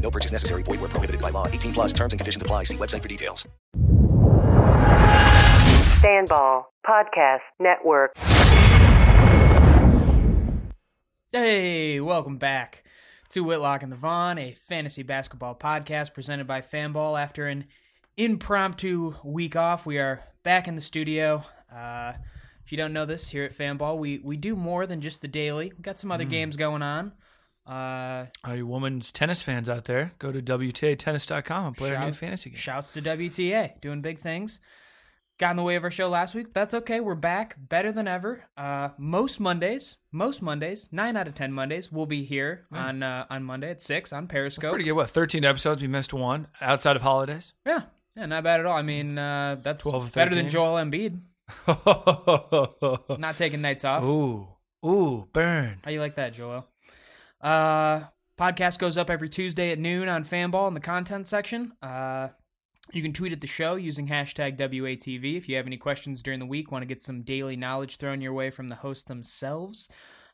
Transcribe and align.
No 0.00 0.10
purchase 0.10 0.32
necessary. 0.32 0.62
Void 0.62 0.80
where 0.80 0.88
prohibited 0.88 1.20
by 1.20 1.30
law. 1.30 1.46
18 1.46 1.72
plus 1.72 1.92
terms 1.92 2.12
and 2.12 2.20
conditions 2.20 2.42
apply. 2.42 2.64
See 2.64 2.76
website 2.76 3.02
for 3.02 3.08
details. 3.08 3.46
Fanball 6.02 6.64
Podcast 6.86 7.40
Network. 7.58 8.12
Hey, 11.32 12.00
welcome 12.00 12.38
back 12.38 12.82
to 13.28 13.44
Whitlock 13.44 13.82
and 13.82 13.92
the 13.92 13.96
Vaughn, 13.96 14.38
a 14.38 14.54
fantasy 14.54 15.02
basketball 15.04 15.54
podcast 15.54 16.14
presented 16.14 16.46
by 16.46 16.62
Fanball. 16.62 17.20
After 17.20 17.46
an 17.46 17.66
impromptu 18.16 19.14
week 19.22 19.54
off, 19.54 19.86
we 19.86 19.98
are 19.98 20.24
back 20.42 20.66
in 20.66 20.74
the 20.74 20.80
studio. 20.80 21.44
Uh, 21.72 22.14
if 22.64 22.72
you 22.72 22.78
don't 22.78 22.92
know 22.92 23.04
this, 23.04 23.28
here 23.28 23.44
at 23.44 23.52
Fanball, 23.52 23.98
we 23.98 24.18
we 24.18 24.36
do 24.36 24.56
more 24.56 24.86
than 24.86 25.00
just 25.00 25.20
the 25.20 25.28
daily. 25.28 25.72
We 25.76 25.82
got 25.82 26.00
some 26.00 26.10
other 26.10 26.24
games 26.24 26.56
going 26.56 26.82
on. 26.82 27.12
Uh, 27.66 28.26
All 28.44 28.54
you 28.56 28.66
women's 28.66 29.12
tennis 29.12 29.42
fans 29.42 29.68
out 29.68 29.84
there, 29.84 30.12
go 30.18 30.32
to 30.32 30.40
WTAtennis.com 30.42 31.66
and 31.66 31.76
play 31.76 31.94
our 31.94 32.04
new 32.06 32.12
fantasy 32.12 32.50
game. 32.50 32.56
Shouts 32.56 32.92
to 32.92 33.02
WTA, 33.02 33.80
doing 33.80 34.00
big 34.02 34.18
things. 34.18 34.60
Got 35.38 35.52
in 35.52 35.56
the 35.56 35.62
way 35.62 35.76
of 35.76 35.84
our 35.84 35.90
show 35.90 36.08
last 36.10 36.34
week. 36.34 36.52
That's 36.52 36.74
okay. 36.74 37.00
We're 37.00 37.14
back, 37.14 37.56
better 37.58 37.92
than 37.92 38.06
ever. 38.06 38.44
Uh, 38.58 38.90
most 38.98 39.40
Mondays, 39.40 39.96
most 40.12 40.42
Mondays, 40.42 40.90
nine 40.92 41.16
out 41.16 41.28
of 41.28 41.34
ten 41.34 41.50
Mondays, 41.52 41.90
we'll 41.90 42.04
be 42.04 42.24
here 42.24 42.66
on 42.70 43.02
uh, 43.02 43.24
on 43.30 43.44
Monday 43.44 43.70
at 43.70 43.80
six 43.80 44.12
on 44.12 44.26
Periscope. 44.26 44.68
pretty 44.70 44.84
good. 44.84 44.92
What, 44.92 45.08
13 45.08 45.44
episodes? 45.46 45.80
We 45.80 45.88
missed 45.88 46.12
one 46.12 46.48
outside 46.60 46.94
of 46.96 47.00
holidays. 47.02 47.54
Yeah, 47.64 47.84
yeah, 48.16 48.26
not 48.26 48.44
bad 48.44 48.60
at 48.60 48.66
all. 48.66 48.76
I 48.76 48.82
mean, 48.82 49.16
uh, 49.16 49.56
that's 49.62 49.82
12 49.84 50.12
better 50.12 50.34
than 50.34 50.50
Joel 50.50 50.74
Embiid. 50.74 51.20
Not 53.18 53.36
taking 53.36 53.60
nights 53.60 53.84
off. 53.84 54.04
Ooh, 54.04 54.46
ooh, 54.86 55.26
burn. 55.32 55.78
How 55.84 55.90
you 55.90 56.00
like 56.00 56.16
that, 56.16 56.32
Joel? 56.34 56.66
Uh, 57.40 58.04
podcast 58.38 58.78
goes 58.78 58.96
up 58.96 59.10
every 59.10 59.28
Tuesday 59.28 59.72
at 59.72 59.78
noon 59.78 60.08
on 60.08 60.24
Fanball 60.24 60.68
in 60.68 60.74
the 60.74 60.80
content 60.80 61.26
section. 61.26 61.72
Uh, 61.82 62.28
you 62.92 63.02
can 63.02 63.12
tweet 63.12 63.32
at 63.32 63.40
the 63.40 63.46
show 63.46 63.76
using 63.76 64.08
hashtag 64.08 64.56
WATV 64.58 65.36
if 65.36 65.48
you 65.48 65.56
have 65.56 65.66
any 65.66 65.76
questions 65.76 66.22
during 66.22 66.40
the 66.40 66.46
week, 66.46 66.72
want 66.72 66.82
to 66.82 66.86
get 66.86 67.00
some 67.00 67.22
daily 67.22 67.56
knowledge 67.56 67.98
thrown 67.98 68.20
your 68.20 68.32
way 68.32 68.50
from 68.50 68.68
the 68.68 68.74
hosts 68.74 69.04
themselves. 69.04 69.88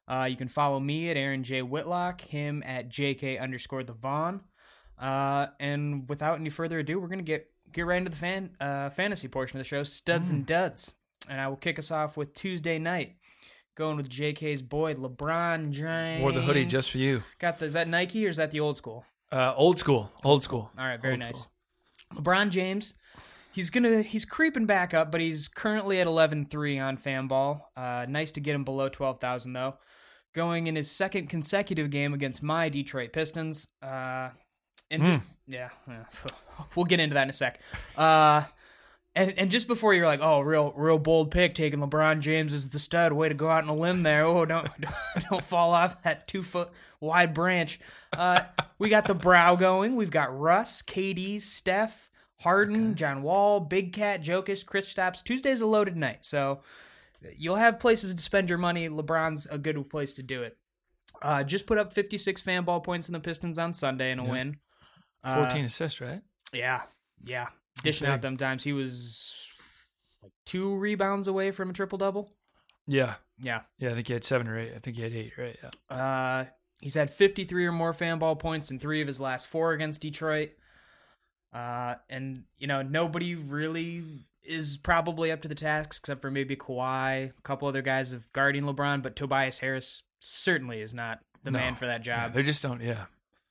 Uh, 0.09 0.27
you 0.31 0.37
can 0.37 0.49
follow 0.49 0.81
me 0.81 1.11
at 1.11 1.17
Aaron 1.17 1.43
J. 1.43 1.63
Whitlock, 1.63 2.21
him 2.21 2.63
at 2.65 2.89
JK 2.89 3.41
underscore 3.41 3.83
the 3.83 3.93
Vaughn. 3.93 4.41
Uh, 4.99 5.49
and 5.61 6.09
without 6.09 6.39
any 6.39 6.49
further 6.49 6.79
ado, 6.79 6.99
we're 6.99 7.09
gonna 7.09 7.23
get 7.23 7.51
get 7.73 7.83
right 7.87 7.99
into 7.99 8.11
the 8.11 8.17
fan 8.17 8.51
uh, 8.61 8.89
fantasy 8.91 9.29
portion 9.29 9.59
of 9.59 9.65
the 9.65 9.69
show, 9.69 9.83
studs 9.83 10.31
and 10.31 10.47
duds. 10.47 10.95
And 11.29 11.41
I 11.41 11.49
will 11.49 11.57
kick 11.57 11.79
us 11.79 11.91
off 11.91 12.17
with 12.17 12.35
Tuesday 12.35 12.79
night, 12.79 13.17
going 13.77 13.97
with 13.97 14.09
JK's 14.09 14.63
boy 14.63 14.95
LeBron 14.95 15.71
James. 15.71 16.23
Wore 16.23 16.33
the 16.33 16.41
hoodie 16.43 16.65
just 16.65 16.91
for 16.91 16.99
you. 16.99 17.23
Got 17.39 17.59
the, 17.61 17.67
is 17.67 17.75
that 17.75 17.89
Nike 17.89 18.27
or 18.27 18.31
is 18.31 18.39
that 18.39 18.51
the 18.51 18.61
old 18.61 18.77
school? 18.77 19.05
Uh, 19.31 19.55
old 19.55 19.79
school. 19.79 20.11
Old 20.25 20.43
school. 20.43 20.71
All 20.79 20.85
right, 20.85 21.01
very 21.01 21.15
Old 21.15 21.23
nice. 21.23 21.39
school. 21.41 21.53
LeBron 22.15 22.51
James, 22.51 22.95
he's 23.53 23.71
gonna 23.71 24.03
he's 24.03 24.25
creeping 24.25 24.67
back 24.67 24.95
up, 24.95 25.13
but 25.13 25.21
he's 25.21 25.49
currently 25.49 26.01
at 26.01 26.07
11-3 26.07 26.83
on 26.83 26.97
Fanball. 26.97 27.61
Uh, 27.77 28.07
nice 28.09 28.33
to 28.33 28.41
get 28.41 28.55
him 28.55 28.65
below 28.65 28.89
twelve 28.89 29.21
thousand 29.21 29.53
though. 29.53 29.75
Going 30.35 30.67
in 30.67 30.77
his 30.77 30.91
second 30.91 31.29
consecutive 31.29 31.91
game 31.91 32.13
against 32.15 32.43
my 32.43 32.69
Detroit 32.69 33.13
Pistons. 33.13 33.69
Uh, 33.83 34.29
and 34.91 35.05
just 35.05 35.21
yeah, 35.47 35.71
yeah, 35.89 36.05
we'll 36.77 36.85
get 36.87 37.01
into 37.01 37.15
that 37.15 37.25
in 37.25 37.31
a 37.31 37.33
sec. 37.33 37.61
Uh, 37.97 38.45
and 39.17 39.33
and 39.39 39.51
just 39.51 39.67
before 39.67 39.95
you're 39.95 40.07
like, 40.07 40.21
oh, 40.23 40.41
real 40.41 40.73
real 40.77 40.99
bold 40.99 41.31
pick 41.31 41.55
taking 41.55 41.81
LeBron 41.81 42.21
James 42.21 42.53
as 42.53 42.69
the 42.69 42.79
stud. 42.79 43.15
Way 43.15 43.31
to 43.31 43.35
go 43.35 43.49
out 43.49 43.65
on 43.65 43.71
a 43.71 43.75
limb 43.75 44.03
there. 44.03 44.25
Oh, 44.25 44.45
don't 44.45 44.69
don't 45.31 45.43
fall 45.43 45.73
off 45.73 46.03
that 46.03 46.29
two 46.29 46.43
foot 46.43 46.71
wide 47.01 47.33
branch. 47.33 47.81
Uh, 48.13 48.43
we 48.79 48.91
got 48.91 49.07
the 49.07 49.15
brow 49.15 49.57
going. 49.57 49.97
We've 49.97 50.11
got 50.11 50.39
Russ, 50.39 50.83
KD, 50.83 51.41
Steph, 51.41 52.11
Harden, 52.41 52.95
John 52.95 53.23
Wall, 53.23 53.59
Big 53.59 53.95
Cat, 53.95 54.23
Jokic, 54.23 54.67
Kristaps. 54.67 55.25
Tuesday's 55.25 55.63
a 55.63 55.67
loaded 55.67 55.97
night, 55.97 56.25
so 56.25 56.61
you'll 57.37 57.57
have 57.57 57.81
places 57.81 58.15
to 58.15 58.23
spend 58.23 58.51
your 58.51 58.59
money. 58.59 58.89
LeBron's 58.91 59.47
a 59.51 59.57
good 59.57 59.89
place 59.89 60.13
to 60.15 60.23
do 60.23 60.43
it. 60.43 60.59
Uh, 61.23 61.43
just 61.43 61.67
put 61.67 61.79
up 61.79 61.95
56 61.95 62.43
fan 62.43 62.65
ball 62.65 62.81
points 62.81 63.09
in 63.09 63.15
the 63.15 63.21
Pistons 63.21 63.59
on 63.59 63.73
Sunday 63.73 64.13
in 64.13 64.19
a 64.19 64.25
win. 64.29 64.59
Uh, 65.25 65.37
14 65.37 65.65
assists, 65.65 66.03
right? 66.03 66.21
yeah, 66.53 66.83
yeah. 67.25 67.47
Dishing 67.83 68.09
out 68.09 68.23
them 68.23 68.37
times. 68.37 68.65
He 68.65 68.73
was 68.73 69.49
like 70.23 70.33
two 70.45 70.75
rebounds 70.77 71.29
away 71.29 71.51
from 71.51 71.71
a 71.71 71.73
triple 71.73 71.99
double. 71.99 72.31
Yeah. 72.87 73.15
Yeah. 73.39 73.63
Yeah, 73.79 73.91
I 73.91 73.93
think 73.95 74.07
he 74.07 74.13
had 74.15 74.25
seven 74.25 74.49
or 74.49 74.59
eight. 74.59 74.73
I 74.75 74.79
think 74.79 74.97
he 74.97 75.03
had 75.03 75.13
eight, 75.13 75.33
right? 75.37 75.59
Yeah. 75.91 75.97
Uh, 75.97 76.45
he's 76.81 76.95
had 76.95 77.11
53 77.11 77.67
or 77.67 77.73
more 77.73 77.93
fan 77.93 78.19
ball 78.19 78.37
points 78.37 78.71
in 78.71 78.79
three 78.79 79.01
of 79.01 79.07
his 79.07 79.21
last 79.21 79.47
four 79.47 79.73
against 79.73 80.03
Detroit. 80.03 80.51
Uh, 81.53 81.95
and, 82.09 82.45
you 82.59 82.67
know, 82.67 82.83
nobody 82.83 83.35
really 83.35 84.27
is 84.43 84.77
probably 84.77 85.33
up 85.33 85.43
to 85.43 85.49
the 85.49 85.55
task 85.55 85.99
except 86.01 86.21
for 86.23 86.31
maybe 86.31 86.55
Kawhi, 86.57 87.31
a 87.37 87.43
couple 87.43 87.67
other 87.67 87.83
guys 87.83 88.13
of 88.13 88.31
guarding 88.33 88.63
LeBron, 88.65 89.03
but 89.03 89.17
Tobias 89.17 89.59
Harris 89.59 90.03
certainly 90.21 90.81
is 90.81 90.95
not 90.95 91.19
the 91.43 91.51
No. 91.51 91.59
man 91.59 91.75
for 91.77 91.87
that 91.87 92.07
Yeah, 92.07 92.25
job. 92.27 92.35
they 92.35 92.43
just 92.43 92.63
don't, 92.63 92.81
yeah. 92.81 93.07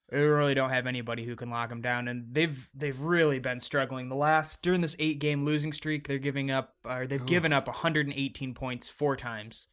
They 0.09 0.21
really 0.21 0.53
don't 0.53 0.69
have 0.69 0.85
anybody 0.85 1.25
who 1.25 1.35
can 1.35 1.49
lock 1.49 1.69
them 1.69 1.81
down, 1.81 2.07
and 2.07 2.27
they've 2.31 2.69
they've 2.75 2.99
really 2.99 3.39
been 3.39 3.59
struggling. 3.59 4.09
The 4.09 4.15
last 4.15 4.61
during 4.61 4.81
this 4.81 4.95
eight 4.99 5.19
game 5.19 5.45
losing 5.45 5.73
streak, 5.73 6.07
they're 6.07 6.19
giving 6.19 6.51
up 6.51 6.75
or 6.85 7.07
they've 7.07 7.25
given 7.25 7.51
up 7.51 7.67
118 7.67 8.53
points 8.53 8.87
four 8.87 9.15
times 9.15 9.67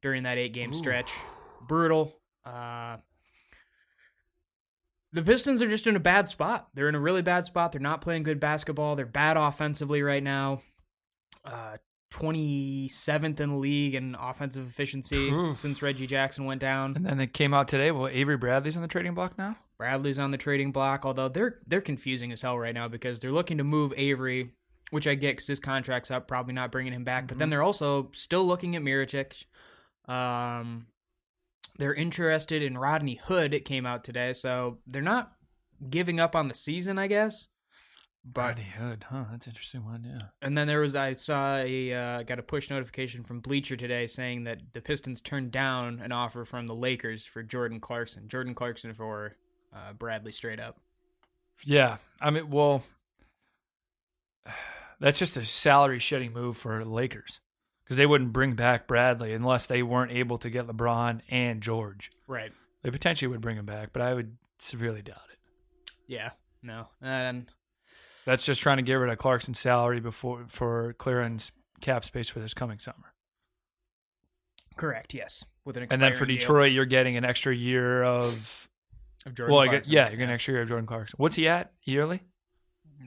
during 0.00 0.22
that 0.22 0.38
eight 0.38 0.52
game 0.52 0.72
stretch. 0.72 1.12
Brutal. 1.66 2.16
Uh, 2.44 2.96
the 5.12 5.22
Pistons 5.22 5.62
are 5.62 5.68
just 5.68 5.86
in 5.86 5.96
a 5.96 6.00
bad 6.00 6.26
spot. 6.26 6.68
They're 6.74 6.88
in 6.88 6.94
a 6.94 7.00
really 7.00 7.22
bad 7.22 7.44
spot. 7.44 7.72
They're 7.72 7.80
not 7.80 8.00
playing 8.00 8.22
good 8.22 8.40
basketball. 8.40 8.96
They're 8.96 9.04
bad 9.04 9.36
offensively 9.36 10.02
right 10.02 10.22
now. 10.22 10.60
Uh, 11.44 11.76
27th 12.12 13.40
in 13.40 13.50
the 13.50 13.56
league 13.56 13.94
in 13.94 14.14
offensive 14.14 14.66
efficiency 14.66 15.30
Oof. 15.30 15.56
since 15.56 15.82
Reggie 15.82 16.06
Jackson 16.06 16.44
went 16.44 16.60
down. 16.60 16.94
And 16.96 17.06
then 17.06 17.18
they 17.18 17.26
came 17.26 17.54
out 17.54 17.68
today. 17.68 17.90
Well, 17.90 18.08
Avery 18.08 18.36
Bradley's 18.36 18.76
on 18.76 18.82
the 18.82 18.88
trading 18.88 19.14
block 19.14 19.36
now. 19.38 19.56
Bradley's 19.78 20.18
on 20.18 20.30
the 20.30 20.38
trading 20.38 20.72
block, 20.72 21.04
although 21.04 21.28
they're 21.28 21.58
they're 21.66 21.80
confusing 21.80 22.32
as 22.32 22.42
hell 22.42 22.58
right 22.58 22.74
now 22.74 22.88
because 22.88 23.20
they're 23.20 23.32
looking 23.32 23.58
to 23.58 23.64
move 23.64 23.92
Avery, 23.96 24.52
which 24.90 25.06
I 25.06 25.14
get 25.14 25.32
because 25.32 25.46
his 25.46 25.60
contract's 25.60 26.10
up, 26.10 26.28
probably 26.28 26.54
not 26.54 26.72
bringing 26.72 26.92
him 26.92 27.04
back. 27.04 27.26
But 27.26 27.38
then 27.38 27.50
they're 27.50 27.62
also 27.62 28.10
still 28.12 28.44
looking 28.44 28.76
at 28.76 28.82
Mirotic. 28.82 29.44
Um, 30.08 30.86
they're 31.78 31.94
interested 31.94 32.62
in 32.62 32.78
Rodney 32.78 33.20
Hood. 33.24 33.54
It 33.54 33.64
came 33.64 33.86
out 33.86 34.04
today, 34.04 34.32
so 34.34 34.78
they're 34.86 35.02
not 35.02 35.32
giving 35.88 36.20
up 36.20 36.36
on 36.36 36.48
the 36.48 36.54
season, 36.54 36.98
I 36.98 37.06
guess. 37.06 37.48
But 38.24 38.40
Rodney 38.40 38.72
Hood, 38.78 39.06
huh? 39.08 39.24
That's 39.32 39.46
an 39.46 39.50
interesting 39.50 39.84
one, 39.84 40.04
yeah. 40.08 40.28
and 40.40 40.56
then 40.56 40.68
there 40.68 40.80
was 40.80 40.94
I 40.94 41.12
saw 41.14 41.56
a 41.56 41.92
uh, 41.92 42.22
got 42.22 42.38
a 42.38 42.42
push 42.42 42.70
notification 42.70 43.24
from 43.24 43.40
Bleacher 43.40 43.74
today 43.74 44.06
saying 44.06 44.44
that 44.44 44.60
the 44.74 44.80
Pistons 44.80 45.20
turned 45.20 45.50
down 45.50 45.98
an 46.00 46.12
offer 46.12 46.44
from 46.44 46.68
the 46.68 46.74
Lakers 46.74 47.26
for 47.26 47.42
Jordan 47.42 47.80
Clarkson. 47.80 48.28
Jordan 48.28 48.54
Clarkson 48.54 48.94
for 48.94 49.34
uh, 49.74 49.92
Bradley 49.92 50.32
straight 50.32 50.60
up. 50.60 50.78
Yeah, 51.64 51.98
I 52.20 52.30
mean, 52.30 52.50
well, 52.50 52.82
that's 55.00 55.18
just 55.18 55.36
a 55.36 55.44
salary 55.44 55.98
shedding 55.98 56.32
move 56.32 56.56
for 56.56 56.84
Lakers 56.84 57.40
because 57.84 57.96
they 57.96 58.06
wouldn't 58.06 58.32
bring 58.32 58.54
back 58.54 58.86
Bradley 58.86 59.32
unless 59.32 59.66
they 59.66 59.82
weren't 59.82 60.12
able 60.12 60.38
to 60.38 60.50
get 60.50 60.66
LeBron 60.66 61.20
and 61.28 61.60
George. 61.60 62.10
Right. 62.26 62.52
They 62.82 62.90
potentially 62.90 63.28
would 63.28 63.40
bring 63.40 63.56
him 63.56 63.66
back, 63.66 63.90
but 63.92 64.02
I 64.02 64.14
would 64.14 64.36
severely 64.58 65.02
doubt 65.02 65.22
it. 65.32 65.38
Yeah. 66.08 66.30
No. 66.62 66.88
And 67.00 67.46
That's 68.24 68.44
just 68.44 68.60
trying 68.60 68.78
to 68.78 68.82
get 68.82 68.94
rid 68.94 69.10
of 69.10 69.18
Clarkson's 69.18 69.58
salary 69.60 70.00
before 70.00 70.44
for 70.48 70.94
clearance 70.94 71.52
cap 71.80 72.04
space 72.04 72.28
for 72.28 72.40
this 72.40 72.54
coming 72.54 72.78
summer. 72.78 73.14
correct. 74.76 75.14
Yes. 75.14 75.44
With 75.64 75.76
an 75.76 75.84
And 75.90 76.02
then 76.02 76.10
for 76.10 76.24
expiring 76.24 76.28
deal 76.28 76.38
Detroit, 76.38 76.72
you're 76.72 76.84
getting 76.86 77.16
an 77.16 77.24
extra 77.24 77.54
year 77.54 78.02
of 78.02 78.68
of 79.26 79.34
Jordan 79.34 79.54
well, 79.56 79.62
I 79.62 79.68
get, 79.68 79.88
yeah, 79.88 80.02
you're 80.08 80.10
getting 80.16 80.28
an 80.28 80.34
extra 80.34 80.54
year 80.54 80.62
of 80.62 80.68
Jordan 80.68 80.86
Clarkson. 80.86 81.16
What's 81.18 81.36
he 81.36 81.48
at 81.48 81.72
yearly? 81.84 82.22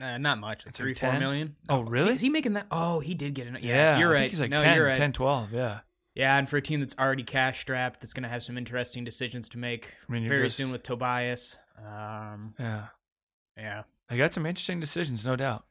Uh, 0.00 0.18
not 0.18 0.38
much. 0.38 0.66
It's 0.66 0.78
Three, 0.78 0.90
like 0.90 0.98
four 1.00 1.10
10? 1.12 1.20
million. 1.20 1.56
Oh, 1.68 1.82
No. 1.82 1.88
really? 1.90 2.14
Is 2.14 2.20
he 2.20 2.28
making 2.28 2.52
that? 2.54 2.66
Oh, 2.70 3.00
he 3.00 3.14
did 3.14 3.34
get 3.34 3.46
an. 3.46 3.58
Yeah, 3.62 3.98
you're 3.98 4.10
I 4.16 4.20
right. 4.20 4.30
he's 4.30 4.40
like 4.40 4.50
no, 4.50 4.60
10, 4.60 4.82
right. 4.82 4.96
10, 4.96 5.12
12, 5.12 5.52
yeah. 5.52 5.80
Yeah, 6.14 6.36
and 6.38 6.48
for 6.48 6.56
a 6.56 6.62
team 6.62 6.80
that's 6.80 6.96
already 6.98 7.22
cash 7.24 7.60
strapped, 7.60 8.00
that's 8.00 8.12
going 8.12 8.22
to 8.22 8.28
have 8.28 8.42
some 8.42 8.56
interesting 8.58 9.04
decisions 9.04 9.48
to 9.50 9.58
make 9.58 9.94
I 10.08 10.12
mean, 10.12 10.26
very 10.28 10.46
just- 10.46 10.56
soon 10.58 10.70
with 10.72 10.82
Tobias. 10.82 11.56
Um, 11.78 12.54
Yeah. 12.58 12.86
yeah. 13.56 13.82
They 14.08 14.16
got 14.16 14.32
some 14.32 14.46
interesting 14.46 14.80
decisions, 14.80 15.26
no 15.26 15.34
doubt. 15.36 15.64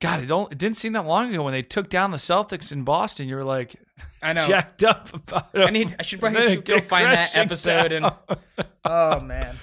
God, 0.00 0.22
it, 0.22 0.26
don't, 0.26 0.50
it 0.52 0.58
didn't 0.58 0.76
seem 0.76 0.92
that 0.92 1.06
long 1.06 1.30
ago 1.32 1.42
when 1.42 1.52
they 1.52 1.62
took 1.62 1.88
down 1.88 2.10
the 2.10 2.16
Celtics 2.18 2.70
in 2.70 2.84
Boston. 2.84 3.28
You 3.28 3.36
were 3.36 3.44
like, 3.44 3.76
I 4.22 4.32
know. 4.32 4.46
jacked 4.46 4.82
up 4.84 5.12
about 5.14 5.48
it. 5.54 5.60
I 5.62 5.70
need. 5.70 5.94
I 5.98 6.02
should 6.02 6.20
probably 6.20 6.46
should 6.54 6.64
go 6.66 6.80
find 6.82 7.10
that 7.12 7.34
episode 7.36 7.92
and. 7.92 8.10
Oh 8.84 9.20
man, 9.20 9.56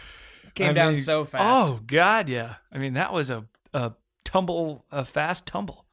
came 0.54 0.72
I 0.72 0.74
down 0.74 0.94
mean, 0.94 1.02
so 1.02 1.26
fast. 1.26 1.44
Oh 1.46 1.80
God, 1.86 2.30
yeah. 2.30 2.56
I 2.72 2.78
mean, 2.78 2.94
that 2.94 3.14
was 3.14 3.30
a 3.30 3.46
a 3.74 3.94
tumble, 4.24 4.86
a 4.92 5.06
fast 5.06 5.48
tumble. 5.48 5.86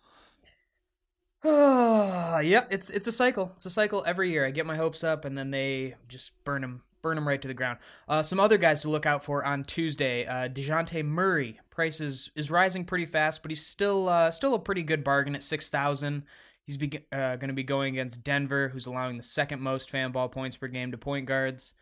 Oh, 1.45 2.39
yep. 2.45 2.69
It's 2.71 2.91
it's 2.91 3.07
a 3.07 3.13
cycle. 3.13 3.53
It's 3.57 3.67
a 3.67 3.71
cycle 3.71 4.05
every 4.07 4.31
year. 4.31 4.47
I 4.47 4.51
get 4.51 4.67
my 4.67 4.77
hopes 4.77 5.05
up, 5.05 5.25
and 5.25 5.37
then 5.37 5.51
they 5.51 5.95
just 6.09 6.33
burn 6.45 6.63
them, 6.63 6.83
burn 7.03 7.17
them 7.17 7.27
right 7.27 7.41
to 7.41 7.49
the 7.49 7.55
ground. 7.55 7.79
Uh, 8.09 8.23
some 8.23 8.41
other 8.41 8.59
guys 8.59 8.81
to 8.81 8.91
look 8.91 9.07
out 9.07 9.25
for 9.25 9.45
on 9.45 9.65
Tuesday. 9.65 10.27
Uh, 10.27 10.49
Dejounte 10.49 11.05
Murray 11.05 11.59
price 11.71 12.01
is, 12.01 12.31
is 12.35 12.51
rising 12.51 12.85
pretty 12.85 13.07
fast, 13.07 13.43
but 13.43 13.51
he's 13.51 13.67
still 13.67 14.09
uh, 14.09 14.31
still 14.31 14.55
a 14.55 14.59
pretty 14.59 14.83
good 14.83 15.05
bargain 15.05 15.35
at 15.35 15.43
six 15.43 15.71
thousand. 15.71 16.25
He's 16.67 16.77
be, 16.77 17.01
uh, 17.11 17.35
going 17.37 17.49
to 17.49 17.55
be 17.55 17.65
going 17.65 17.95
against 17.95 18.23
Denver, 18.23 18.69
who's 18.69 18.87
allowing 18.87 19.17
the 19.17 19.25
second 19.25 19.61
most 19.61 19.91
fan 19.91 20.13
ball 20.13 20.29
points 20.29 20.57
per 20.57 20.69
game 20.69 20.93
to 20.93 20.99
point 20.99 21.27
guards. 21.27 21.73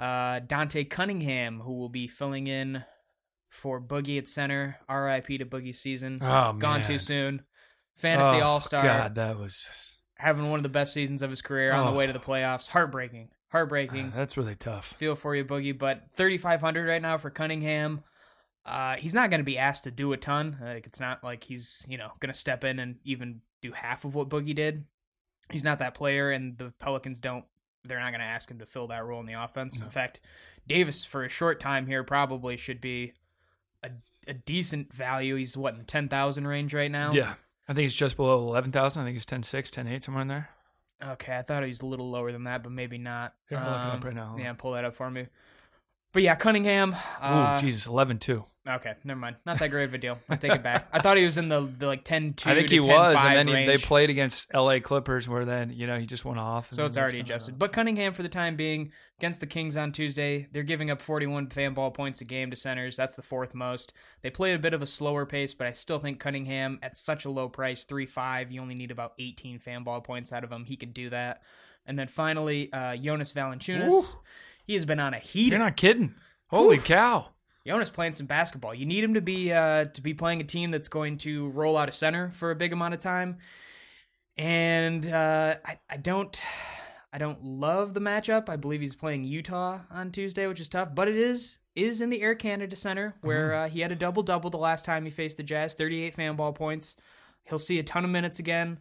Uh, 0.00 0.40
Dante 0.40 0.84
Cunningham, 0.84 1.60
who 1.60 1.74
will 1.74 1.88
be 1.90 2.08
filling 2.08 2.46
in 2.46 2.84
for 3.50 3.80
Boogie 3.80 4.16
at 4.18 4.26
center. 4.28 4.78
R.I.P. 4.88 5.38
to 5.38 5.44
Boogie 5.44 5.74
season. 5.76 6.18
Oh, 6.22 6.52
Gone 6.54 6.80
man. 6.80 6.84
too 6.86 6.98
soon. 6.98 7.42
Fantasy 7.96 8.36
Oh, 8.40 8.44
All 8.44 8.60
Star 8.60 8.82
God, 8.82 9.14
that 9.16 9.38
was 9.38 9.64
just- 9.68 9.98
having 10.16 10.48
one 10.50 10.58
of 10.58 10.62
the 10.62 10.68
best 10.70 10.92
seasons 10.94 11.22
of 11.22 11.28
his 11.30 11.42
career 11.42 11.72
on 11.72 11.84
the 11.86 11.92
Oh. 11.92 11.94
way 11.96 12.06
to 12.06 12.12
the 12.12 12.18
playoffs. 12.18 12.68
Heartbreaking. 12.68 13.28
Heartbreaking. 13.52 14.12
that's 14.14 14.36
really 14.36 14.54
tough. 14.54 14.86
Feel 14.94 15.16
for 15.16 15.34
you, 15.34 15.44
Boogie. 15.44 15.76
But 15.76 16.04
3,500 16.14 16.86
right 16.86 17.02
now 17.02 17.18
for 17.18 17.28
Cunningham. 17.30 18.04
Uh, 18.64 18.96
he's 18.96 19.14
not 19.14 19.28
going 19.30 19.40
to 19.40 19.44
be 19.44 19.58
asked 19.58 19.84
to 19.84 19.90
do 19.90 20.12
a 20.12 20.16
ton. 20.16 20.56
Like 20.62 20.86
it's 20.86 21.00
not 21.00 21.24
like 21.24 21.44
he's 21.44 21.84
you 21.88 21.98
know 21.98 22.12
going 22.20 22.32
to 22.32 22.38
step 22.38 22.62
in 22.62 22.78
and 22.78 22.96
even 23.04 23.40
do 23.62 23.72
half 23.72 24.04
of 24.04 24.14
what 24.14 24.28
Boogie 24.28 24.54
did. 24.54 24.84
He's 25.50 25.64
not 25.64 25.78
that 25.80 25.94
player, 25.94 26.30
and 26.30 26.56
the 26.58 26.72
Pelicans 26.78 27.18
don't. 27.18 27.44
They're 27.84 28.00
not 28.00 28.10
going 28.10 28.20
to 28.20 28.26
ask 28.26 28.50
him 28.50 28.58
to 28.58 28.66
fill 28.66 28.88
that 28.88 29.04
role 29.04 29.20
in 29.20 29.26
the 29.26 29.42
offense. 29.42 29.80
In 29.80 29.88
fact, 29.88 30.20
Davis 30.66 31.04
for 31.04 31.24
a 31.24 31.28
short 31.28 31.58
time 31.60 31.86
here 31.86 32.04
probably 32.04 32.56
should 32.56 32.80
be 32.80 33.12
a 33.82 33.90
a 34.28 34.34
decent 34.34 34.92
value. 34.92 35.34
He's 35.36 35.56
what 35.56 35.72
in 35.72 35.78
the 35.78 35.84
10,000 35.84 36.46
range 36.46 36.74
right 36.74 36.90
now. 36.90 37.10
Yeah, 37.12 37.34
I 37.68 37.72
think 37.72 37.86
it's 37.86 37.96
just 37.96 38.16
below 38.16 38.38
eleven 38.48 38.70
thousand. 38.70 39.02
I 39.02 39.06
think 39.06 39.14
he's 39.14 39.24
10-6, 39.26 39.70
10-8, 39.70 40.02
somewhere 40.02 40.22
in 40.22 40.28
there. 40.28 40.50
Okay, 41.02 41.34
I 41.36 41.40
thought 41.42 41.62
he 41.62 41.70
was 41.70 41.80
a 41.80 41.86
little 41.86 42.10
lower 42.10 42.30
than 42.30 42.44
that, 42.44 42.62
but 42.62 42.70
maybe 42.72 42.98
not. 42.98 43.34
Here, 43.48 43.56
I'm 43.56 43.64
looking 43.64 43.78
up 43.88 43.94
Um, 43.94 44.00
right 44.02 44.14
now. 44.14 44.36
Yeah, 44.38 44.52
pull 44.52 44.72
that 44.72 44.84
up 44.84 44.94
for 44.94 45.10
me. 45.10 45.26
But 46.12 46.22
yeah, 46.22 46.34
Cunningham. 46.34 46.96
Uh, 47.20 47.56
Ooh, 47.56 47.62
Jesus, 47.62 47.86
11-2. 47.86 48.44
Okay, 48.68 48.92
never 49.04 49.18
mind. 49.18 49.36
Not 49.46 49.58
that 49.58 49.70
great 49.70 49.84
of 49.84 49.94
a 49.94 49.98
deal. 49.98 50.18
I 50.28 50.36
take 50.36 50.52
it 50.52 50.62
back. 50.62 50.88
I 50.92 51.00
thought 51.00 51.16
he 51.16 51.24
was 51.24 51.38
in 51.38 51.48
the, 51.48 51.60
the 51.78 51.86
like 51.86 52.04
10-2 52.04 52.46
I 52.46 52.54
think 52.54 52.68
he 52.68 52.78
was, 52.78 53.16
10-5 53.16 53.24
and 53.24 53.48
then 53.48 53.58
he, 53.58 53.66
they 53.66 53.78
played 53.78 54.10
against 54.10 54.48
L.A. 54.52 54.80
Clippers, 54.80 55.28
where 55.28 55.44
then 55.44 55.70
you 55.70 55.86
know 55.86 55.98
he 55.98 56.06
just 56.06 56.24
went 56.24 56.38
off. 56.38 56.70
So 56.72 56.84
it's 56.84 56.98
already 56.98 57.20
adjusted. 57.20 57.58
But 57.58 57.72
Cunningham, 57.72 58.12
for 58.12 58.22
the 58.22 58.28
time 58.28 58.56
being, 58.56 58.92
against 59.18 59.40
the 59.40 59.46
Kings 59.46 59.76
on 59.76 59.92
Tuesday, 59.92 60.46
they're 60.52 60.62
giving 60.62 60.90
up 60.90 61.00
41 61.00 61.48
fan 61.48 61.72
ball 61.72 61.90
points 61.90 62.20
a 62.20 62.24
game 62.24 62.50
to 62.50 62.56
centers. 62.56 62.96
That's 62.96 63.16
the 63.16 63.22
fourth 63.22 63.54
most. 63.54 63.92
They 64.22 64.30
play 64.30 64.52
a 64.52 64.58
bit 64.58 64.74
of 64.74 64.82
a 64.82 64.86
slower 64.86 65.24
pace, 65.24 65.54
but 65.54 65.66
I 65.66 65.72
still 65.72 65.98
think 65.98 66.20
Cunningham, 66.20 66.78
at 66.82 66.96
such 66.98 67.24
a 67.24 67.30
low 67.30 67.48
price, 67.48 67.84
3 67.84 68.04
5, 68.04 68.52
you 68.52 68.60
only 68.60 68.74
need 68.74 68.90
about 68.90 69.14
18 69.18 69.58
fan 69.58 69.84
ball 69.84 70.02
points 70.02 70.32
out 70.32 70.44
of 70.44 70.52
him. 70.52 70.64
He 70.66 70.76
can 70.76 70.92
do 70.92 71.10
that. 71.10 71.42
And 71.86 71.98
then 71.98 72.08
finally, 72.08 72.70
uh, 72.72 72.94
Jonas 72.96 73.32
Valanciunas. 73.32 73.90
Ooh. 73.90 74.20
He 74.70 74.74
has 74.74 74.84
been 74.84 75.00
on 75.00 75.14
a 75.14 75.18
heater. 75.18 75.56
You're 75.56 75.64
not 75.64 75.76
kidding. 75.76 76.14
Holy 76.46 76.78
cow! 76.78 77.30
Jonas 77.66 77.90
playing 77.90 78.12
some 78.12 78.26
basketball. 78.26 78.72
You 78.72 78.86
need 78.86 79.02
him 79.02 79.14
to 79.14 79.20
be 79.20 79.52
uh, 79.52 79.86
to 79.86 80.00
be 80.00 80.14
playing 80.14 80.40
a 80.40 80.44
team 80.44 80.70
that's 80.70 80.88
going 80.88 81.18
to 81.18 81.48
roll 81.48 81.76
out 81.76 81.88
a 81.88 81.92
center 81.92 82.30
for 82.30 82.52
a 82.52 82.54
big 82.54 82.72
amount 82.72 82.94
of 82.94 83.00
time. 83.00 83.38
And 84.36 85.04
uh, 85.04 85.56
I, 85.64 85.80
I 85.90 85.96
don't 85.96 86.40
I 87.12 87.18
don't 87.18 87.42
love 87.42 87.94
the 87.94 88.00
matchup. 88.00 88.48
I 88.48 88.54
believe 88.54 88.80
he's 88.80 88.94
playing 88.94 89.24
Utah 89.24 89.80
on 89.90 90.12
Tuesday, 90.12 90.46
which 90.46 90.60
is 90.60 90.68
tough, 90.68 90.94
but 90.94 91.08
it 91.08 91.16
is 91.16 91.58
is 91.74 92.00
in 92.00 92.08
the 92.08 92.22
Air 92.22 92.36
Canada 92.36 92.76
Center 92.76 93.16
where 93.22 93.52
uh, 93.52 93.68
he 93.68 93.80
had 93.80 93.90
a 93.90 93.96
double 93.96 94.22
double 94.22 94.50
the 94.50 94.56
last 94.56 94.84
time 94.84 95.04
he 95.04 95.10
faced 95.10 95.36
the 95.36 95.42
Jazz, 95.42 95.74
38 95.74 96.14
fan 96.14 96.36
ball 96.36 96.52
points. 96.52 96.94
He'll 97.42 97.58
see 97.58 97.80
a 97.80 97.82
ton 97.82 98.04
of 98.04 98.10
minutes 98.10 98.38
again. 98.38 98.78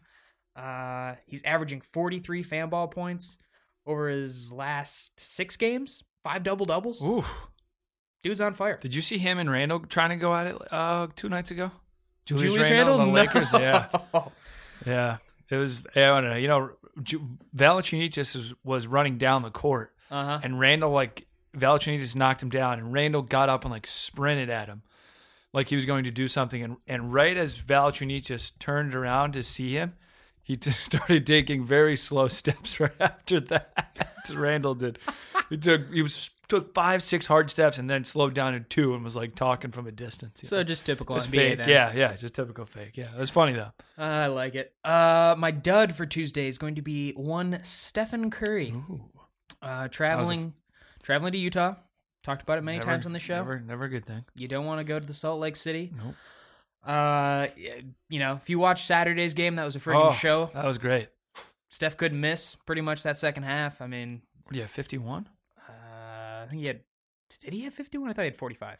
Uh, 0.55 1.15
he's 1.25 1.41
averaging 1.41 1.81
43 1.81 2.43
fan 2.43 2.69
ball 2.69 2.87
points 2.87 3.39
over 3.85 4.09
his 4.09 4.51
last 4.53 5.19
six 5.19 5.57
games, 5.57 6.03
five 6.23 6.43
double 6.43 6.65
doubles. 6.65 7.03
Ooh, 7.05 7.23
Dude's 8.23 8.41
on 8.41 8.53
fire. 8.53 8.77
did 8.81 8.93
you 8.93 9.01
see 9.01 9.17
him 9.17 9.37
and 9.39 9.49
Randle 9.49 9.79
trying 9.81 10.09
to 10.09 10.15
go 10.17 10.33
at 10.35 10.47
it 10.47 10.57
uh, 10.73 11.07
two 11.15 11.29
nights 11.29 11.51
ago? 11.51 11.71
Julius 12.25 12.53
the 12.53 12.59
Randle? 12.59 13.07
Lakers. 13.11 13.53
No. 13.53 13.59
Yeah, 13.59 13.87
yeah. 14.85 15.17
It 15.49 15.55
was. 15.55 15.83
Yeah, 15.95 16.13
I 16.13 16.21
don't 16.21 16.29
know. 16.31 16.35
You 16.35 16.47
know, 16.47 16.69
Ju- 17.01 17.27
Valanciunas 17.55 18.35
was, 18.35 18.53
was 18.63 18.85
running 18.87 19.17
down 19.17 19.41
the 19.41 19.49
court, 19.49 19.93
Uh-huh. 20.11 20.39
and 20.43 20.59
Randle 20.59 20.91
like 20.91 21.25
Valanciunas 21.57 22.15
knocked 22.15 22.43
him 22.43 22.49
down, 22.49 22.77
and 22.77 22.93
Randle 22.93 23.23
got 23.23 23.49
up 23.49 23.63
and 23.63 23.71
like 23.71 23.87
sprinted 23.87 24.49
at 24.51 24.67
him, 24.67 24.83
like 25.53 25.69
he 25.69 25.75
was 25.75 25.87
going 25.87 26.03
to 26.03 26.11
do 26.11 26.27
something, 26.27 26.61
and 26.61 26.77
and 26.87 27.11
right 27.11 27.35
as 27.35 27.57
Valanciunas 27.57 28.59
turned 28.59 28.93
around 28.93 29.31
to 29.33 29.41
see 29.41 29.73
him, 29.73 29.95
he 30.49 30.55
just 30.55 30.79
started 30.83 31.27
taking 31.27 31.63
very 31.63 31.95
slow 31.95 32.27
steps 32.27 32.79
right 32.79 32.91
after 32.99 33.39
that. 33.39 34.09
Randle 34.33 34.73
did. 34.73 34.97
He 35.47 35.57
took 35.57 35.93
he 35.93 36.01
was 36.01 36.31
took 36.47 36.73
five 36.73 37.03
six 37.03 37.27
hard 37.27 37.51
steps 37.51 37.77
and 37.77 37.87
then 37.87 38.03
slowed 38.03 38.33
down 38.33 38.53
to 38.53 38.59
two 38.59 38.95
and 38.95 39.03
was 39.03 39.15
like 39.15 39.35
talking 39.35 39.69
from 39.69 39.85
a 39.85 39.91
distance. 39.91 40.41
So 40.43 40.57
know. 40.57 40.63
just 40.63 40.87
typical 40.87 41.15
NBA 41.17 41.29
fake. 41.29 41.57
then. 41.59 41.69
Yeah, 41.69 41.93
yeah, 41.93 42.15
just 42.15 42.33
typical 42.33 42.65
fake. 42.65 42.97
Yeah, 42.97 43.13
it 43.13 43.19
was 43.19 43.29
funny 43.29 43.53
though. 43.53 43.71
I 43.95 44.25
like 44.25 44.55
it. 44.55 44.73
Uh, 44.83 45.35
my 45.37 45.51
dud 45.51 45.93
for 45.93 46.07
Tuesday 46.07 46.47
is 46.47 46.57
going 46.57 46.75
to 46.75 46.81
be 46.81 47.11
one 47.11 47.59
Stephen 47.61 48.31
Curry. 48.31 48.73
Uh, 49.61 49.87
traveling, 49.89 50.53
traveling 51.03 51.33
to 51.33 51.37
Utah. 51.37 51.75
Talked 52.23 52.41
about 52.41 52.57
it 52.57 52.63
many 52.63 52.79
Never- 52.79 52.89
times 52.89 53.05
on 53.05 53.13
the 53.13 53.19
show. 53.19 53.35
Never, 53.35 53.59
never 53.59 53.83
a 53.85 53.89
good 53.89 54.05
thing. 54.05 54.25
You 54.35 54.47
don't 54.47 54.65
want 54.65 54.79
to 54.79 54.83
go 54.83 54.99
to 54.99 55.05
the 55.05 55.13
Salt 55.13 55.39
Lake 55.39 55.55
City. 55.55 55.91
Nope. 55.95 56.15
Uh, 56.85 57.47
you 58.09 58.19
know, 58.19 58.35
if 58.35 58.49
you 58.49 58.57
watch 58.59 58.85
Saturday's 58.85 59.33
game, 59.33 59.55
that 59.57 59.65
was 59.65 59.75
a 59.75 59.79
freaking 59.79 60.11
Oh, 60.11 60.13
show. 60.13 60.45
That 60.53 60.65
was 60.65 60.77
great. 60.77 61.09
Steph 61.69 61.97
couldn't 61.97 62.19
miss 62.19 62.55
pretty 62.65 62.81
much 62.81 63.03
that 63.03 63.17
second 63.17 63.43
half. 63.43 63.81
I 63.81 63.87
mean, 63.87 64.21
have? 64.53 64.69
Fifty-one. 64.69 65.27
uh, 65.67 66.43
I 66.43 66.47
think 66.49 66.61
he 66.61 66.67
had. 66.67 66.81
Did 67.41 67.53
he 67.53 67.63
have 67.65 67.73
fifty-one? 67.73 68.09
I 68.09 68.13
thought 68.13 68.23
he 68.23 68.27
had 68.29 68.37
forty-five. 68.37 68.77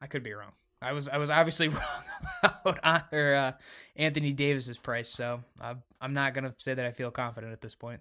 I 0.00 0.06
could 0.06 0.22
be 0.22 0.32
wrong. 0.32 0.52
I 0.82 0.92
was 0.92 1.08
I 1.08 1.16
was 1.16 1.30
obviously 1.30 1.68
wrong 2.42 2.60
about 2.62 3.12
uh, 3.12 3.16
uh, 3.16 3.52
Anthony 3.96 4.32
Davis's 4.32 4.76
price, 4.78 5.08
so 5.08 5.42
I'm, 5.60 5.82
I'm 6.00 6.12
not 6.12 6.34
gonna 6.34 6.54
say 6.58 6.74
that 6.74 6.84
I 6.84 6.92
feel 6.92 7.10
confident 7.10 7.52
at 7.52 7.60
this 7.62 7.74
point. 7.74 8.00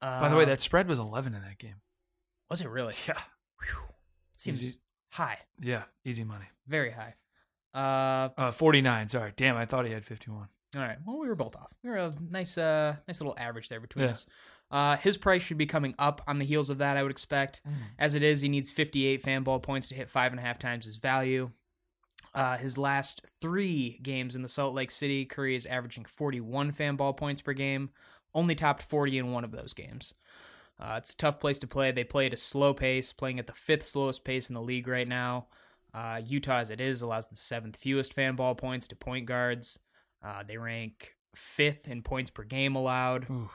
Uh, 0.00 0.20
By 0.20 0.28
the 0.28 0.36
way, 0.36 0.44
that 0.44 0.60
spread 0.60 0.86
was 0.88 0.98
eleven 1.00 1.34
in 1.34 1.42
that 1.42 1.58
game. 1.58 1.76
was 2.48 2.60
it 2.60 2.68
really? 2.68 2.94
Yeah, 3.08 3.18
Seems 4.36 4.62
Easy. 4.62 4.78
high, 5.12 5.38
yeah, 5.60 5.82
easy 6.04 6.22
money. 6.22 6.46
very 6.68 6.92
high. 6.92 7.14
Uh, 7.74 8.28
Uh, 8.36 8.50
forty-nine. 8.50 9.08
Sorry, 9.08 9.32
damn, 9.36 9.56
I 9.56 9.66
thought 9.66 9.86
he 9.86 9.92
had 9.92 10.04
fifty-one. 10.04 10.48
all 10.76 10.82
right. 10.82 10.98
Well, 11.06 11.18
we 11.18 11.28
were 11.28 11.34
both 11.34 11.56
off. 11.56 11.72
We 11.82 11.90
were 11.90 11.96
a 11.96 12.14
nice, 12.30 12.58
uh, 12.58 12.96
nice 13.06 13.20
little 13.20 13.34
average 13.38 13.68
there 13.68 13.80
between 13.80 14.04
Yeah. 14.06 14.10
us. 14.12 14.26
Uh, 14.70 14.96
his 14.98 15.16
price 15.16 15.42
should 15.42 15.56
be 15.56 15.64
coming 15.66 15.94
up 15.98 16.20
on 16.26 16.38
the 16.38 16.44
heels 16.44 16.68
of 16.68 16.78
that. 16.78 16.96
I 16.98 17.02
would 17.02 17.10
expect. 17.10 17.62
As 17.98 18.14
it 18.14 18.22
is, 18.22 18.42
he 18.42 18.50
needs 18.50 18.70
58 18.70 19.22
fan 19.22 19.42
ball 19.42 19.60
points 19.60 19.88
to 19.88 19.94
hit 19.94 20.10
five 20.10 20.30
and 20.32 20.38
a 20.38 20.42
half 20.42 20.58
times 20.58 20.84
his 20.84 20.98
value. 20.98 21.50
Uh, 22.34 22.58
his 22.58 22.76
last 22.76 23.22
three 23.40 23.98
games 24.02 24.36
in 24.36 24.42
the 24.42 24.48
Salt 24.48 24.74
Lake 24.74 24.90
City, 24.90 25.24
Curry 25.24 25.54
is 25.56 25.64
averaging 25.64 26.04
41 26.04 26.72
fan 26.72 26.96
ball 26.96 27.14
points 27.14 27.40
per 27.40 27.54
game. 27.54 27.90
Only 28.34 28.54
topped 28.54 28.82
40 28.82 29.16
in 29.16 29.32
one 29.32 29.42
of 29.44 29.52
those 29.52 29.72
games. 29.72 30.12
Uh, 30.78 30.96
it's 30.98 31.12
a 31.12 31.16
tough 31.16 31.40
place 31.40 31.58
to 31.60 31.66
play. 31.66 31.90
They 31.90 32.04
play 32.04 32.26
at 32.26 32.34
a 32.34 32.36
slow 32.36 32.74
pace, 32.74 33.12
playing 33.14 33.38
at 33.38 33.46
the 33.46 33.54
fifth 33.54 33.84
slowest 33.84 34.22
pace 34.22 34.50
in 34.50 34.54
the 34.54 34.60
league 34.62 34.86
right 34.86 35.08
now. 35.08 35.46
Uh, 35.94 36.20
Utah, 36.24 36.58
as 36.58 36.70
it 36.70 36.80
is, 36.80 37.02
allows 37.02 37.28
the 37.28 37.36
seventh 37.36 37.76
fewest 37.76 38.12
fan 38.12 38.36
ball 38.36 38.54
points 38.54 38.88
to 38.88 38.96
point 38.96 39.26
guards. 39.26 39.78
Uh, 40.24 40.42
they 40.46 40.56
rank 40.56 41.14
fifth 41.34 41.88
in 41.88 42.02
points 42.02 42.30
per 42.30 42.44
game 42.44 42.76
allowed. 42.76 43.28
Ooh. 43.30 43.50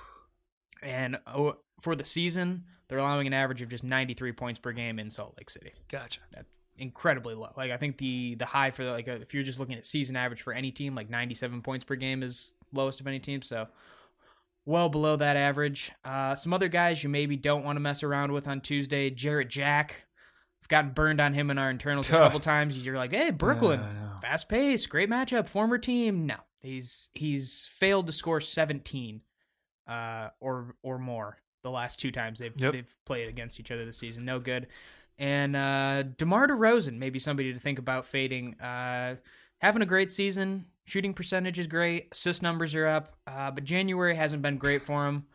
And 0.82 1.20
oh, 1.28 1.58
for 1.80 1.96
the 1.96 2.06
season, 2.06 2.66
they're 2.88 2.98
allowing 2.98 3.28
an 3.28 3.34
average 3.34 3.62
of 3.62 3.70
just 3.70 3.84
93 3.84 4.32
points 4.34 4.60
per 4.60 4.72
game 4.72 5.00
in 5.00 5.10
Salt 5.10 5.36
Lake 5.38 5.50
City. 5.50 5.74
Gotcha. 5.90 6.20
That's 6.32 6.50
incredibly 6.78 7.36
low. 7.36 7.52
Like 7.56 7.72
I 7.72 7.78
think 7.78 7.98
the 7.98 8.36
the 8.36 8.46
high 8.46 8.72
for 8.72 8.84
like 8.90 9.08
uh 9.08 9.14
if 9.14 9.34
you're 9.34 9.44
just 9.44 9.60
looking 9.60 9.76
at 9.76 9.86
season 9.86 10.16
average 10.16 10.42
for 10.42 10.54
any 10.54 10.72
team, 10.72 10.96
like 10.96 11.10
97 11.10 11.62
points 11.62 11.86
per 11.86 11.96
game 11.96 12.24
is 12.24 12.56
lowest 12.74 13.00
of 13.00 13.08
any 13.08 13.20
team. 13.20 13.42
So 13.42 13.68
well 14.66 14.90
below 14.90 15.16
that 15.18 15.38
average. 15.38 15.92
Uh, 16.04 16.36
some 16.36 16.54
other 16.54 16.68
guys 16.68 17.04
you 17.04 17.10
maybe 17.10 17.36
don't 17.36 17.64
want 17.64 17.76
to 17.76 17.82
mess 17.82 18.04
around 18.04 18.32
with 18.32 18.48
on 18.48 18.62
Tuesday. 18.62 19.10
Jarrett 19.10 19.50
Jack. 19.50 20.03
Gotten 20.74 20.92
burned 20.92 21.22
on 21.22 21.34
him 21.34 21.52
in 21.52 21.60
our 21.60 21.70
internals 21.70 22.10
a 22.10 22.14
couple 22.14 22.40
times. 22.40 22.84
You're 22.84 22.98
like, 22.98 23.12
hey, 23.12 23.30
Brooklyn, 23.30 23.80
fast 24.24 24.50
pace, 24.50 24.88
great 24.88 25.08
matchup, 25.08 25.48
former 25.48 25.78
team. 25.78 26.26
No, 26.26 26.38
he's 26.62 27.10
he's 27.14 27.68
failed 27.72 28.08
to 28.08 28.12
score 28.12 28.42
17 28.42 29.22
uh, 29.88 30.30
or 30.40 30.74
or 30.82 30.98
more 30.98 31.38
the 31.62 31.70
last 31.70 32.00
two 32.00 32.12
times 32.12 32.40
they've 32.40 32.60
Yep. 32.60 32.72
they've 32.74 32.96
played 33.06 33.30
against 33.30 33.60
each 33.60 33.70
other 33.70 33.86
this 33.86 33.98
season. 34.00 34.26
No 34.26 34.40
good. 34.40 34.66
And 35.20 35.56
uh, 35.56 36.04
DeMar 36.18 36.48
DeRozan, 36.48 36.98
maybe 36.98 37.20
somebody 37.20 37.54
to 37.54 37.60
think 37.60 37.78
about 37.78 38.06
fading. 38.08 38.60
Uh, 38.60 39.18
having 39.60 39.84
a 39.84 39.86
great 39.86 40.12
season. 40.12 40.66
Shooting 40.86 41.14
percentage 41.14 41.60
is 41.60 41.68
great. 41.68 42.08
Assist 42.14 42.42
numbers 42.42 42.74
are 42.74 42.88
up. 42.88 43.16
Uh, 43.28 43.52
but 43.52 43.64
January 43.64 44.16
hasn't 44.16 44.42
been 44.42 44.58
great 44.58 44.82
for 44.82 45.06
him. 45.08 45.26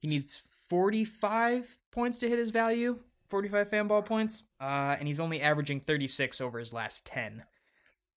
He 0.00 0.08
needs 0.08 0.36
45 0.68 1.78
points 1.90 2.18
to 2.18 2.28
hit 2.28 2.38
his 2.38 2.50
value, 2.50 2.98
45 3.32 3.68
fan 3.70 3.88
ball 3.88 4.02
points. 4.02 4.44
Uh, 4.60 4.94
and 4.98 5.08
he's 5.08 5.18
only 5.18 5.40
averaging 5.42 5.80
36 5.80 6.40
over 6.40 6.58
his 6.58 6.72
last 6.72 7.04
10. 7.06 7.32
And 7.32 7.42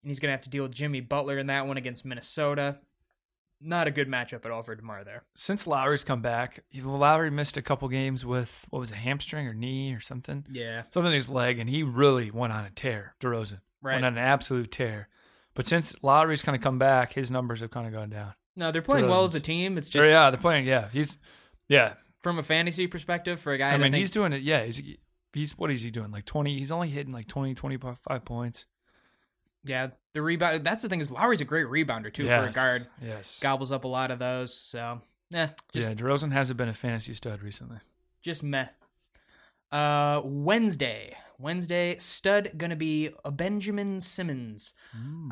he's 0.03 0.19
going 0.19 0.27
to 0.27 0.33
have 0.33 0.41
to 0.43 0.49
deal 0.49 0.63
with 0.63 0.73
Jimmy 0.73 0.99
Butler 1.01 1.39
in 1.39 1.47
that 1.47 1.65
one 1.65 1.77
against 1.77 2.05
Minnesota. 2.05 2.79
Not 3.61 3.87
a 3.87 3.91
good 3.91 4.09
matchup 4.09 4.45
at 4.45 4.51
all 4.51 4.61
for 4.61 4.75
DeMar 4.75 5.03
there. 5.05 5.23
Since 5.33 5.65
Lowry's 5.65 6.03
come 6.03 6.21
back, 6.21 6.63
Lowry 6.83 7.31
missed 7.31 7.55
a 7.57 7.61
couple 7.61 7.87
games 7.87 8.25
with 8.25 8.65
what 8.69 8.79
was 8.79 8.91
it, 8.91 8.95
hamstring 8.95 9.47
or 9.47 9.53
knee 9.53 9.93
or 9.93 10.01
something? 10.01 10.45
Yeah. 10.51 10.83
Something 10.91 11.11
in 11.13 11.15
his 11.15 11.29
leg, 11.29 11.57
and 11.57 11.69
he 11.69 11.81
really 11.81 12.29
went 12.29 12.51
on 12.53 12.65
a 12.65 12.69
tear. 12.69 13.15
DeRozan 13.21 13.61
Right. 13.81 13.93
went 13.93 14.05
on 14.05 14.13
an 14.17 14.19
absolute 14.23 14.71
tear. 14.71 15.07
But 15.53 15.65
since 15.65 15.95
Lowry's 16.03 16.43
kind 16.43 16.55
of 16.55 16.61
come 16.61 16.77
back, 16.77 17.13
his 17.13 17.31
numbers 17.31 17.61
have 17.61 17.71
kind 17.71 17.87
of 17.87 17.93
gone 17.93 18.09
down. 18.09 18.33
No, 18.57 18.71
they're 18.71 18.81
playing 18.81 19.07
well 19.09 19.23
as 19.23 19.33
a 19.35 19.39
team. 19.39 19.77
It's 19.77 19.87
Or, 19.89 19.99
just 19.99 20.09
yeah, 20.09 20.29
they're 20.29 20.39
playing. 20.39 20.65
Yeah, 20.67 20.89
he's 20.91 21.17
yeah. 21.69 21.93
from 22.19 22.37
a 22.37 22.43
fantasy 22.43 22.87
perspective 22.87 23.39
for 23.39 23.53
a 23.53 23.57
guy 23.57 23.69
I 23.69 23.77
mean, 23.77 23.93
think- 23.93 23.95
he's 24.01 24.11
doing 24.11 24.33
it. 24.33 24.41
Yeah, 24.43 24.63
he's 24.65 24.81
he's 25.35 25.55
what 25.57 25.69
is 25.69 25.83
he 25.83 25.91
doing? 25.91 26.09
Like 26.11 26.25
twenty. 26.25 26.57
He's 26.57 26.71
only 26.71 26.89
hitting 26.89 27.13
like 27.13 27.27
20, 27.27 27.53
25 27.53 28.25
points. 28.25 28.65
yeah, 29.63 29.89
the 30.13 30.21
rebound. 30.23 30.63
That's 30.63 30.81
the 30.81 30.89
thing 30.89 30.99
is 31.01 31.11
Lowry's 31.11 31.41
a 31.41 31.45
great 31.45 31.67
rebounder 31.67 32.11
too 32.11 32.25
for 32.25 32.45
a 32.47 32.51
guard. 32.51 32.87
Yes. 33.01 33.39
Gobbles 33.39 33.71
up 33.71 33.83
a 33.83 33.87
lot 33.87 34.09
of 34.11 34.17
those. 34.19 34.53
So 34.53 35.01
yeah, 35.29 35.49
just 35.73 35.89
yeah, 35.89 35.95
DeRozan 35.95 36.31
hasn't 36.31 36.57
been 36.57 36.69
a 36.69 36.73
fantasy 36.73 37.13
stud 37.13 37.41
recently. 37.43 37.77
just 38.21 38.41
meh. 38.41 38.67
Uh, 39.71 40.21
Wednesday, 40.23 41.15
Wednesday, 41.39 41.97
stud 41.97 42.51
gonna 42.57 42.75
be 42.75 43.09
a 43.25 43.31
Benjamin 43.31 43.99
Simmons, 43.99 44.73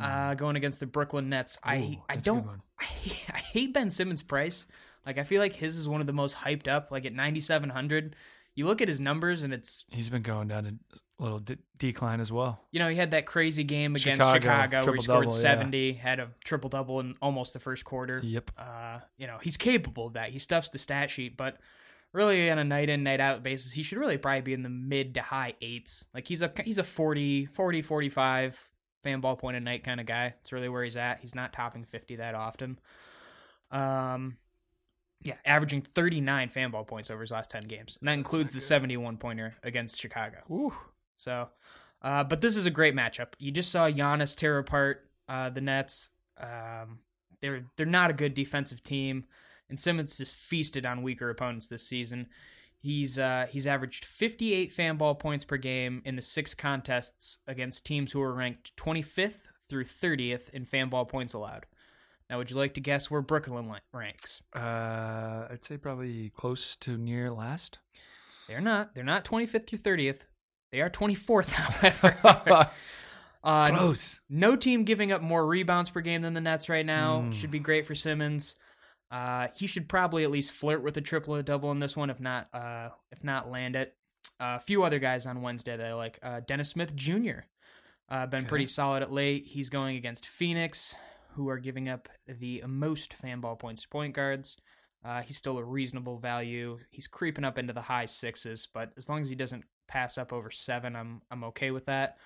uh, 0.02 0.34
going 0.34 0.56
against 0.56 0.80
the 0.80 0.88
Brooklyn 0.88 1.30
Nets. 1.30 1.58
I. 1.64 1.78
Ooh, 1.78 2.04
I 2.10 2.16
good 2.16 2.24
don't. 2.24 2.48
I, 2.80 2.84
hate- 2.84 3.30
I 3.34 3.38
hate 3.38 3.74
Ben 3.74 3.90
Simmons' 3.90 4.22
price. 4.22 4.66
Like 5.06 5.18
I 5.18 5.24
feel 5.24 5.40
like 5.42 5.56
his 5.56 5.78
is 5.78 5.88
one 5.88 6.02
of 6.02 6.08
the 6.08 6.14
most 6.14 6.36
hyped 6.36 6.68
up. 6.68 6.90
Like 6.92 7.06
at 7.06 7.14
ninety 7.14 7.40
seven 7.40 7.70
hundred, 7.70 8.16
you 8.56 8.66
look 8.66 8.82
at 8.82 8.88
his 8.88 9.00
numbers 9.00 9.44
and 9.44 9.54
it's 9.54 9.86
He's 9.92 10.10
been 10.10 10.22
going 10.22 10.48
down 10.48 10.80
a 11.20 11.24
little 11.24 11.40
de- 11.40 11.58
decline 11.78 12.20
as 12.20 12.32
well. 12.32 12.60
you 12.72 12.80
know 12.80 12.90
he 12.90 12.96
had 12.96 13.12
that 13.12 13.26
crazy 13.26 13.64
game 13.64 13.96
against 13.96 14.20
Chicago, 14.22 14.40
Chicago, 14.40 14.86
where 14.86 14.96
he 14.96 15.02
scored 15.02 15.24
triple-double, 15.24 15.36
yeah. 15.36 15.42
seventy, 15.42 15.94
had 15.94 16.20
a 16.20 16.30
triple 16.44 16.70
double 16.70 17.00
in 17.00 17.16
almost 17.22 17.54
the 17.54 17.60
first 17.60 17.86
quarter. 17.86 18.20
Yep. 18.24 18.52
uh, 18.58 19.00
you 19.18 19.28
know, 19.28 19.38
he's 19.42 19.58
capable 19.58 20.08
of 20.08 20.14
that. 20.14 20.30
He 20.30 20.40
stuffs 20.40 20.70
the 20.70 20.80
stat 20.80 21.10
sheet, 21.10 21.38
but 21.38 21.58
really 22.14 22.50
on 22.50 22.60
a 22.60 22.64
night 22.64 22.90
in, 22.90 23.04
night 23.04 23.20
out 23.20 23.44
basis, 23.44 23.72
he 23.72 23.84
should 23.84 23.98
really 23.98 24.18
probably 24.18 24.42
be 24.42 24.54
in 24.54 24.64
the 24.64 24.70
mid 24.70 25.16
to 25.16 25.22
high 25.22 25.54
eights. 25.62 26.06
Like 26.14 26.28
he's 26.28 26.42
a 26.42 26.52
he's 26.64 26.78
a 26.78 26.84
40, 26.84 27.48
40, 27.48 27.82
45 27.82 28.70
fan 29.04 29.20
ball 29.20 29.36
point 29.36 29.58
a 29.58 29.60
night 29.60 29.84
kind 29.84 30.00
of 30.00 30.06
guy. 30.06 30.34
It's 30.42 30.52
really 30.52 30.70
where 30.70 30.84
he's 30.84 30.98
at. 30.98 31.20
He's 31.20 31.36
not 31.36 31.54
topping 31.54 31.84
50 31.86 32.18
that 32.18 32.36
often. 32.36 32.80
Um, 33.72 34.38
yeah, 35.24 35.36
averaging 35.46 35.82
39 35.82 36.50
fan 36.50 36.72
ball 36.72 36.84
points 36.84 37.10
over 37.10 37.22
his 37.22 37.32
last 37.32 37.50
10 37.52 37.64
games. 37.64 37.98
And 38.00 38.08
that 38.08 38.14
includes 38.14 38.54
the 38.54 38.60
71 38.60 39.18
pointer 39.18 39.56
against 39.64 40.00
Chicago. 40.00 40.40
Ooh. 40.52 40.74
So, 41.18 41.50
uh, 42.02 42.24
but 42.24 42.42
this 42.42 42.58
is 42.58 42.66
a 42.66 42.72
great 42.72 42.96
matchup. 42.96 43.30
You 43.40 43.52
just 43.52 43.72
saw 43.72 43.90
Giannis 43.90 44.36
tear 44.36 44.58
apart 44.58 45.10
uh, 45.30 45.50
the 45.50 45.62
Nets. 45.62 46.10
Um, 46.38 47.00
they're 47.42 47.66
they're 47.78 47.86
not 47.86 48.10
a 48.10 48.14
good 48.14 48.34
defensive 48.34 48.84
team, 48.84 49.26
and 49.70 49.80
Simmons 49.80 50.18
just 50.18 50.36
feasted 50.36 50.86
on 50.86 51.02
weaker 51.02 51.30
opponents 51.30 51.68
this 51.68 51.88
season. 51.88 52.28
He's 52.78 53.18
uh, 53.18 53.48
he's 53.50 53.66
averaged 53.66 54.04
58 54.04 54.72
fan 54.72 54.98
ball 54.98 55.16
points 55.16 55.46
per 55.46 55.58
game 55.58 56.02
in 56.04 56.18
the 56.18 56.22
six 56.22 56.54
contests 56.54 57.38
against 57.48 57.86
teams 57.86 58.12
who 58.12 58.22
are 58.22 58.34
ranked 58.34 58.76
25th 58.76 59.48
through 59.70 59.86
30th 59.86 60.50
in 60.50 60.66
fan 60.66 60.90
ball 60.90 61.06
points 61.06 61.34
allowed. 61.34 61.66
Now, 62.34 62.40
would 62.40 62.50
you 62.50 62.58
like 62.58 62.74
to 62.74 62.82
guess 62.82 63.12
where 63.12 63.22
Brooklyn 63.22 63.72
ranks? 63.94 64.42
Uh, 64.56 65.46
I'd 65.52 65.64
say 65.64 65.78
probably 65.78 66.32
close 66.32 66.76
to 66.78 66.98
near 66.98 67.30
last. 67.30 67.78
They're 68.48 68.60
not. 68.60 68.96
They're 68.96 69.04
not 69.04 69.24
25th 69.24 69.68
through 69.68 69.78
30th. 69.78 70.22
They 70.72 70.82
are 70.82 70.90
24th, 70.90 71.52
however. 71.52 72.70
uh, 73.44 73.70
Close. 73.78 74.20
No 74.32 74.56
team 74.56 74.84
giving 74.84 75.12
up 75.12 75.22
more 75.22 75.46
rebounds 75.46 75.92
per 75.92 76.02
game 76.02 76.24
than 76.24 76.34
the 76.34 76.42
Nets 76.42 76.70
right 76.70 76.84
now. 76.84 77.22
Mm. 77.28 77.34
Should 77.36 77.52
be 77.52 77.60
great 77.60 77.86
for 77.86 77.94
Simmons. 77.94 78.56
Uh, 79.12 79.50
he 79.56 79.68
should 79.68 79.88
probably 79.88 80.24
at 80.24 80.32
least 80.32 80.54
flirt 80.54 80.82
with 80.82 80.98
a 80.98 81.02
triple 81.02 81.36
or 81.36 81.44
double 81.44 81.70
in 81.70 81.78
this 81.78 81.96
one, 81.96 82.10
if 82.10 82.20
not, 82.20 82.48
uh, 82.52 82.90
if 83.12 83.24
not 83.24 83.52
land 83.52 83.76
it. 83.76 83.96
Uh, 84.42 84.58
a 84.58 84.60
few 84.60 84.82
other 84.82 84.98
guys 84.98 85.28
on 85.28 85.44
Wednesday 85.44 85.78
that 85.78 85.86
I 85.86 85.94
like. 85.94 86.18
Uh, 86.24 86.40
Dennis 86.40 86.70
Smith 86.70 86.96
Jr. 86.96 87.42
Uh, 88.10 88.26
been 88.26 88.40
Okay. 88.40 88.48
pretty 88.50 88.66
solid 88.66 89.04
at 89.04 89.12
late. 89.12 89.46
He's 89.46 89.70
going 89.70 89.98
against 89.98 90.26
Phoenix, 90.26 90.96
who 91.36 91.50
are 91.50 91.58
giving 91.58 91.90
up 91.90 92.10
the 92.28 92.64
most 92.68 93.14
fan 93.14 93.40
ball 93.40 93.56
points 93.56 93.82
to 93.84 93.90
point 93.90 94.14
guards. 94.14 94.58
Uh, 95.04 95.22
he's 95.22 95.38
still 95.38 95.58
a 95.58 95.64
reasonable 95.64 96.18
value. 96.18 96.80
He's 96.90 97.08
creeping 97.08 97.44
up 97.44 97.58
into 97.58 97.74
the 97.74 97.82
high 97.82 98.06
sixes, 98.06 98.68
but 98.74 98.92
as 98.98 99.10
long 99.10 99.22
as 99.22 99.30
he 99.30 99.36
doesn't 99.36 99.66
pass 99.88 100.18
up 100.18 100.32
over 100.32 100.50
seven, 100.50 100.96
I'm 100.96 101.22
I'm 101.30 101.44
okay 101.46 101.72
with 101.72 101.86
that. 101.88 102.18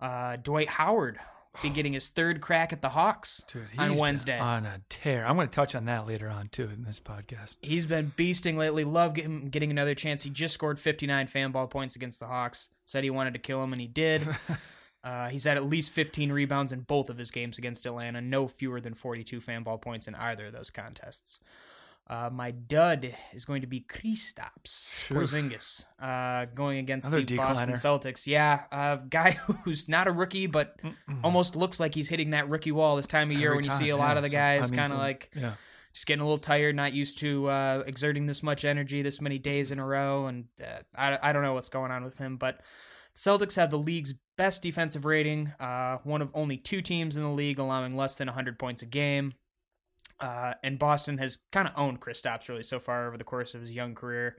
Uh, 0.00 0.36
Dwight 0.36 0.68
Howard 0.68 1.18
be 1.62 1.68
getting 1.74 1.92
his 1.92 2.08
third 2.08 2.40
crack 2.40 2.72
at 2.72 2.80
the 2.80 2.88
Hawks 2.88 3.42
Dude, 3.52 3.66
on 3.78 3.96
Wednesday. 3.96 4.38
on 4.38 4.64
a 4.64 4.80
tear. 4.88 5.26
I'm 5.26 5.36
going 5.36 5.48
to 5.48 5.54
touch 5.54 5.74
on 5.74 5.84
that 5.84 6.06
later 6.06 6.28
on 6.28 6.48
too 6.48 6.70
in 6.74 6.84
this 6.84 6.98
podcast. 6.98 7.56
He's 7.60 7.84
been 7.86 8.12
beasting 8.16 8.56
lately. 8.56 8.84
Love 8.84 9.14
getting, 9.14 9.50
getting 9.50 9.70
another 9.70 9.94
chance. 9.94 10.22
He 10.22 10.30
just 10.30 10.54
scored 10.54 10.78
59 10.78 11.26
fan 11.26 11.52
ball 11.52 11.66
points 11.66 11.96
against 11.96 12.20
the 12.20 12.26
Hawks. 12.26 12.70
Said 12.86 13.04
he 13.04 13.10
wanted 13.10 13.34
to 13.34 13.40
kill 13.40 13.62
him, 13.62 13.72
and 13.72 13.80
he 13.80 13.88
did. 13.88 14.22
uh, 15.04 15.28
he's 15.28 15.44
had 15.44 15.56
at 15.56 15.66
least 15.66 15.90
15 15.90 16.30
rebounds 16.30 16.72
in 16.72 16.80
both 16.80 17.10
of 17.10 17.18
his 17.18 17.30
games 17.30 17.58
against 17.58 17.86
Atlanta. 17.86 18.20
No 18.20 18.46
fewer 18.46 18.80
than 18.80 18.94
42 18.94 19.40
fan 19.40 19.62
ball 19.62 19.78
points 19.78 20.06
in 20.06 20.14
either 20.14 20.46
of 20.46 20.52
those 20.52 20.70
contests. 20.70 21.40
Uh, 22.08 22.28
my 22.30 22.50
dud 22.50 23.14
is 23.32 23.44
going 23.44 23.62
to 23.62 23.66
be 23.66 23.80
Kristaps. 23.80 25.06
Porzingis, 25.08 25.86
uh, 26.00 26.46
going 26.54 26.78
against 26.78 27.08
Another 27.08 27.24
the 27.24 27.36
Boston. 27.36 27.70
Celtics. 27.70 28.26
Yeah, 28.26 28.62
a 28.70 28.98
guy 29.08 29.32
who's 29.64 29.88
not 29.88 30.08
a 30.08 30.12
rookie, 30.12 30.46
but 30.46 30.76
almost 31.24 31.56
looks 31.56 31.80
like 31.80 31.94
he's 31.94 32.08
hitting 32.08 32.30
that 32.30 32.48
rookie 32.48 32.72
wall 32.72 32.96
this 32.96 33.06
time 33.06 33.30
of 33.30 33.38
year 33.38 33.50
Every 33.50 33.58
when 33.58 33.64
you 33.64 33.70
time, 33.70 33.78
see 33.78 33.90
a 33.90 33.96
yeah. 33.96 34.02
lot 34.02 34.16
of 34.16 34.24
the 34.24 34.30
So, 34.30 34.36
I 34.36 34.58
guys 34.58 34.72
mean, 34.72 34.78
kind 34.78 34.92
of 34.92 34.98
like 34.98 35.30
yeah. 35.34 35.54
just 35.94 36.06
getting 36.06 36.20
a 36.20 36.24
little 36.24 36.38
tired, 36.38 36.74
not 36.74 36.92
used 36.92 37.18
to 37.18 37.48
uh, 37.48 37.84
exerting 37.86 38.26
this 38.26 38.42
much 38.42 38.64
energy 38.64 39.00
this 39.02 39.20
many 39.20 39.38
days 39.38 39.70
in 39.72 39.78
a 39.78 39.86
row, 39.86 40.26
and 40.26 40.46
uh, 40.60 40.80
I, 40.94 41.18
I 41.22 41.32
don't 41.32 41.42
know 41.42 41.54
what's 41.54 41.70
going 41.70 41.92
on 41.92 42.04
with 42.04 42.18
him. 42.18 42.36
But 42.36 42.60
Celtics 43.16 43.56
have 43.56 43.70
the 43.70 43.78
league's 43.78 44.12
best 44.42 44.60
defensive 44.60 45.04
rating, 45.04 45.52
uh, 45.60 45.98
one 46.02 46.20
of 46.20 46.32
only 46.34 46.56
two 46.56 46.82
teams 46.82 47.16
in 47.16 47.22
the 47.22 47.28
league 47.28 47.60
allowing 47.60 47.94
less 47.94 48.16
than 48.16 48.26
100 48.26 48.58
points 48.58 48.82
a 48.82 48.86
game. 48.86 49.34
Uh, 50.18 50.54
and 50.64 50.80
Boston 50.80 51.16
has 51.18 51.38
kind 51.52 51.68
of 51.68 51.74
owned 51.76 52.00
Kristaps 52.00 52.48
really 52.48 52.64
so 52.64 52.80
far 52.80 53.06
over 53.06 53.16
the 53.16 53.22
course 53.22 53.54
of 53.54 53.60
his 53.60 53.70
young 53.70 53.94
career. 53.94 54.38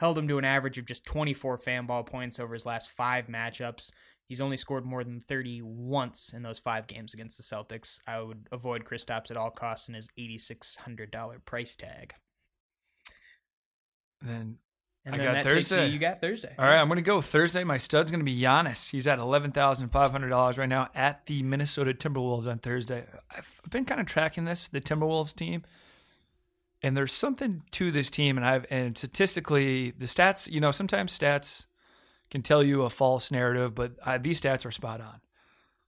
Held 0.00 0.18
him 0.18 0.28
to 0.28 0.36
an 0.36 0.44
average 0.44 0.76
of 0.76 0.84
just 0.84 1.06
24 1.06 1.56
fan 1.56 1.86
ball 1.86 2.04
points 2.04 2.38
over 2.38 2.52
his 2.52 2.66
last 2.66 2.90
five 2.90 3.28
matchups. 3.28 3.90
He's 4.26 4.42
only 4.42 4.58
scored 4.58 4.84
more 4.84 5.02
than 5.02 5.18
30 5.18 5.62
once 5.62 6.34
in 6.34 6.42
those 6.42 6.58
five 6.58 6.86
games 6.86 7.14
against 7.14 7.38
the 7.38 7.42
Celtics. 7.42 8.02
I 8.06 8.20
would 8.20 8.48
avoid 8.52 8.84
Kristaps 8.84 9.30
at 9.30 9.38
all 9.38 9.50
costs 9.50 9.88
in 9.88 9.94
his 9.94 10.10
$8,600 10.18 11.42
price 11.46 11.74
tag. 11.74 12.12
Then 14.20 14.58
And 15.12 15.22
I 15.22 15.24
got 15.24 15.44
Thursday. 15.44 15.86
You, 15.86 15.94
you 15.94 15.98
got 15.98 16.20
Thursday. 16.20 16.54
All 16.58 16.64
right, 16.64 16.78
I'm 16.78 16.88
going 16.88 16.96
to 16.96 17.02
go 17.02 17.20
Thursday. 17.20 17.64
My 17.64 17.78
stud's 17.78 18.10
going 18.10 18.20
to 18.20 18.24
be 18.24 18.38
Giannis. 18.38 18.90
He's 18.90 19.06
at 19.06 19.18
eleven 19.18 19.52
thousand 19.52 19.88
five 19.88 20.10
hundred 20.10 20.28
dollars 20.28 20.58
right 20.58 20.68
now 20.68 20.88
at 20.94 21.26
the 21.26 21.42
Minnesota 21.42 21.94
Timberwolves 21.94 22.46
on 22.46 22.58
Thursday. 22.58 23.04
I've 23.30 23.50
been 23.70 23.84
kind 23.84 24.00
of 24.00 24.06
tracking 24.06 24.44
this, 24.44 24.68
the 24.68 24.80
Timberwolves 24.80 25.34
team, 25.34 25.62
and 26.82 26.96
there's 26.96 27.12
something 27.12 27.62
to 27.72 27.90
this 27.90 28.10
team. 28.10 28.36
And 28.36 28.46
I've 28.46 28.66
and 28.70 28.96
statistically, 28.96 29.92
the 29.92 30.06
stats. 30.06 30.50
You 30.50 30.60
know, 30.60 30.70
sometimes 30.70 31.18
stats 31.18 31.66
can 32.30 32.42
tell 32.42 32.62
you 32.62 32.82
a 32.82 32.90
false 32.90 33.30
narrative, 33.30 33.74
but 33.74 33.92
uh, 34.04 34.18
these 34.18 34.40
stats 34.40 34.66
are 34.66 34.70
spot 34.70 35.00
on. 35.00 35.20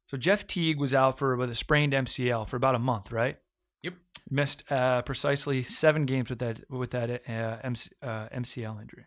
So 0.07 0.17
Jeff 0.17 0.47
Teague 0.47 0.81
was 0.81 0.93
out 0.93 1.19
for 1.19 1.37
with 1.37 1.50
a 1.50 1.55
sprained 1.55 1.93
MCL 1.93 2.49
for 2.49 2.57
about 2.57 2.75
a 2.75 2.81
month, 2.81 3.12
right? 3.12 3.39
Yep. 3.83 3.95
Missed 4.31 4.71
uh, 4.71 5.03
precisely 5.03 5.63
seven 5.63 6.07
games 6.07 6.31
with 6.31 6.39
that 6.41 6.69
with 6.71 6.91
that 6.91 7.11
uh, 7.29 7.59
MC, 7.63 7.91
uh, 8.03 8.29
MCL 8.29 8.81
injury. 8.81 9.07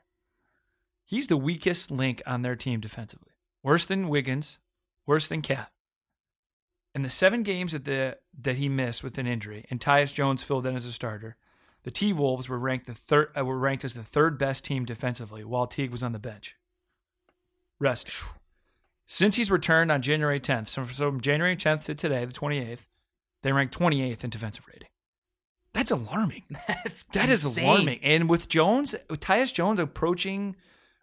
He's 1.05 1.27
the 1.27 1.37
weakest 1.37 1.91
link 1.91 2.21
on 2.25 2.41
their 2.41 2.55
team 2.55 2.79
defensively. 2.79 3.33
Worse 3.61 3.85
than 3.85 4.09
Wiggins, 4.09 4.59
worse 5.05 5.27
than 5.27 5.41
Cat. 5.41 5.71
In 6.95 7.01
the 7.01 7.09
seven 7.09 7.43
games 7.43 7.71
that 7.71 7.85
the 7.85 8.17
that 8.41 8.57
he 8.57 8.69
missed 8.69 9.03
with 9.03 9.17
an 9.17 9.27
injury, 9.27 9.65
and 9.69 9.79
Tyus 9.79 10.13
Jones 10.13 10.43
filled 10.43 10.65
in 10.65 10.75
as 10.75 10.85
a 10.85 10.91
starter, 10.91 11.37
the 11.83 11.91
T 11.91 12.13
Wolves 12.13 12.47
were 12.47 12.59
ranked 12.59 12.87
the 12.87 12.93
third 12.93 13.29
uh, 13.37 13.43
were 13.43 13.57
ranked 13.57 13.83
as 13.83 13.93
the 13.93 14.03
third 14.03 14.37
best 14.37 14.63
team 14.65 14.85
defensively, 14.85 15.43
while 15.43 15.67
Teague 15.67 15.91
was 15.91 16.03
on 16.03 16.11
the 16.11 16.19
bench. 16.19 16.55
Rest. 17.79 18.11
Since 19.05 19.35
he's 19.35 19.51
returned 19.51 19.91
on 19.91 20.01
January 20.01 20.39
10th, 20.39 20.69
so 20.69 20.85
from 20.85 21.19
January 21.19 21.57
10th 21.57 21.83
to 21.85 21.95
today, 21.95 22.23
the 22.23 22.31
28th, 22.31 22.85
they 23.43 23.51
ranked 23.51 23.77
28th 23.77 24.23
in 24.23 24.29
defensive 24.31 24.65
rating. 24.67 24.87
That's 25.73 25.91
alarming. 25.91 26.43
That's 26.67 27.03
That 27.13 27.29
is 27.29 27.57
alarming. 27.57 27.99
And 28.03 28.29
with 28.29 28.49
Jones, 28.49 28.95
with 29.09 29.19
Tyus 29.19 29.53
Jones 29.53 29.79
approaching, 29.79 30.55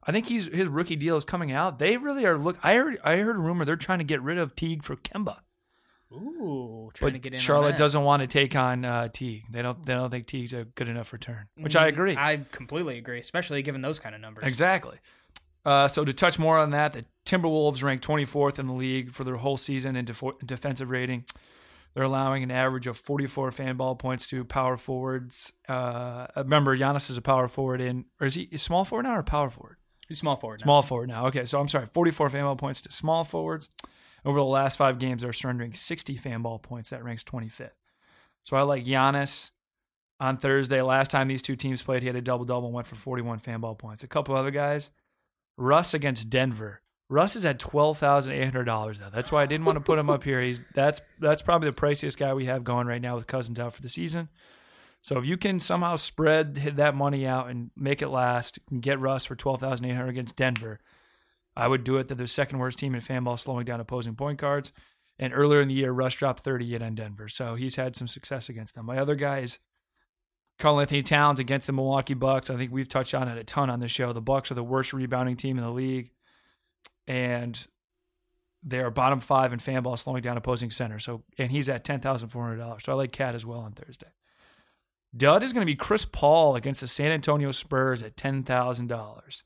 I 0.04 0.12
think 0.12 0.26
he's 0.26 0.46
his 0.46 0.68
rookie 0.68 0.96
deal 0.96 1.16
is 1.16 1.24
coming 1.24 1.52
out. 1.52 1.78
They 1.78 1.96
really 1.96 2.24
are 2.26 2.38
look. 2.38 2.56
I 2.62 2.74
heard 2.74 2.98
I 3.04 3.16
heard 3.16 3.36
a 3.36 3.40
rumor 3.40 3.64
they're 3.64 3.76
trying 3.76 3.98
to 3.98 4.04
get 4.04 4.22
rid 4.22 4.38
of 4.38 4.54
Teague 4.56 4.82
for 4.84 4.96
Kemba. 4.96 5.38
Ooh, 6.12 6.90
trying 6.94 7.08
But 7.08 7.12
to 7.12 7.18
get 7.20 7.32
in. 7.34 7.38
Charlotte 7.38 7.76
doesn't 7.76 8.02
want 8.02 8.20
to 8.22 8.26
take 8.26 8.56
on 8.56 8.84
uh, 8.84 9.08
Teague. 9.08 9.44
They 9.50 9.62
don't. 9.62 9.84
They 9.84 9.92
don't 9.94 10.10
think 10.10 10.26
Teague's 10.26 10.52
a 10.52 10.64
good 10.64 10.88
enough 10.88 11.12
return, 11.12 11.46
which 11.56 11.76
I 11.76 11.86
Mm, 11.86 11.88
agree. 11.92 12.16
I 12.16 12.40
completely 12.50 12.98
agree, 12.98 13.20
especially 13.20 13.62
given 13.62 13.80
those 13.80 14.00
kind 14.00 14.14
of 14.14 14.20
numbers. 14.20 14.44
Exactly. 14.44 14.96
Uh, 15.64 15.86
so 15.88 16.04
to 16.04 16.12
touch 16.12 16.38
more 16.38 16.58
on 16.58 16.70
that, 16.70 16.94
the 16.94 17.04
Timberwolves 17.26 17.82
ranked 17.82 18.06
24th 18.06 18.58
in 18.58 18.66
the 18.66 18.72
league 18.72 19.12
for 19.12 19.24
their 19.24 19.36
whole 19.36 19.56
season 19.58 19.94
in 19.94 20.06
defo- 20.06 20.38
defensive 20.44 20.90
rating. 20.90 21.24
They're 21.94 22.04
allowing 22.04 22.42
an 22.42 22.50
average 22.50 22.86
of 22.86 22.96
44 22.96 23.50
fan 23.50 23.76
ball 23.76 23.96
points 23.96 24.26
to 24.28 24.44
power 24.44 24.76
forwards. 24.76 25.52
Uh, 25.68 26.26
remember, 26.36 26.76
Giannis 26.76 27.10
is 27.10 27.16
a 27.16 27.22
power 27.22 27.48
forward 27.48 27.80
in, 27.80 28.04
or 28.20 28.26
is 28.26 28.34
he 28.34 28.48
a 28.52 28.58
small 28.58 28.84
forward 28.84 29.04
now 29.04 29.16
or 29.16 29.22
power 29.22 29.50
forward? 29.50 29.76
He's 30.08 30.18
small 30.20 30.36
forward. 30.36 30.60
now. 30.60 30.64
Small 30.64 30.82
forward 30.82 31.08
now. 31.08 31.26
Okay, 31.26 31.44
so 31.44 31.60
I'm 31.60 31.68
sorry, 31.68 31.86
44 31.86 32.30
fan 32.30 32.44
ball 32.44 32.56
points 32.56 32.80
to 32.82 32.92
small 32.92 33.24
forwards. 33.24 33.68
Over 34.24 34.38
the 34.38 34.44
last 34.44 34.76
five 34.76 34.98
games, 34.98 35.22
they're 35.22 35.32
surrendering 35.32 35.72
60 35.72 36.16
fan 36.16 36.42
ball 36.42 36.58
points. 36.58 36.90
That 36.90 37.04
ranks 37.04 37.24
25th. 37.24 37.70
So 38.44 38.56
I 38.56 38.62
like 38.62 38.84
Giannis 38.84 39.50
on 40.18 40.36
Thursday. 40.36 40.82
Last 40.82 41.10
time 41.10 41.28
these 41.28 41.42
two 41.42 41.56
teams 41.56 41.82
played, 41.82 42.02
he 42.02 42.06
had 42.06 42.16
a 42.16 42.20
double 42.20 42.44
double 42.44 42.66
and 42.66 42.74
went 42.74 42.86
for 42.86 42.96
41 42.96 43.38
fan 43.38 43.60
ball 43.60 43.74
points. 43.74 44.02
A 44.02 44.08
couple 44.08 44.34
other 44.34 44.50
guys. 44.50 44.90
Russ 45.56 45.94
against 45.94 46.30
Denver. 46.30 46.82
Russ 47.10 47.34
is 47.34 47.44
at 47.44 47.58
twelve 47.58 47.98
thousand 47.98 48.32
eight 48.32 48.44
hundred 48.44 48.64
dollars 48.64 49.00
though. 49.00 49.10
That's 49.12 49.32
why 49.32 49.42
I 49.42 49.46
didn't 49.46 49.66
want 49.66 49.76
to 49.76 49.80
put 49.84 49.98
him 49.98 50.08
up 50.08 50.22
here. 50.22 50.40
He's 50.40 50.60
that's 50.74 51.00
that's 51.18 51.42
probably 51.42 51.68
the 51.68 51.76
priciest 51.76 52.16
guy 52.16 52.32
we 52.32 52.46
have 52.46 52.62
going 52.62 52.86
right 52.86 53.02
now 53.02 53.16
with 53.16 53.26
Cousins 53.26 53.58
out 53.58 53.74
for 53.74 53.82
the 53.82 53.88
season. 53.88 54.28
So 55.02 55.18
if 55.18 55.26
you 55.26 55.36
can 55.36 55.58
somehow 55.58 55.96
spread 55.96 56.54
that 56.54 56.94
money 56.94 57.26
out 57.26 57.48
and 57.48 57.70
make 57.74 58.00
it 58.00 58.08
last 58.08 58.58
and 58.70 58.80
get 58.80 59.00
Russ 59.00 59.24
for 59.24 59.34
twelve 59.34 59.60
thousand 59.60 59.86
eight 59.86 59.94
hundred 59.94 60.10
against 60.10 60.36
Denver, 60.36 60.78
I 61.56 61.66
would 61.66 61.82
do 61.82 61.96
it. 61.96 62.06
They're 62.06 62.16
the 62.16 62.28
second 62.28 62.60
worst 62.60 62.78
team 62.78 62.94
in 62.94 63.00
fan 63.00 63.24
ball, 63.24 63.36
slowing 63.36 63.64
down 63.64 63.80
opposing 63.80 64.14
point 64.14 64.38
guards. 64.38 64.72
And 65.18 65.34
earlier 65.34 65.60
in 65.60 65.68
the 65.68 65.74
year, 65.74 65.92
Russ 65.92 66.14
dropped 66.14 66.42
38 66.44 66.80
on 66.80 66.94
Denver, 66.94 67.28
so 67.28 67.54
he's 67.54 67.76
had 67.76 67.94
some 67.94 68.08
success 68.08 68.48
against 68.48 68.74
them. 68.74 68.86
My 68.86 68.96
other 68.96 69.14
guy 69.14 69.40
is 69.40 69.58
Karl-Anthony 70.58 71.02
Towns 71.02 71.38
against 71.38 71.66
the 71.66 71.74
Milwaukee 71.74 72.14
Bucks. 72.14 72.48
I 72.48 72.56
think 72.56 72.72
we've 72.72 72.88
touched 72.88 73.14
on 73.14 73.28
it 73.28 73.36
a 73.36 73.44
ton 73.44 73.68
on 73.68 73.80
the 73.80 73.88
show. 73.88 74.14
The 74.14 74.22
Bucks 74.22 74.50
are 74.50 74.54
the 74.54 74.64
worst 74.64 74.94
rebounding 74.94 75.36
team 75.36 75.58
in 75.58 75.64
the 75.64 75.70
league, 75.70 76.10
and 77.10 77.66
they 78.62 78.78
are 78.78 78.90
bottom 78.90 79.18
five 79.18 79.52
in 79.52 79.58
fan 79.58 79.82
ball, 79.82 79.96
slowing 79.96 80.22
down 80.22 80.36
opposing 80.36 80.70
center. 80.70 81.00
So, 81.00 81.24
and 81.36 81.50
he's 81.50 81.68
at 81.68 81.82
ten 81.82 81.98
thousand 81.98 82.28
four 82.28 82.44
hundred 82.44 82.58
dollars. 82.58 82.84
So 82.84 82.92
I 82.92 82.94
like 82.94 83.10
Cat 83.10 83.34
as 83.34 83.44
well 83.44 83.58
on 83.58 83.72
Thursday. 83.72 84.06
Dud 85.16 85.42
is 85.42 85.52
going 85.52 85.62
to 85.62 85.70
be 85.70 85.74
Chris 85.74 86.04
Paul 86.04 86.54
against 86.54 86.80
the 86.80 86.86
San 86.86 87.10
Antonio 87.10 87.50
Spurs 87.50 88.00
at 88.00 88.16
ten 88.16 88.44
thousand 88.44 88.86
dollars. 88.86 89.42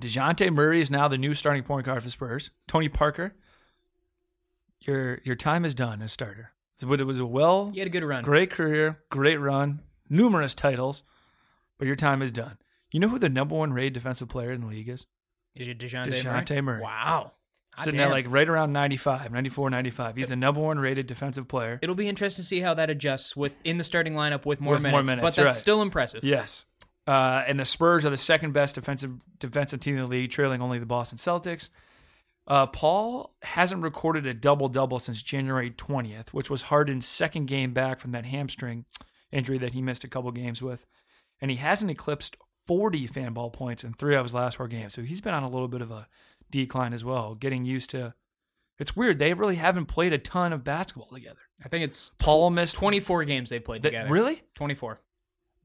Dejounte 0.00 0.52
Murray 0.52 0.80
is 0.80 0.90
now 0.90 1.06
the 1.06 1.16
new 1.16 1.34
starting 1.34 1.62
point 1.62 1.86
guard 1.86 2.02
for 2.02 2.08
the 2.08 2.10
Spurs. 2.10 2.50
Tony 2.66 2.88
Parker, 2.88 3.36
your 4.80 5.20
your 5.22 5.36
time 5.36 5.64
is 5.64 5.76
done 5.76 6.02
as 6.02 6.10
starter. 6.10 6.50
So, 6.74 6.88
but 6.88 7.00
it 7.00 7.04
was 7.04 7.20
a 7.20 7.26
well 7.26 7.70
He 7.70 7.78
had 7.78 7.86
a 7.86 7.92
good 7.92 8.02
run. 8.02 8.24
Great 8.24 8.50
career, 8.50 9.04
great 9.08 9.36
run, 9.36 9.82
numerous 10.08 10.56
titles, 10.56 11.04
but 11.78 11.86
your 11.86 11.94
time 11.94 12.22
is 12.22 12.32
done. 12.32 12.58
You 12.90 12.98
know 12.98 13.08
who 13.08 13.20
the 13.20 13.28
number 13.28 13.54
one 13.54 13.72
rated 13.72 13.92
defensive 13.92 14.28
player 14.28 14.50
in 14.50 14.62
the 14.62 14.66
league 14.66 14.88
is? 14.88 15.06
Is 15.56 15.68
it 15.68 15.78
Dejounte, 15.78 16.12
DeJounte 16.12 16.62
Murray. 16.64 16.82
Wow. 16.82 17.32
Hot 17.76 17.84
Sitting 17.84 17.98
damn. 17.98 18.08
at 18.08 18.12
like 18.12 18.26
right 18.28 18.48
around 18.48 18.72
95, 18.72 19.32
94, 19.32 19.70
95. 19.70 20.16
He's 20.16 20.28
the 20.28 20.36
number 20.36 20.60
one 20.60 20.78
rated 20.78 21.06
defensive 21.08 21.48
player. 21.48 21.78
It'll 21.82 21.94
be 21.96 22.06
interesting 22.08 22.42
to 22.42 22.46
see 22.46 22.60
how 22.60 22.74
that 22.74 22.88
adjusts 22.88 23.34
with 23.36 23.52
in 23.64 23.78
the 23.78 23.84
starting 23.84 24.14
lineup 24.14 24.46
with 24.46 24.60
more, 24.60 24.74
With 24.74 24.82
more 24.82 24.90
minutes, 25.02 25.06
minutes, 25.08 25.22
But 25.22 25.34
that's 25.42 25.44
right. 25.56 25.60
still 25.60 25.82
impressive. 25.82 26.22
Yes. 26.22 26.66
Uh, 27.06 27.42
and 27.46 27.58
the 27.58 27.64
Spurs 27.64 28.06
are 28.06 28.10
the 28.10 28.16
second 28.16 28.52
best 28.52 28.76
defensive 28.76 29.12
defensive 29.38 29.80
team 29.80 29.96
in 29.96 30.02
the 30.02 30.08
league, 30.08 30.30
trailing 30.30 30.62
only 30.62 30.78
the 30.78 30.86
Boston 30.86 31.18
Celtics. 31.18 31.68
Uh, 32.46 32.66
Paul 32.66 33.34
hasn't 33.42 33.82
recorded 33.82 34.26
a 34.26 34.34
double 34.34 34.68
double 34.68 34.98
since 34.98 35.22
January 35.22 35.70
20th, 35.70 36.28
which 36.28 36.48
was 36.50 36.62
Harden's 36.62 37.06
second 37.06 37.46
game 37.46 37.72
back 37.72 37.98
from 37.98 38.12
that 38.12 38.24
hamstring 38.26 38.84
injury 39.32 39.58
that 39.58 39.74
he 39.74 39.82
missed 39.82 40.04
a 40.04 40.08
couple 40.08 40.30
games 40.30 40.62
with. 40.62 40.86
And 41.40 41.50
he 41.50 41.56
hasn't 41.56 41.90
eclipsed 41.90 42.36
40 42.66 43.06
fan 43.06 43.32
ball 43.32 43.50
points 43.50 43.84
in 43.84 43.92
three 43.94 44.14
of 44.14 44.24
his 44.24 44.34
last 44.34 44.56
four 44.56 44.68
games. 44.68 44.94
So 44.94 45.02
he's 45.02 45.20
been 45.20 45.34
on 45.34 45.42
a 45.42 45.48
little 45.48 45.68
bit 45.68 45.82
of 45.82 45.90
a 45.90 46.08
decline 46.50 46.92
as 46.92 47.04
well, 47.04 47.34
getting 47.34 47.64
used 47.64 47.90
to. 47.90 48.14
It's 48.78 48.96
weird. 48.96 49.18
They 49.18 49.34
really 49.34 49.56
haven't 49.56 49.86
played 49.86 50.12
a 50.12 50.18
ton 50.18 50.52
of 50.52 50.64
basketball 50.64 51.08
together. 51.08 51.38
I 51.64 51.68
think 51.68 51.84
it's 51.84 52.10
Paul 52.18 52.50
missed 52.50 52.74
24 52.76 53.24
games 53.24 53.50
they 53.50 53.60
played 53.60 53.82
They- 53.82 53.90
together. 53.90 54.10
Really? 54.10 54.42
24. 54.54 55.00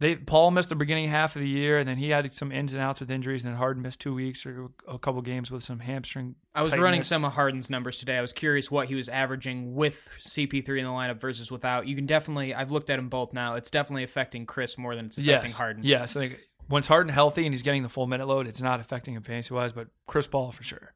They 0.01 0.15
Paul 0.15 0.51
missed 0.51 0.69
the 0.69 0.75
beginning 0.75 1.09
half 1.09 1.35
of 1.35 1.41
the 1.41 1.47
year, 1.49 1.77
and 1.77 1.85
then 1.89 1.97
he 1.97 2.09
had 2.11 2.33
some 2.33 2.53
ins 2.53 2.73
and 2.73 2.81
outs 2.81 3.01
with 3.01 3.11
injuries, 3.11 3.43
and 3.43 3.51
then 3.53 3.57
Harden 3.57 3.83
missed 3.83 3.99
two 3.99 4.13
weeks 4.13 4.45
or 4.45 4.69
a 4.87 4.97
couple 4.97 5.21
games 5.21 5.51
with 5.51 5.61
some 5.61 5.79
hamstring. 5.79 6.35
I 6.55 6.61
was 6.61 6.69
tightness. 6.69 6.83
running 6.85 7.03
some 7.03 7.25
of 7.25 7.33
Harden's 7.33 7.69
numbers 7.69 7.97
today. 7.99 8.15
I 8.17 8.21
was 8.21 8.31
curious 8.31 8.71
what 8.71 8.87
he 8.87 8.95
was 8.95 9.09
averaging 9.09 9.75
with 9.75 10.07
CP3 10.21 10.79
in 10.79 10.85
the 10.85 10.91
lineup 10.91 11.19
versus 11.19 11.51
without. 11.51 11.85
You 11.85 11.97
can 11.97 12.05
definitely, 12.05 12.55
I've 12.55 12.71
looked 12.71 12.89
at 12.89 12.95
them 12.95 13.09
both 13.09 13.33
now. 13.33 13.55
It's 13.55 13.69
definitely 13.69 14.03
affecting 14.03 14.45
Chris 14.45 14.77
more 14.77 14.95
than 14.95 15.07
it's 15.07 15.17
affecting 15.17 15.49
yes, 15.49 15.57
Harden. 15.57 15.83
Yes, 15.83 16.15
like 16.15 16.39
once 16.69 16.87
Harden 16.87 17.11
healthy 17.11 17.45
and 17.45 17.53
he's 17.53 17.63
getting 17.63 17.81
the 17.81 17.89
full 17.89 18.07
minute 18.07 18.27
load, 18.27 18.47
it's 18.47 18.61
not 18.61 18.79
affecting 18.79 19.15
him 19.15 19.23
fantasy 19.23 19.53
wise, 19.53 19.71
but 19.73 19.87
Chris 20.07 20.27
Paul 20.27 20.51
for 20.51 20.63
sure. 20.63 20.93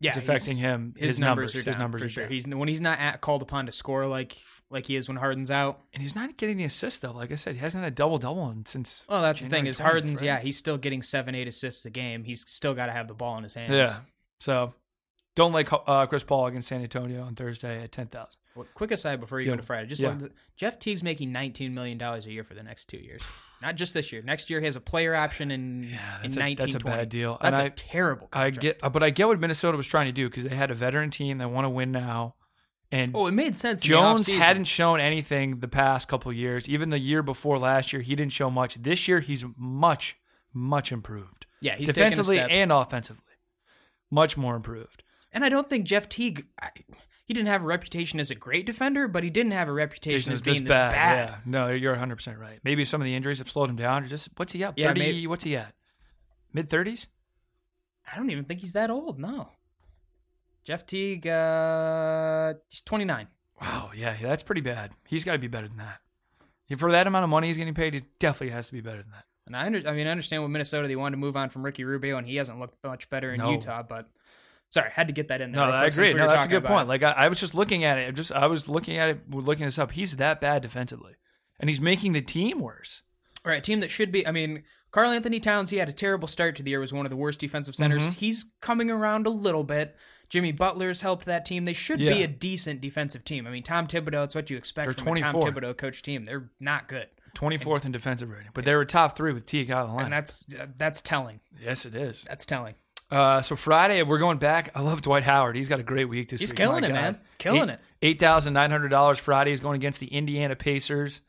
yeah, 0.00 0.10
it's 0.10 0.18
affecting 0.18 0.56
him. 0.56 0.94
His, 0.96 1.12
His, 1.12 1.20
numbers, 1.20 1.54
numbers, 1.54 1.62
are 1.62 1.64
down 1.64 1.74
his 1.74 1.78
numbers 1.78 2.00
for 2.02 2.06
are 2.06 2.10
sure. 2.10 2.24
down. 2.24 2.32
He's 2.32 2.46
when 2.48 2.68
he's 2.68 2.80
not 2.80 2.98
at, 2.98 3.20
called 3.20 3.42
upon 3.42 3.66
to 3.66 3.72
score 3.72 4.06
like 4.06 4.36
like 4.70 4.86
he 4.86 4.96
is 4.96 5.08
when 5.08 5.16
Harden's 5.16 5.50
out. 5.50 5.80
and 5.92 6.02
he's 6.02 6.14
not 6.14 6.36
getting 6.36 6.56
the 6.56 6.64
assist 6.64 7.02
though. 7.02 7.12
Like 7.12 7.32
I 7.32 7.36
said, 7.36 7.54
he 7.54 7.60
hasn't 7.60 7.82
had 7.82 7.92
a 7.92 7.94
double 7.94 8.18
double 8.18 8.54
since. 8.66 9.06
Well, 9.08 9.22
that's 9.22 9.40
the 9.40 9.46
January 9.46 9.62
thing 9.62 9.68
is 9.68 9.78
20th, 9.78 9.82
Harden's. 9.82 10.20
right? 10.20 10.26
Yeah, 10.26 10.40
he's 10.40 10.56
still 10.58 10.76
getting 10.78 11.02
seven, 11.02 11.34
eight 11.34 11.48
assists 11.48 11.84
a 11.86 11.90
game. 11.90 12.24
He's 12.24 12.44
still 12.48 12.74
got 12.74 12.86
to 12.86 12.92
have 12.92 13.08
the 13.08 13.14
ball 13.14 13.36
in 13.38 13.44
his 13.44 13.54
hands. 13.54 13.72
Yeah. 13.72 13.96
So 14.40 14.74
don't 15.34 15.52
like 15.52 15.70
uh, 15.72 16.06
Chris 16.06 16.24
Paul 16.24 16.46
against 16.46 16.68
San 16.68 16.82
Antonio 16.82 17.22
on 17.22 17.34
Thursday 17.34 17.82
at 17.82 17.92
ten 17.92 18.08
thousand. 18.08 18.38
Well, 18.56 18.66
quick 18.74 18.90
aside 18.92 19.18
before 19.20 19.40
you 19.40 19.46
Yeah. 19.46 19.52
go 19.54 19.56
to 19.56 19.62
Friday, 19.66 19.88
just 19.88 20.00
Yeah. 20.00 20.10
look 20.18 20.32
Jeff 20.56 20.78
Teague's 20.78 21.02
making 21.02 21.32
nineteen 21.32 21.74
million 21.74 21.98
dollars 21.98 22.26
a 22.26 22.32
year 22.32 22.44
for 22.44 22.54
the 22.54 22.62
next 22.62 22.84
two 22.86 22.98
years. 22.98 23.20
Not 23.60 23.74
just 23.76 23.94
this 23.94 24.12
year. 24.12 24.22
Next 24.22 24.50
year 24.50 24.60
he 24.60 24.66
has 24.66 24.76
a 24.76 24.80
player 24.80 25.14
option 25.14 25.50
in 25.50 25.82
Yeah, 25.84 26.16
in 26.18 26.22
that's 26.22 26.36
a- 26.36 26.38
nineteen. 26.38 26.66
that's 26.70 26.74
a 26.76 26.86
bad 26.86 27.08
deal. 27.08 27.38
That's 27.42 27.58
And 27.58 27.68
a 27.68 27.70
I- 27.70 27.72
terrible. 27.74 28.28
I 28.32 28.50
get, 28.50 28.78
but 28.80 29.02
I 29.02 29.10
get 29.10 29.26
what 29.26 29.40
Minnesota 29.40 29.76
was 29.76 29.86
trying 29.86 30.06
to 30.06 30.12
do 30.12 30.28
because 30.28 30.44
they 30.44 30.54
had 30.54 30.70
a 30.70 30.74
veteran 30.74 31.10
team 31.10 31.38
that 31.38 31.48
want 31.50 31.64
to 31.64 31.68
win 31.70 31.90
now, 31.90 32.34
and 32.92 33.12
Oh, 33.14 33.26
it 33.26 33.32
made 33.32 33.56
sense. 33.56 33.82
Jones 33.82 34.28
hadn't 34.28 34.64
shown 34.64 35.00
anything 35.00 35.58
the 35.60 35.68
past 35.68 36.06
couple 36.08 36.30
of 36.30 36.36
years. 36.36 36.68
Even 36.68 36.90
the 36.90 36.98
year 37.00 37.22
before 37.22 37.58
last 37.58 37.92
year, 37.92 38.02
he 38.02 38.14
didn't 38.14 38.32
show 38.32 38.50
much. 38.50 38.74
This 38.76 39.08
year, 39.08 39.20
he's 39.20 39.44
much, 39.56 40.16
much 40.52 40.92
improved. 40.92 41.46
Yeah, 41.60 41.74
he's 41.76 41.88
taken 41.88 42.02
a 42.02 42.10
defensively 42.10 42.38
and 42.40 42.70
offensively, 42.70 43.22
much 44.10 44.36
more 44.36 44.54
improved. 44.54 45.02
And 45.32 45.44
I 45.44 45.48
don't 45.48 45.68
think 45.68 45.86
Jeff 45.86 46.08
Teague. 46.08 46.46
I, 46.60 46.70
he 47.24 47.34
didn't 47.34 47.48
have 47.48 47.62
a 47.62 47.66
reputation 47.66 48.20
as 48.20 48.30
a 48.30 48.34
great 48.34 48.66
defender, 48.66 49.08
but 49.08 49.24
he 49.24 49.30
didn't 49.30 49.52
have 49.52 49.68
a 49.68 49.72
reputation 49.72 50.18
Jason 50.18 50.32
as 50.34 50.42
being 50.42 50.64
this 50.64 50.70
bad. 50.76 50.92
Yeah, 51.28 51.36
no, 51.46 51.68
you're 51.68 51.92
100 51.92 52.16
percent 52.16 52.38
right. 52.38 52.60
Maybe 52.64 52.84
some 52.84 53.00
of 53.00 53.04
the 53.06 53.14
injuries 53.14 53.38
have 53.38 53.50
slowed 53.50 53.70
him 53.70 53.76
down. 53.76 54.04
Or 54.04 54.06
just 54.06 54.28
what's 54.36 54.52
he 54.52 54.62
up? 54.64 54.74
Yeah, 54.78 54.88
30? 54.88 55.00
maybe- 55.00 55.26
What's 55.26 55.44
he 55.44 55.56
at? 55.56 55.74
Mid 56.52 56.68
30s? 56.70 57.06
I 58.12 58.16
don't 58.16 58.30
even 58.30 58.44
think 58.44 58.60
he's 58.60 58.72
that 58.74 58.90
old. 58.90 59.18
No. 59.18 59.48
Jeff 60.64 60.86
Teague, 60.86 61.26
uh, 61.26 62.54
he's 62.68 62.80
29. 62.82 63.26
Wow, 63.60 63.90
yeah, 63.94 64.16
that's 64.20 64.42
pretty 64.42 64.60
bad. 64.60 64.92
He's 65.06 65.24
got 65.24 65.32
to 65.32 65.38
be 65.38 65.48
better 65.48 65.68
than 65.68 65.76
that. 65.78 66.00
If 66.68 66.80
for 66.80 66.90
that 66.92 67.06
amount 67.06 67.24
of 67.24 67.30
money 67.30 67.48
he's 67.48 67.56
getting 67.58 67.74
paid, 67.74 67.94
he 67.94 68.00
definitely 68.18 68.50
has 68.54 68.66
to 68.68 68.72
be 68.72 68.80
better 68.80 69.02
than 69.02 69.10
that. 69.12 69.24
And 69.46 69.54
I, 69.54 69.66
under, 69.66 69.86
I 69.86 69.92
mean, 69.92 70.06
I 70.06 70.10
understand 70.10 70.42
with 70.42 70.50
Minnesota 70.50 70.88
they 70.88 70.96
wanted 70.96 71.16
to 71.16 71.20
move 71.20 71.36
on 71.36 71.50
from 71.50 71.64
Ricky 71.64 71.84
Rubio, 71.84 72.16
and 72.16 72.26
he 72.26 72.36
hasn't 72.36 72.58
looked 72.58 72.82
much 72.82 73.10
better 73.10 73.32
in 73.32 73.40
No. 73.40 73.50
Utah. 73.52 73.82
But 73.82 74.08
sorry, 74.74 74.90
had 74.92 75.06
to 75.06 75.12
get 75.12 75.28
that 75.28 75.40
in 75.40 75.52
there. 75.52 75.60
No, 75.60 75.66
real 75.68 75.74
I 75.74 75.86
agree. 75.86 76.12
No, 76.12 76.28
that's 76.28 76.44
a 76.44 76.48
good 76.48 76.64
point. 76.64 76.86
it. 76.86 76.88
Like 76.88 77.02
I, 77.02 77.12
I 77.12 77.28
was 77.28 77.40
just 77.40 77.54
looking 77.54 77.84
at 77.84 77.96
it. 77.96 78.14
Just 78.14 78.32
I 78.32 78.46
was 78.46 78.68
looking 78.68 78.98
at 78.98 79.08
it. 79.08 79.20
We're 79.30 79.40
looking 79.40 79.64
this 79.64 79.78
up. 79.78 79.92
He's 79.92 80.16
that 80.16 80.40
bad 80.40 80.62
defensively, 80.62 81.14
and 81.58 81.70
he's 81.70 81.80
making 81.80 82.12
the 82.12 82.20
team 82.20 82.60
worse. 82.60 83.02
All 83.44 83.50
right, 83.50 83.62
team 83.62 83.80
that 83.80 83.90
should 83.90 84.10
be. 84.10 84.26
I 84.26 84.32
mean, 84.32 84.64
Karl-Anthony 84.90 85.40
Towns. 85.40 85.70
He 85.70 85.76
had 85.78 85.88
a 85.88 85.92
terrible 85.92 86.28
start 86.28 86.56
to 86.56 86.62
the 86.62 86.70
year. 86.70 86.80
Was 86.80 86.92
one 86.92 87.06
of 87.06 87.10
the 87.10 87.16
worst 87.16 87.40
defensive 87.40 87.74
centers. 87.74 88.02
Mm-hmm. 88.02 88.12
He's 88.12 88.50
coming 88.60 88.90
around 88.90 89.26
a 89.26 89.30
little 89.30 89.64
bit. 89.64 89.96
Jimmy 90.30 90.52
Butler's 90.52 91.02
helped 91.02 91.26
that 91.26 91.44
team. 91.44 91.64
They 91.64 91.74
should 91.74 91.98
be 91.98 92.22
a 92.22 92.26
decent 92.26 92.80
defensive 92.80 93.24
team. 93.24 93.46
I 93.46 93.50
mean, 93.50 93.62
Tom 93.62 93.86
Thibodeau. 93.86 94.24
It's 94.24 94.34
what 94.34 94.50
you 94.50 94.56
expect 94.56 94.86
They're 94.86 95.04
from 95.04 95.16
a 95.16 95.20
Tom 95.20 95.34
24th. 95.36 95.54
Thibodeau 95.54 95.76
coach 95.76 96.02
team. 96.02 96.24
They're 96.24 96.50
not 96.58 96.88
good, 96.88 97.08
Twenty 97.34 97.58
fourth 97.58 97.84
in 97.84 97.92
defensive 97.92 98.30
rating, 98.30 98.50
but 98.54 98.64
they 98.64 98.74
were 98.74 98.84
top 98.84 99.16
three 99.16 99.32
with 99.32 99.46
Teague 99.46 99.70
out 99.70 99.82
of 99.82 99.88
the 99.90 99.94
line. 99.94 100.04
and 100.06 100.12
that's 100.12 100.44
that's 100.76 101.02
telling. 101.02 101.40
yes, 101.62 101.84
it 101.84 101.94
is. 101.94 102.24
That's 102.26 102.46
telling. 102.46 102.74
Uh, 103.10 103.42
so 103.42 103.54
Friday 103.56 104.02
we're 104.02 104.18
going 104.18 104.38
back. 104.38 104.70
I 104.74 104.80
love 104.80 105.02
Dwight 105.02 105.22
Howard. 105.24 105.56
He's 105.56 105.68
got 105.68 105.78
a 105.80 105.84
great 105.84 106.06
week 106.06 106.28
this 106.30 106.40
He's 106.40 106.50
week. 106.50 106.56
killing 106.56 106.82
My 106.82 106.88
it, 106.88 106.90
God. 106.90 106.94
man. 106.94 107.20
Killing 107.38 107.68
it. 107.68 107.80
Eight 108.02 108.18
thousand 108.18 108.54
nine 108.54 108.70
hundred 108.70 108.88
dollars 108.88 109.18
Friday 109.18 109.52
is 109.52 109.60
going 109.60 109.76
against 109.76 110.00
the 110.00 110.06
Indiana 110.08 110.56
Pacers. 110.56 111.20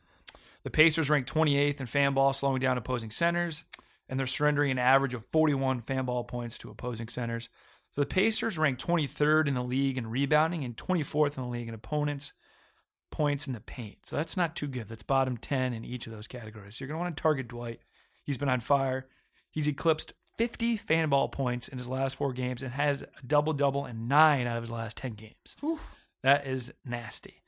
The 0.62 0.70
Pacers 0.70 1.08
ranked 1.10 1.28
twenty 1.28 1.56
eighth 1.56 1.80
in 1.80 1.86
fan 1.86 2.14
ball, 2.14 2.32
slowing 2.32 2.60
down 2.60 2.78
opposing 2.78 3.10
centers, 3.10 3.64
and 4.08 4.18
they're 4.18 4.26
surrendering 4.26 4.70
an 4.70 4.78
average 4.78 5.14
of 5.14 5.24
forty 5.26 5.54
one 5.54 5.80
fan 5.80 6.06
ball 6.06 6.24
points 6.24 6.58
to 6.58 6.70
opposing 6.70 7.08
centers. 7.08 7.48
So 7.92 8.00
the 8.00 8.06
Pacers 8.06 8.58
ranked 8.58 8.80
twenty 8.80 9.06
third 9.06 9.46
in 9.46 9.54
the 9.54 9.62
league 9.62 9.96
in 9.98 10.08
rebounding 10.08 10.64
and 10.64 10.76
twenty 10.76 11.02
fourth 11.02 11.36
in 11.38 11.44
the 11.44 11.50
league 11.50 11.68
in 11.68 11.74
opponents 11.74 12.32
points 13.12 13.46
in 13.46 13.52
the 13.52 13.60
paint. 13.60 13.98
So 14.04 14.16
that's 14.16 14.36
not 14.36 14.56
too 14.56 14.66
good. 14.66 14.88
That's 14.88 15.04
bottom 15.04 15.36
10 15.36 15.72
in 15.72 15.84
each 15.84 16.06
of 16.08 16.12
those 16.12 16.26
categories. 16.26 16.76
So 16.76 16.84
you're 16.84 16.88
going 16.88 16.98
to 16.98 17.04
want 17.04 17.16
to 17.16 17.22
target 17.22 17.46
Dwight. 17.48 17.80
He's 18.24 18.36
been 18.36 18.48
on 18.48 18.58
fire. 18.60 19.06
He's 19.48 19.68
eclipsed 19.68 20.12
50 20.38 20.76
fan 20.76 21.08
ball 21.08 21.28
points 21.28 21.68
in 21.68 21.78
his 21.78 21.88
last 21.88 22.16
four 22.16 22.32
games 22.32 22.62
and 22.62 22.72
has 22.72 23.02
a 23.02 23.08
double 23.26 23.52
double 23.52 23.86
in 23.86 24.06
nine 24.08 24.46
out 24.46 24.56
of 24.56 24.62
his 24.62 24.70
last 24.70 24.96
10 24.96 25.12
games. 25.12 25.56
That 26.22 26.46
is 26.46 26.72
nasty. 26.84 27.42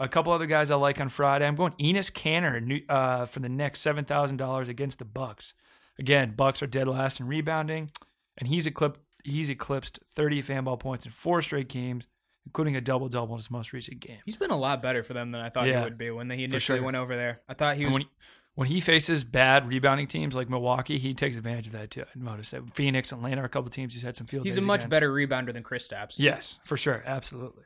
A 0.00 0.08
couple 0.08 0.32
other 0.32 0.46
guys 0.46 0.70
I 0.70 0.76
like 0.76 1.00
on 1.00 1.08
Friday. 1.08 1.46
I'm 1.46 1.54
going 1.54 1.72
Enes 1.72 2.10
Kanter 2.10 2.82
uh, 2.88 3.24
for 3.26 3.40
the 3.40 3.48
next 3.48 3.80
seven 3.80 4.04
thousand 4.04 4.36
dollars 4.38 4.68
against 4.68 4.98
the 4.98 5.04
Bucks. 5.04 5.54
Again, 5.98 6.32
Bucks 6.34 6.62
are 6.62 6.66
dead 6.66 6.88
last 6.88 7.20
in 7.20 7.26
rebounding, 7.28 7.90
and 8.38 8.48
he's 8.48 8.66
eclipsed 8.66 9.00
he's 9.22 9.48
eclipsed 9.50 10.00
30 10.16 10.40
fan 10.42 10.64
ball 10.64 10.76
points 10.76 11.04
in 11.04 11.12
four 11.12 11.40
straight 11.42 11.68
games, 11.68 12.08
including 12.46 12.74
a 12.74 12.80
double 12.80 13.08
double 13.08 13.34
in 13.34 13.38
his 13.38 13.50
most 13.50 13.72
recent 13.72 14.00
game. 14.00 14.18
He's 14.24 14.34
been 14.36 14.50
a 14.50 14.58
lot 14.58 14.82
better 14.82 15.04
for 15.04 15.12
them 15.14 15.30
than 15.30 15.40
I 15.40 15.48
thought 15.50 15.66
Yeah, 15.68 15.78
he 15.80 15.84
would 15.84 15.98
be 15.98 16.10
when 16.10 16.28
he 16.30 16.44
initially 16.44 16.78
sure. 16.78 16.84
went 16.84 16.96
over 16.96 17.14
there. 17.14 17.42
I 17.48 17.54
thought 17.54 17.76
he 17.76 17.84
was. 17.86 17.92
when 17.92 18.02
he, 18.02 18.08
when 18.54 18.68
he 18.68 18.80
faces 18.80 19.24
bad 19.24 19.66
rebounding 19.66 20.06
teams 20.06 20.34
like 20.34 20.48
Milwaukee, 20.50 20.98
he 20.98 21.14
takes 21.14 21.36
advantage 21.36 21.68
of 21.68 21.72
that 21.72 21.90
too. 21.90 22.02
I 22.02 22.06
noticed 22.18 22.50
that 22.50 22.74
Phoenix, 22.74 23.10
and 23.12 23.18
Atlanta 23.20 23.42
are 23.42 23.46
a 23.46 23.48
couple 23.48 23.70
teams 23.70 23.94
he's 23.94 24.02
had 24.02 24.16
some 24.16 24.26
field. 24.26 24.44
he's 24.44 24.58
a 24.58 24.60
much 24.60 24.80
against. 24.80 24.90
better 24.90 25.10
rebounder 25.12 25.52
than 25.52 25.62
Kristaps. 25.62 26.18
Yes, 26.18 26.60
for 26.64 26.76
sure, 26.76 27.02
absolutely. 27.06 27.64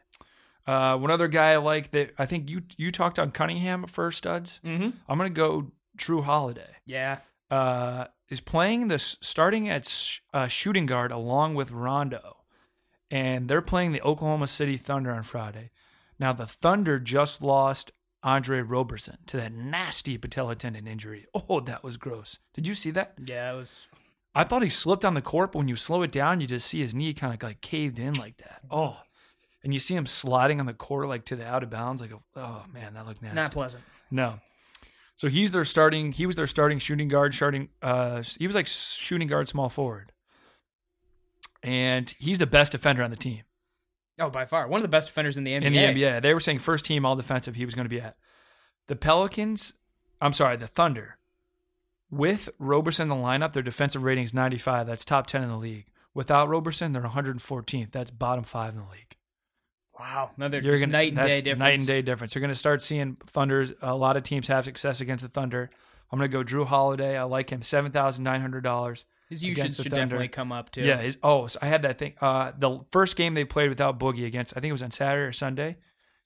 Uh, 0.66 0.96
one 0.96 1.10
other 1.10 1.28
guy 1.28 1.52
I 1.52 1.56
like 1.58 1.92
that 1.92 2.12
I 2.18 2.26
think 2.26 2.50
you 2.50 2.62
you 2.76 2.90
talked 2.90 3.18
on 3.18 3.30
Cunningham 3.30 3.86
for 3.86 4.10
studs. 4.10 4.60
Mm-hmm. 4.64 4.90
I'm 5.08 5.18
gonna 5.18 5.30
go 5.30 5.70
Jrue 5.96 6.24
Holiday. 6.24 6.76
Yeah. 6.84 7.18
Uh, 7.50 8.06
is 8.28 8.40
playing 8.40 8.88
this 8.88 9.16
starting 9.20 9.68
at 9.68 9.86
sh- 9.86 10.18
uh, 10.34 10.48
shooting 10.48 10.86
guard 10.86 11.12
along 11.12 11.54
with 11.54 11.70
Rondo, 11.70 12.38
and 13.10 13.48
they're 13.48 13.62
playing 13.62 13.92
the 13.92 14.02
Oklahoma 14.02 14.48
City 14.48 14.76
Thunder 14.76 15.12
on 15.12 15.22
Friday. 15.22 15.70
Now 16.18 16.32
the 16.32 16.46
Thunder 16.46 16.98
just 16.98 17.42
lost 17.44 17.92
Andre 18.26 18.60
Roberson 18.60 19.18
to 19.26 19.36
that 19.36 19.52
nasty 19.52 20.18
patella 20.18 20.56
tendon 20.56 20.88
injury. 20.88 21.26
Oh, 21.48 21.60
that 21.60 21.84
was 21.84 21.96
gross. 21.96 22.40
Did 22.54 22.66
you 22.66 22.74
see 22.74 22.90
that? 22.90 23.12
Yeah, 23.24 23.52
it 23.52 23.56
was. 23.56 23.86
I 24.34 24.42
thought 24.42 24.62
he 24.62 24.68
slipped 24.68 25.04
on 25.04 25.14
the 25.14 25.22
court, 25.22 25.52
but 25.52 25.58
when 25.58 25.68
you 25.68 25.76
slow 25.76 26.02
it 26.02 26.10
down, 26.10 26.40
you 26.40 26.48
just 26.48 26.66
see 26.66 26.80
his 26.80 26.92
knee 26.92 27.14
kind 27.14 27.32
of 27.32 27.40
like 27.40 27.60
caved 27.60 28.00
in 28.00 28.14
like 28.14 28.38
that. 28.38 28.62
Oh, 28.68 29.00
and 29.62 29.72
you 29.72 29.78
see 29.78 29.94
him 29.94 30.06
sliding 30.06 30.58
on 30.58 30.66
the 30.66 30.74
court 30.74 31.08
like 31.08 31.24
to 31.26 31.36
the 31.36 31.46
out 31.46 31.62
of 31.62 31.70
bounds. 31.70 32.02
Like, 32.02 32.10
oh 32.34 32.64
man, 32.74 32.94
that 32.94 33.06
looked 33.06 33.22
nasty. 33.22 33.36
Not 33.36 33.52
pleasant. 33.52 33.84
No. 34.10 34.40
So 35.14 35.28
he's 35.28 35.52
their 35.52 35.64
starting. 35.64 36.10
He 36.10 36.26
was 36.26 36.34
their 36.34 36.48
starting 36.48 36.80
shooting 36.80 37.06
guard. 37.06 37.32
Starting. 37.32 37.68
Uh, 37.80 38.24
he 38.40 38.48
was 38.48 38.56
like 38.56 38.66
shooting 38.66 39.28
guard, 39.28 39.46
small 39.46 39.68
forward, 39.68 40.10
and 41.62 42.12
he's 42.18 42.40
the 42.40 42.46
best 42.46 42.72
defender 42.72 43.04
on 43.04 43.10
the 43.10 43.16
team 43.16 43.44
Oh, 44.18 44.30
by 44.30 44.46
far. 44.46 44.66
One 44.66 44.78
of 44.78 44.82
the 44.82 44.88
best 44.88 45.08
defenders 45.08 45.36
in 45.36 45.44
the 45.44 45.52
NBA. 45.52 45.64
In 45.64 45.72
the 45.72 45.84
NBA. 46.02 46.22
They 46.22 46.32
were 46.32 46.40
saying 46.40 46.60
first 46.60 46.84
team 46.84 47.04
all 47.04 47.16
defensive 47.16 47.56
he 47.56 47.64
was 47.64 47.74
going 47.74 47.84
to 47.84 47.90
be 47.94 48.00
at. 48.00 48.16
The 48.88 48.96
Pelicans, 48.96 49.74
I'm 50.20 50.32
sorry, 50.32 50.56
the 50.56 50.66
Thunder, 50.66 51.18
with 52.10 52.48
Roberson 52.58 53.10
in 53.10 53.18
the 53.18 53.24
lineup, 53.24 53.52
their 53.52 53.62
defensive 53.62 54.02
rating 54.02 54.24
is 54.24 54.32
95. 54.32 54.86
That's 54.86 55.04
top 55.04 55.26
10 55.26 55.42
in 55.42 55.48
the 55.48 55.56
league. 55.56 55.86
Without 56.14 56.48
Roberson, 56.48 56.92
they're 56.92 57.02
114th. 57.02 57.90
That's 57.90 58.10
bottom 58.10 58.44
five 58.44 58.74
in 58.74 58.80
the 58.80 58.90
league. 58.90 59.16
Wow. 59.98 60.30
Another 60.36 60.60
You're 60.60 60.78
gonna, 60.78 60.92
night 60.92 61.12
and 61.12 61.22
day 61.22 61.40
difference. 61.40 61.58
Night 61.58 61.78
and 61.78 61.86
day 61.86 62.02
difference. 62.02 62.34
You're 62.34 62.40
going 62.40 62.48
to 62.48 62.54
start 62.54 62.80
seeing 62.80 63.16
Thunders. 63.26 63.72
A 63.82 63.94
lot 63.94 64.16
of 64.16 64.22
teams 64.22 64.48
have 64.48 64.64
success 64.64 65.00
against 65.00 65.22
the 65.22 65.28
Thunder. 65.28 65.70
I'm 66.10 66.18
going 66.18 66.30
to 66.30 66.32
go 66.32 66.44
Jrue 66.44 66.66
Holiday. 66.66 67.18
I 67.18 67.24
like 67.24 67.50
him. 67.50 67.60
$7,900. 67.60 69.04
His 69.28 69.42
usage 69.42 69.74
should 69.76 69.84
Thunder. 69.90 69.96
definitely 69.96 70.28
come 70.28 70.52
up, 70.52 70.70
too. 70.70 70.82
Yeah. 70.82 70.98
His, 71.00 71.18
oh, 71.22 71.46
so 71.48 71.58
I 71.60 71.66
had 71.66 71.82
that 71.82 71.98
thing. 71.98 72.14
Uh, 72.20 72.52
the 72.56 72.80
first 72.90 73.16
game 73.16 73.34
they 73.34 73.44
played 73.44 73.68
without 73.68 73.98
Boogie 73.98 74.24
against, 74.26 74.52
I 74.56 74.60
think 74.60 74.68
it 74.70 74.72
was 74.72 74.82
on 74.82 74.92
Saturday 74.92 75.26
or 75.26 75.32
Sunday. 75.32 75.76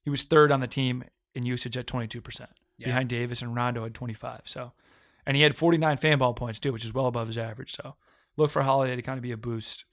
He 0.02 0.10
was 0.10 0.22
third 0.22 0.52
on 0.52 0.60
the 0.60 0.66
team 0.66 1.04
in 1.34 1.46
usage 1.46 1.76
at 1.76 1.86
22 1.86 2.20
percent, 2.20 2.50
Yeah. 2.76 2.88
behind 2.88 3.08
Davis 3.08 3.40
and 3.42 3.54
Rondo 3.54 3.84
at 3.86 3.94
25. 3.94 4.42
So, 4.44 4.72
and 5.26 5.36
he 5.36 5.42
had 5.42 5.56
49 5.56 5.96
fan 5.98 6.18
ball 6.18 6.34
points 6.34 6.58
too, 6.60 6.72
which 6.72 6.84
is 6.84 6.92
well 6.92 7.06
above 7.06 7.28
his 7.28 7.38
average. 7.38 7.72
So, 7.72 7.94
look 8.36 8.50
for 8.50 8.62
Holiday 8.62 8.96
to 8.96 9.02
kind 9.02 9.16
of 9.18 9.22
be 9.22 9.32
a 9.32 9.36
boost 9.36 9.84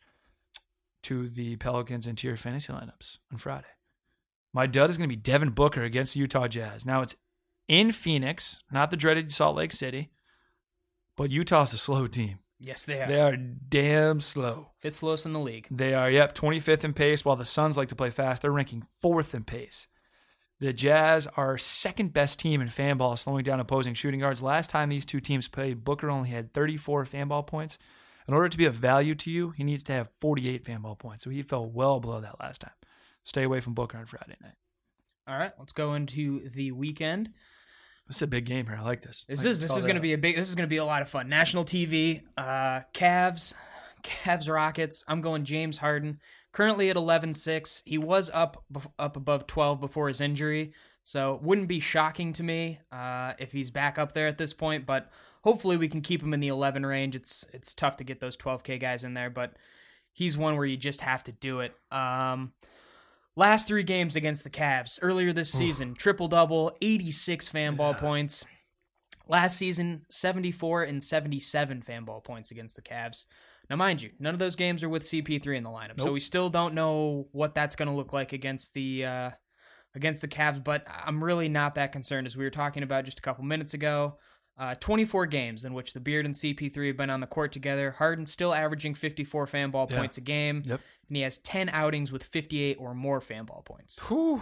to 1.03 1.27
the 1.29 1.55
Pelicans 1.57 2.07
and 2.07 2.17
to 2.17 2.27
your 2.27 2.35
fantasy 2.37 2.73
lineups 2.73 3.19
on 3.31 3.37
Friday. 3.37 3.67
My 4.53 4.65
dud 4.67 4.89
is 4.89 4.97
going 4.97 5.09
to 5.09 5.15
be 5.15 5.21
Devin 5.21 5.51
Booker 5.51 5.83
against 5.83 6.13
the 6.15 6.19
Utah 6.21 6.47
Jazz. 6.47 6.85
Now 6.85 7.01
it's 7.01 7.15
in 7.67 7.91
Phoenix, 7.91 8.57
not 8.71 8.91
the 8.91 8.97
dreaded 8.97 9.31
Salt 9.31 9.55
Lake 9.55 9.71
City, 9.73 10.09
but 11.15 11.31
Utah's 11.31 11.73
a 11.73 11.77
slow 11.77 12.07
team. 12.07 12.39
Yes, 12.59 12.85
they 12.85 13.01
are. 13.01 13.07
They 13.07 13.21
are 13.21 13.35
damn 13.35 14.19
slow. 14.19 14.69
Fifth 14.79 14.95
slowest 14.95 15.25
in 15.25 15.33
the 15.33 15.39
league. 15.39 15.67
They 15.69 15.93
are, 15.93 16.09
yep, 16.09 16.33
25th 16.33 16.83
in 16.83 16.93
pace, 16.93 17.23
while 17.23 17.35
the 17.35 17.45
Suns 17.45 17.77
like 17.77 17.89
to 17.89 17.95
play 17.95 18.09
fast. 18.09 18.41
They're 18.41 18.51
ranking 18.51 18.87
fourth 18.99 19.35
in 19.35 19.43
pace. 19.43 19.87
The 20.59 20.73
Jazz 20.73 21.27
are 21.37 21.57
second 21.59 22.13
best 22.13 22.39
team 22.39 22.61
in 22.61 22.69
fan 22.69 22.97
ball, 22.97 23.15
slowing 23.15 23.43
down 23.43 23.59
opposing 23.59 23.93
shooting 23.93 24.21
guards. 24.21 24.41
Last 24.41 24.71
time 24.71 24.89
these 24.89 25.05
two 25.05 25.19
teams 25.19 25.47
played, 25.47 25.83
Booker 25.83 26.09
only 26.09 26.29
had 26.29 26.51
34 26.51 27.05
fan 27.05 27.27
ball 27.27 27.43
points. 27.43 27.77
In 28.27 28.33
order 28.33 28.49
to 28.49 28.57
be 28.57 28.65
of 28.65 28.73
value 28.73 29.13
to 29.15 29.31
you, 29.31 29.51
he 29.51 29.63
needs 29.63 29.83
to 29.83 29.93
have 29.93 30.09
48 30.19 30.65
fan 30.65 30.81
ball 30.81 30.95
points. 30.95 31.23
So 31.23 31.29
he 31.29 31.43
fell 31.43 31.65
well 31.65 31.99
below 31.99 32.21
that 32.21 32.39
last 32.39 32.61
time. 32.61 32.71
Stay 33.23 33.43
away 33.43 33.59
from 33.59 33.75
Booker 33.75 33.99
on 33.99 34.05
Friday 34.07 34.35
night. 34.41 34.55
All 35.27 35.37
right, 35.37 35.51
let's 35.59 35.73
go 35.73 35.93
into 35.93 36.49
the 36.49 36.71
weekend. 36.71 37.29
This 38.07 38.17
is 38.17 38.21
a 38.21 38.27
big 38.27 38.45
game 38.45 38.65
here. 38.65 38.77
I 38.79 38.83
like 38.83 39.01
this. 39.01 39.25
This 39.27 39.43
is 39.43 39.59
this 39.59 39.75
is 39.75 39.85
going 39.85 39.95
to 39.95 40.01
be 40.01 40.13
a 40.13 40.17
big. 40.17 40.35
This 40.35 40.47
is 40.47 40.55
going 40.55 40.67
to 40.67 40.69
be 40.69 40.77
a 40.77 40.85
lot 40.85 41.01
of 41.01 41.09
fun. 41.09 41.27
National 41.27 41.65
TV, 41.65 42.21
uh, 42.37 42.81
Cavs, 42.93 43.53
Cavs 44.03 44.49
Rockets. 44.49 45.03
I'm 45.07 45.21
going 45.21 45.43
James 45.43 45.77
Harden. 45.77 46.19
Currently 46.53 46.89
at 46.89 46.95
11-6. 46.95 47.83
He 47.85 47.97
was 47.97 48.31
up 48.33 48.63
up 48.97 49.17
above 49.17 49.45
12 49.45 49.79
before 49.79 50.07
his 50.07 50.21
injury, 50.21 50.73
so 51.03 51.39
wouldn't 51.43 51.67
be 51.67 51.79
shocking 51.79 52.33
to 52.33 52.43
me 52.43 52.79
uh, 52.91 53.33
if 53.37 53.51
he's 53.51 53.69
back 53.69 53.99
up 53.99 54.13
there 54.13 54.27
at 54.27 54.37
this 54.37 54.53
point. 54.53 54.85
But 54.85 55.11
hopefully 55.43 55.77
we 55.77 55.89
can 55.89 56.01
keep 56.01 56.23
him 56.23 56.33
in 56.33 56.39
the 56.39 56.47
11 56.47 56.85
range. 56.85 57.15
It's 57.15 57.45
it's 57.53 57.73
tough 57.73 57.97
to 57.97 58.03
get 58.03 58.21
those 58.21 58.37
12k 58.37 58.79
guys 58.79 59.03
in 59.03 59.13
there, 59.13 59.29
but 59.29 59.53
he's 60.13 60.37
one 60.37 60.55
where 60.55 60.65
you 60.65 60.77
just 60.77 61.01
have 61.01 61.25
to 61.25 61.33
do 61.33 61.59
it. 61.59 61.75
Um, 61.91 62.53
last 63.37 63.67
three 63.67 63.83
games 63.83 64.17
against 64.17 64.43
the 64.43 64.49
Cavs 64.49 64.99
earlier 65.01 65.31
this 65.31 65.51
season, 65.51 65.93
triple 65.93 66.27
double, 66.27 66.75
86 66.81 67.47
fan 67.47 67.75
ball 67.75 67.93
points. 67.93 68.43
Last 69.29 69.57
season, 69.57 70.05
74 70.09 70.83
and 70.83 71.03
77 71.03 71.81
fan 71.81 72.03
ball 72.03 72.19
points 72.19 72.51
against 72.51 72.75
the 72.75 72.81
Cavs. 72.81 73.25
Now, 73.69 73.75
mind 73.75 74.01
you, 74.01 74.11
none 74.19 74.33
of 74.33 74.39
those 74.39 74.55
games 74.55 74.83
are 74.83 74.89
with 74.89 75.03
CP3 75.03 75.57
in 75.57 75.63
the 75.63 75.69
lineup, 75.69 75.99
so 75.99 76.11
we 76.13 76.21
still 76.21 76.49
don't 76.49 76.73
know 76.73 77.27
what 77.33 77.53
that's 77.53 77.75
going 77.75 77.89
to 77.89 77.93
look 77.93 78.13
like 78.13 78.31
against 78.31 78.73
the 78.73 79.05
uh, 79.05 79.31
against 79.93 80.21
the 80.21 80.29
Cavs. 80.29 80.63
But 80.63 80.87
I'm 80.87 81.21
really 81.21 81.49
not 81.49 81.75
that 81.75 81.91
concerned, 81.91 82.27
as 82.27 82.37
we 82.37 82.45
were 82.45 82.49
talking 82.49 82.83
about 82.83 83.03
just 83.03 83.19
a 83.19 83.21
couple 83.21 83.43
minutes 83.43 83.73
ago. 83.73 84.17
Uh, 84.59 84.73
24 84.75 85.27
games 85.27 85.65
in 85.65 85.73
which 85.73 85.93
the 85.93 85.99
Beard 85.99 86.25
and 86.25 86.33
CP3 86.33 86.87
have 86.87 86.97
been 86.97 87.11
on 87.11 87.19
the 87.19 87.27
court 87.27 87.51
together. 87.51 87.91
Harden 87.91 88.25
still 88.25 88.53
averaging 88.55 88.95
54 88.95 89.45
fan 89.45 89.69
ball 89.69 89.87
Yeah. 89.89 89.97
points 89.99 90.17
a 90.17 90.21
game, 90.21 90.63
Yep. 90.65 90.81
and 91.09 91.15
he 91.17 91.21
has 91.21 91.37
10 91.37 91.69
outings 91.69 92.11
with 92.11 92.23
58 92.23 92.77
or 92.79 92.95
more 92.95 93.21
fan 93.21 93.45
ball 93.45 93.61
points. 93.63 93.99
Whew. 94.07 94.41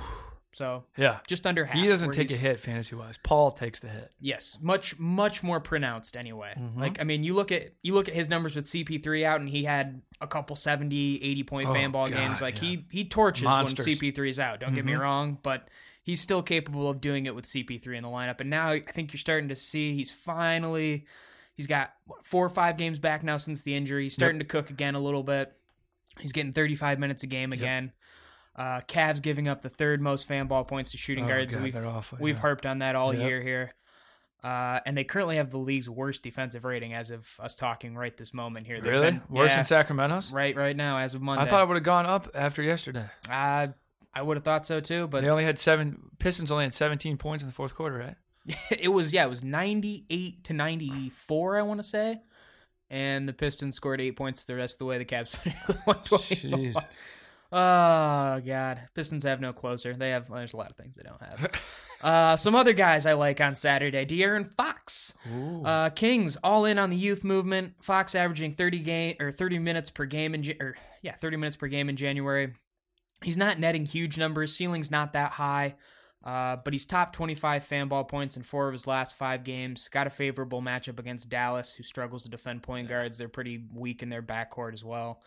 So 0.53 0.85
Yeah. 0.95 1.19
just 1.27 1.45
under 1.45 1.65
half. 1.65 1.75
He 1.75 1.85
doesn't 1.85 2.11
take 2.11 2.31
a 2.31 2.35
hit 2.37 2.61
fantasy 2.61 2.95
wise. 2.95 3.17
Paul 3.17 3.51
takes 3.51 3.81
the 3.81 3.89
hit. 3.89 4.13
Yes, 4.21 4.57
much 4.61 4.97
much 4.97 5.43
more 5.43 5.59
pronounced 5.59 6.15
anyway. 6.15 6.53
Mhm. 6.57 6.79
Like 6.79 7.01
I 7.01 7.03
mean, 7.03 7.25
you 7.25 7.33
look 7.33 7.51
at 7.51 7.73
you 7.81 7.93
look 7.93 8.07
at 8.07 8.13
his 8.15 8.29
numbers 8.29 8.55
with 8.55 8.65
CP3 8.65 9.25
out 9.25 9.41
and 9.41 9.49
he 9.49 9.65
had 9.65 10.01
a 10.21 10.27
couple 10.27 10.55
70, 10.55 11.21
80 11.21 11.43
point 11.43 11.67
Oh, 11.67 11.73
fan 11.73 11.91
ball 11.91 12.07
God, 12.07 12.15
games. 12.15 12.41
Like 12.41 12.55
yeah. 12.61 12.69
he 12.69 12.85
he 12.89 13.03
torches 13.03 13.43
Monsters. 13.43 13.85
when 13.85 13.95
CP3 13.97 14.29
is 14.29 14.39
out. 14.39 14.61
Don't 14.61 14.73
get 14.73 14.85
me 14.85 14.93
Mhm. 14.93 14.99
wrong, 15.01 15.37
but 15.43 15.67
he's 16.05 16.21
still 16.21 16.41
capable 16.41 16.87
of 16.89 17.01
doing 17.01 17.25
it 17.25 17.35
with 17.35 17.43
CP3 17.45 17.97
in 17.97 18.03
the 18.03 18.09
lineup. 18.09 18.39
And 18.39 18.49
now 18.49 18.69
I 18.69 18.79
think 18.79 19.11
you're 19.11 19.19
starting 19.19 19.49
to 19.49 19.55
see 19.57 19.93
he's 19.93 20.11
finally 20.11 21.05
he's 21.55 21.67
got 21.67 21.91
what, 22.05 22.25
four 22.25 22.45
or 22.45 22.49
five 22.49 22.77
games 22.77 22.99
back 22.99 23.23
now 23.23 23.35
since 23.37 23.63
the 23.63 23.75
injury. 23.75 24.03
He's 24.03 24.13
starting 24.13 24.39
to 24.39 24.45
cook 24.45 24.69
again 24.69 24.95
a 24.95 24.99
little 24.99 25.23
bit. 25.23 25.51
He's 26.19 26.31
getting 26.31 26.53
35 26.53 26.99
minutes 26.99 27.23
a 27.23 27.27
game 27.27 27.51
again. 27.51 27.91
Uh, 28.55 28.79
Cavs 28.87 29.21
giving 29.21 29.49
up 29.49 29.61
the 29.63 29.67
third 29.69 29.99
most 29.99 30.27
fan 30.27 30.47
ball 30.47 30.63
points 30.63 30.91
to 30.91 30.97
shooting 30.97 31.25
Oh, 31.25 31.27
guards. 31.27 31.53
God, 31.53 31.63
we've 31.63 31.75
awful, 31.75 32.17
we've 32.21 32.35
yeah. 32.35 32.41
harped 32.41 32.65
on 32.65 32.79
that 32.79 32.95
all 32.95 33.13
Yep. 33.13 33.27
year 33.27 33.41
here. 33.41 33.73
Uh, 34.43 34.79
and 34.85 34.95
they 34.95 35.03
currently 35.03 35.37
have 35.37 35.49
the 35.49 35.57
league's 35.57 35.89
worst 35.89 36.21
defensive 36.21 36.63
rating 36.65 36.93
as 36.93 37.09
of 37.09 37.27
us 37.41 37.55
talking 37.55 37.95
right 37.95 38.15
this 38.15 38.31
moment 38.33 38.67
here. 38.67 38.79
They've 38.79 38.91
Really? 38.91 39.11
been- 39.11 39.21
Worse 39.29 39.51
yeah, 39.51 39.55
than 39.57 39.65
Sacramento's? 39.65 40.31
right 40.31 40.55
right 40.55 40.75
now 40.77 40.99
as 40.99 41.15
of 41.15 41.21
Monday. 41.21 41.43
I 41.43 41.47
thought 41.49 41.63
it 41.63 41.67
would 41.67 41.73
have 41.77 41.83
gone 41.83 42.05
up 42.05 42.29
after 42.35 42.61
yesterday. 42.61 43.07
Uh, 43.29 43.69
I 44.15 44.21
would 44.21 44.37
have 44.37 44.43
thought 44.43 44.65
so 44.65 44.79
too, 44.79 45.07
but 45.07 45.21
they 45.23 45.29
only 45.29 45.43
had 45.43 45.59
seven. 45.59 46.09
Pistons 46.19 46.51
only 46.51 46.63
had 46.63 46.73
17 46.73 47.17
points 47.17 47.43
in 47.43 47.49
the 47.49 47.53
fourth 47.53 47.75
quarter, 47.75 47.97
right? 47.97 48.15
it 48.69 48.89
was 48.89 49.11
yeah, 49.11 49.25
it 49.25 49.29
was 49.29 49.43
ninety 49.43 50.05
eight 50.09 50.43
to 50.45 50.53
ninety 50.53 51.09
four, 51.09 51.57
I 51.57 51.63
want 51.63 51.79
to 51.79 51.83
say, 51.83 52.21
and 52.89 53.27
the 53.27 53.33
Pistons 53.33 53.75
scored 53.75 53.99
eight 53.99 54.15
points 54.15 54.45
the 54.45 54.55
rest 54.55 54.75
of 54.75 54.79
the 54.79 54.85
way. 54.85 54.97
The 54.99 55.05
Cavs 55.05 55.29
finished 55.37 55.67
with 55.67 55.81
one 55.85 55.97
twenty. 56.03 56.35
Jesus. 56.35 56.83
Oh 57.51 58.41
god, 58.45 58.81
Pistons 58.93 59.23
have 59.23 59.41
no 59.41 59.51
closer. 59.53 59.95
They 59.95 60.11
have. 60.11 60.29
There's 60.29 60.53
a 60.53 60.57
lot 60.57 60.69
of 60.69 60.77
things 60.77 60.95
they 60.95 61.03
don't 61.03 61.21
have. 61.21 61.61
uh, 62.01 62.35
some 62.35 62.53
other 62.53 62.73
guys 62.73 63.05
I 63.05 63.13
like 63.13 63.41
on 63.41 63.55
Saturday: 63.55 64.05
De'Aaron 64.05 64.47
Fox. 64.47 65.13
Uh, 65.63 65.89
Kings 65.89 66.37
all 66.43 66.65
in 66.65 66.77
on 66.77 66.89
the 66.89 66.97
youth 66.97 67.23
movement. 67.23 67.73
Fox 67.81 68.13
averaging 68.13 68.53
30 68.53 68.79
game 68.79 69.15
or 69.19 69.31
30 69.31 69.59
minutes 69.59 69.89
per 69.89 70.05
game 70.05 70.35
in 70.35 70.43
Ja- 70.43 70.53
or 70.59 70.75
yeah, 71.01 71.15
30 71.15 71.37
minutes 71.37 71.55
per 71.55 71.67
game 71.67 71.89
in 71.89 71.95
January. 71.95 72.53
He's 73.23 73.37
not 73.37 73.59
netting 73.59 73.85
huge 73.85 74.17
numbers. 74.17 74.55
Ceiling's 74.55 74.91
not 74.91 75.13
that 75.13 75.31
high. 75.31 75.75
Uh, 76.23 76.55
but 76.63 76.73
he's 76.73 76.85
top 76.87 77.13
25 77.13 77.63
fan 77.63 77.87
ball 77.87 78.03
points 78.03 78.35
in 78.35 78.41
four 78.41 78.67
of 78.67 78.73
his 78.73 78.87
last 78.87 79.15
five 79.15 79.43
games. 79.43 79.87
Got 79.87 80.07
a 80.07 80.09
favorable 80.09 80.59
matchup 80.59 80.99
against 80.99 81.29
Dallas, 81.29 81.73
who 81.73 81.83
struggles 81.83 82.23
to 82.23 82.29
defend 82.29 82.63
point 82.63 82.89
guards. 82.89 83.19
They're 83.19 83.29
pretty 83.29 83.65
weak 83.71 84.01
in 84.01 84.09
their 84.09 84.23
backcourt 84.23 84.73
as 84.73 84.83
well. 84.83 85.21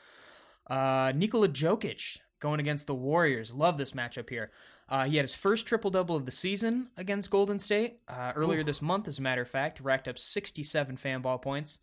Uh, 0.69 1.13
Nikola 1.15 1.49
Jokic 1.49 2.19
going 2.41 2.59
against 2.59 2.89
the 2.89 2.95
Warriors. 2.95 3.53
Love 3.53 3.79
this 3.79 3.93
matchup 3.93 4.29
here. 4.29 4.51
Uh, 4.89 5.05
he 5.05 5.17
had 5.17 5.25
his 5.25 5.35
first 5.35 5.67
triple 5.67 5.91
double 5.91 6.17
of 6.17 6.25
the 6.25 6.33
season 6.33 6.89
against 6.97 7.31
Golden 7.31 7.59
State 7.59 8.01
uh, 8.09 8.33
earlier 8.35 8.65
this 8.65 8.83
month, 8.83 9.07
as 9.07 9.19
a 9.19 9.23
matter 9.23 9.43
of 9.43 9.49
fact, 9.49 9.81
racked 9.81 10.09
up 10.09 10.19
67 10.19 10.97
fan 10.97 11.21
ball 11.21 11.39
points. 11.39 11.79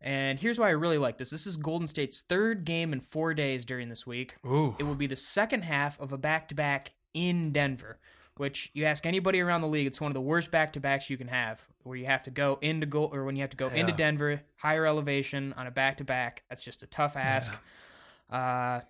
And 0.00 0.38
here's 0.38 0.58
why 0.58 0.68
I 0.68 0.72
really 0.72 0.98
like 0.98 1.18
this. 1.18 1.30
This 1.30 1.46
is 1.46 1.56
Golden 1.56 1.86
State's 1.86 2.20
third 2.20 2.64
game 2.64 2.92
in 2.92 3.00
four 3.00 3.34
days 3.34 3.64
during 3.64 3.88
this 3.88 4.06
week. 4.06 4.36
Ooh. 4.46 4.76
It 4.78 4.84
will 4.84 4.94
be 4.94 5.08
the 5.08 5.16
second 5.16 5.62
half 5.62 5.98
of 6.00 6.12
a 6.12 6.18
back 6.18 6.48
to 6.48 6.54
back 6.54 6.92
in 7.14 7.50
Denver, 7.50 7.98
which 8.36 8.70
you 8.74 8.84
ask 8.84 9.06
anybody 9.06 9.40
around 9.40 9.62
the 9.62 9.68
league, 9.68 9.86
it's 9.86 10.00
one 10.00 10.10
of 10.10 10.14
the 10.14 10.20
worst 10.20 10.50
back 10.50 10.72
to 10.74 10.80
backs 10.80 11.10
you 11.10 11.16
can 11.16 11.28
have, 11.28 11.64
where 11.82 11.96
you 11.96 12.06
have 12.06 12.22
to 12.24 12.30
go 12.30 12.58
into 12.60 12.86
goal 12.86 13.10
or 13.12 13.24
when 13.24 13.34
you 13.34 13.42
have 13.42 13.50
to 13.50 13.56
go 13.56 13.68
into 13.68 13.92
Denver, 13.92 14.42
higher 14.56 14.86
elevation 14.86 15.52
on 15.56 15.66
a 15.66 15.70
back 15.72 15.96
to 15.96 16.04
back. 16.04 16.44
That's 16.48 16.62
just 16.62 16.84
a 16.84 16.86
tough 16.86 17.16
ask. 17.16 17.52
Uh, 18.30 18.80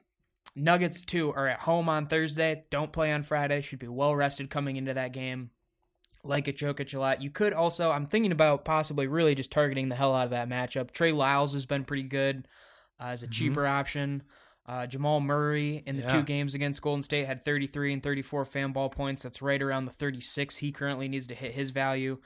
Nuggets 0.54 1.04
too 1.04 1.32
are 1.32 1.46
at 1.48 1.60
home 1.60 1.88
on 1.88 2.06
Thursday. 2.06 2.64
Don't 2.70 2.92
play 2.92 3.12
on 3.12 3.22
Friday. 3.22 3.60
Should 3.60 3.78
be 3.78 3.88
well 3.88 4.14
rested 4.14 4.50
coming 4.50 4.76
into 4.76 4.94
that 4.94 5.12
game. 5.12 5.50
Like 6.24 6.48
it, 6.48 6.56
Jokic 6.58 6.94
a 6.94 6.98
lot. 6.98 7.22
You 7.22 7.30
could 7.30 7.52
also. 7.52 7.90
I'm 7.90 8.06
thinking 8.06 8.32
about 8.32 8.64
possibly 8.64 9.06
really 9.06 9.34
just 9.34 9.50
targeting 9.52 9.88
the 9.88 9.94
hell 9.96 10.14
out 10.14 10.24
of 10.24 10.30
that 10.30 10.48
matchup. 10.48 10.90
Trey 10.90 11.12
Lyles 11.12 11.54
has 11.54 11.64
been 11.66 11.84
pretty 11.84 12.02
good 12.02 12.48
uh, 13.00 13.04
as 13.06 13.22
a 13.22 13.28
cheaper 13.28 13.66
option. 13.66 14.22
Uh, 14.66 14.86
Jamal 14.86 15.20
Murray 15.20 15.82
in 15.86 15.96
the 15.96 16.02
Yeah. 16.02 16.08
two 16.08 16.22
games 16.22 16.54
against 16.54 16.82
Golden 16.82 17.02
State 17.02 17.26
had 17.26 17.42
33 17.44 17.94
and 17.94 18.02
34 18.02 18.44
fan 18.44 18.72
ball 18.72 18.90
points. 18.90 19.22
That's 19.22 19.40
right 19.40 19.62
around 19.62 19.86
the 19.86 19.92
36 19.92 20.56
he 20.56 20.72
currently 20.72 21.08
needs 21.08 21.26
to 21.28 21.34
hit 21.34 21.52
his 21.54 21.70
value. 21.70 22.18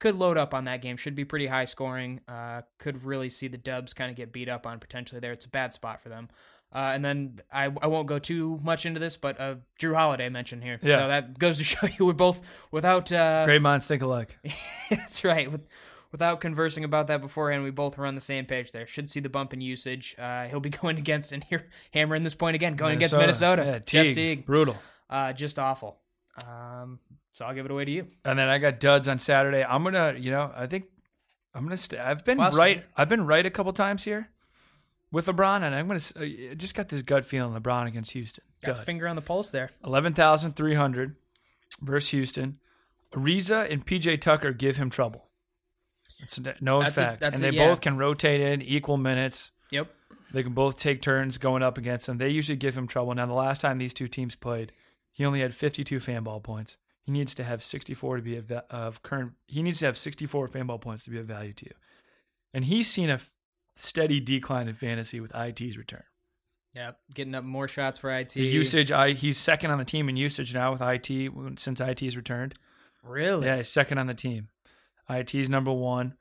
Could 0.00 0.16
load 0.16 0.36
up 0.36 0.54
on 0.54 0.64
that 0.64 0.82
game. 0.82 0.96
Should 0.96 1.14
be 1.14 1.24
pretty 1.24 1.46
high 1.46 1.66
scoring. 1.66 2.20
Uh, 2.26 2.62
could 2.78 3.04
really 3.04 3.30
see 3.30 3.46
the 3.46 3.56
Dubs 3.58 3.94
kind 3.94 4.10
of 4.10 4.16
get 4.16 4.32
beat 4.32 4.48
up 4.48 4.66
on 4.66 4.80
potentially 4.80 5.20
there. 5.20 5.30
It's 5.32 5.44
a 5.44 5.48
bad 5.50 5.72
spot 5.72 6.02
for 6.02 6.08
them. 6.08 6.28
Uh, 6.74 6.90
and 6.92 7.04
then 7.04 7.40
I, 7.52 7.70
I 7.80 7.86
won't 7.86 8.08
go 8.08 8.18
too 8.18 8.58
much 8.62 8.84
into 8.84 8.98
this, 8.98 9.16
but 9.16 9.40
uh, 9.40 9.54
Jrue 9.78 9.94
Holiday 9.94 10.28
mentioned 10.28 10.64
here. 10.64 10.80
Yeah. 10.82 10.96
So 10.96 11.08
that 11.08 11.38
goes 11.38 11.58
to 11.58 11.64
show 11.64 11.86
you 11.86 12.06
we're 12.06 12.14
both 12.14 12.40
without. 12.72 13.12
Uh, 13.12 13.44
Great 13.44 13.62
minds 13.62 13.86
think 13.86 14.02
alike. 14.02 14.36
that's 14.90 15.22
right. 15.22 15.50
With, 15.50 15.68
without 16.10 16.40
conversing 16.40 16.82
about 16.82 17.06
that 17.06 17.20
beforehand, 17.20 17.62
we 17.62 17.70
both 17.70 17.96
were 17.96 18.06
on 18.06 18.16
the 18.16 18.20
same 18.20 18.44
page 18.44 18.72
there. 18.72 18.88
Should 18.88 19.08
see 19.08 19.20
the 19.20 19.28
bump 19.28 19.52
in 19.52 19.60
usage. 19.60 20.16
Uh, 20.18 20.46
he'll 20.46 20.58
be 20.58 20.70
going 20.82 20.98
against, 20.98 21.30
and 21.30 21.44
here, 21.44 21.68
hammering 21.92 22.24
this 22.24 22.34
point 22.34 22.56
again, 22.56 22.74
going 22.74 22.96
against 22.96 23.16
Minnesota. 23.16 23.62
Yeah, 23.64 23.78
Jeff 23.78 24.06
Teague, 24.06 24.14
Teague. 24.14 24.46
brutal. 24.46 24.76
Uh, 25.08 25.32
just 25.32 25.60
awful. 25.60 25.98
Um, 26.48 26.98
so 27.32 27.44
I'll 27.44 27.54
give 27.54 27.66
it 27.66 27.70
away 27.70 27.84
to 27.84 27.90
you. 27.90 28.08
And 28.24 28.36
then 28.36 28.48
I 28.48 28.58
got 28.58 28.80
duds 28.80 29.06
on 29.06 29.20
Saturday. 29.20 29.62
I'm 29.62 29.84
gonna, 29.84 30.14
you 30.18 30.32
know, 30.32 30.50
I 30.52 30.66
think 30.66 30.86
I'm 31.54 31.62
gonna. 31.62 31.76
Stay. 31.76 31.98
I've 31.98 32.24
been 32.24 32.38
right. 32.38 32.84
I've 32.96 33.08
been 33.08 33.26
right 33.26 33.46
a 33.46 33.50
couple 33.50 33.72
times 33.72 34.02
here 34.02 34.28
with 35.14 35.26
LeBron, 35.26 35.62
and 35.62 35.74
I'm 35.74 35.86
gonna. 35.86 36.00
uh, 36.16 36.50
I 36.50 36.54
just 36.54 36.74
got 36.74 36.88
this 36.90 37.00
gut 37.02 37.24
feeling 37.24 37.58
LeBron 37.58 37.86
against 37.86 38.10
Houston. 38.12 38.44
Got 38.64 38.76
the 38.76 38.82
finger 38.82 39.06
on 39.08 39.16
the 39.16 39.22
pulse 39.22 39.50
there. 39.50 39.70
Eleven 39.84 40.12
thousand 40.12 40.56
three 40.56 40.74
hundred 40.74 41.16
versus 41.80 42.10
Houston. 42.10 42.58
Ariza 43.14 43.70
and 43.70 43.86
PJ 43.86 44.20
Tucker 44.20 44.52
give 44.52 44.76
him 44.76 44.90
trouble. 44.90 45.28
It's 46.20 46.36
a 46.38 46.54
known 46.60 46.82
That's 46.84 46.98
a- 46.98 47.02
fact, 47.02 47.20
that's 47.20 47.40
and 47.40 47.46
a- 47.48 47.50
they 47.52 47.56
yeah. 47.56 47.68
both 47.68 47.80
can 47.80 47.96
rotate 47.96 48.40
in 48.40 48.60
equal 48.60 48.96
minutes. 48.96 49.50
Yep. 49.70 49.88
They 50.32 50.42
can 50.42 50.52
both 50.52 50.76
take 50.78 51.00
turns 51.00 51.38
going 51.38 51.62
up 51.62 51.78
against 51.78 52.08
him. 52.08 52.18
They 52.18 52.28
usually 52.30 52.56
give 52.56 52.76
him 52.76 52.88
trouble. 52.88 53.14
Now, 53.14 53.26
the 53.26 53.34
last 53.34 53.60
time 53.60 53.78
these 53.78 53.94
two 53.94 54.08
teams 54.08 54.34
played, 54.34 54.72
he 55.12 55.24
only 55.24 55.40
had 55.40 55.54
52 55.54 56.00
fan 56.00 56.24
ball 56.24 56.40
points. 56.40 56.76
He 57.02 57.12
needs 57.12 57.34
to 57.36 57.44
have 57.44 57.62
64 57.62 58.16
to 58.16 58.22
be 58.22 58.36
a 58.36 58.42
va- 58.42 58.64
of 58.68 59.02
current. 59.02 59.32
He 59.46 59.62
needs 59.62 59.78
to 59.80 59.86
have 59.86 59.96
64 59.96 60.48
fan 60.48 60.66
ball 60.66 60.78
points 60.78 61.04
to 61.04 61.10
be 61.10 61.18
of 61.20 61.26
value 61.26 61.52
to 61.52 61.66
you. 61.66 61.72
And 62.52 62.64
he's 62.64 62.88
seen 62.90 63.10
a 63.10 63.20
steady 63.76 64.20
decline 64.20 64.68
in 64.68 64.74
fantasy 64.74 65.20
with 65.20 65.34
IT's 65.34 65.76
return. 65.76 66.04
Yep. 66.74 66.98
Getting 67.14 67.34
up 67.34 67.44
more 67.44 67.68
shots 67.68 67.98
for 68.00 68.10
IT. 68.10 68.30
The 68.30 68.42
usage, 68.42 68.90
I 68.90 69.12
he's 69.12 69.38
second 69.38 69.70
on 69.70 69.78
the 69.78 69.84
team 69.84 70.08
in 70.08 70.16
usage 70.16 70.52
now 70.54 70.72
with 70.72 70.82
IT 70.82 71.32
since 71.60 71.80
IT's 71.80 72.16
returned. 72.16 72.54
Really? 73.04 73.46
Yeah, 73.46 73.58
he's 73.58 73.68
second 73.68 73.98
on 73.98 74.06
the 74.06 74.14
team. 74.14 74.48
IT's 75.08 75.48
number 75.48 75.72
one. 75.72 76.14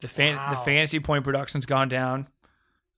The 0.00 0.08
fan, 0.08 0.34
the 0.50 0.56
fantasy 0.56 1.00
point 1.00 1.24
production's 1.24 1.64
gone 1.64 1.88
down, 1.88 2.28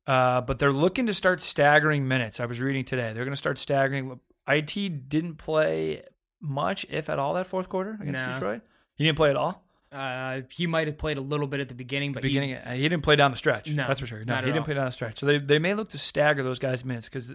uh, 0.07 0.41
but 0.41 0.59
they're 0.59 0.73
looking 0.73 1.07
to 1.07 1.15
start 1.15 1.41
staggering 1.41 2.09
minutes. 2.09 2.41
I 2.41 2.47
was 2.47 2.61
reading 2.61 2.85
today 2.85 3.13
they're 3.13 3.25
going 3.25 3.33
to 3.33 3.37
start 3.37 3.59
staggering. 3.59 4.19
IT 4.49 5.09
didn't 5.09 5.37
play 5.37 6.03
much, 6.41 6.87
if 6.91 7.09
at 7.09 7.19
all, 7.19 7.35
that 7.35 7.47
fourth 7.47 7.69
quarter 7.69 7.99
against 8.01 8.25
No. 8.25 8.33
Detroit. 8.33 8.63
He 8.95 9.05
didn't 9.05 9.17
play 9.17 9.31
at 9.31 9.37
all. 9.37 9.65
Uh, 9.91 10.43
he 10.51 10.67
might 10.67 10.87
have 10.87 10.99
played 10.99 11.17
a 11.17 11.21
little 11.21 11.47
bit 11.47 11.61
at 11.61 11.69
the 11.69 11.75
beginning, 11.75 12.13
but 12.13 12.23
he- 12.23 12.29
Beginning, 12.29 12.55
uh, 12.55 12.73
he, 12.73 12.83
didn't 12.83 13.03
play 13.03 13.17
down 13.17 13.31
the 13.31 13.37
stretch. 13.37 13.71
No, 13.71 13.87
that's 13.87 14.01
for 14.01 14.07
sure. 14.07 14.25
No, 14.25 14.35
he 14.37 14.43
didn't 14.43 14.59
all. 14.59 14.65
play 14.65 14.75
down 14.75 14.85
the 14.85 14.93
stretch. 14.93 15.19
So 15.19 15.27
they 15.27 15.39
they 15.39 15.59
may 15.59 15.75
look 15.75 15.89
to 15.91 15.99
stagger 15.99 16.43
those 16.43 16.59
guys' 16.59 16.85
minutes 16.85 17.09
because 17.09 17.35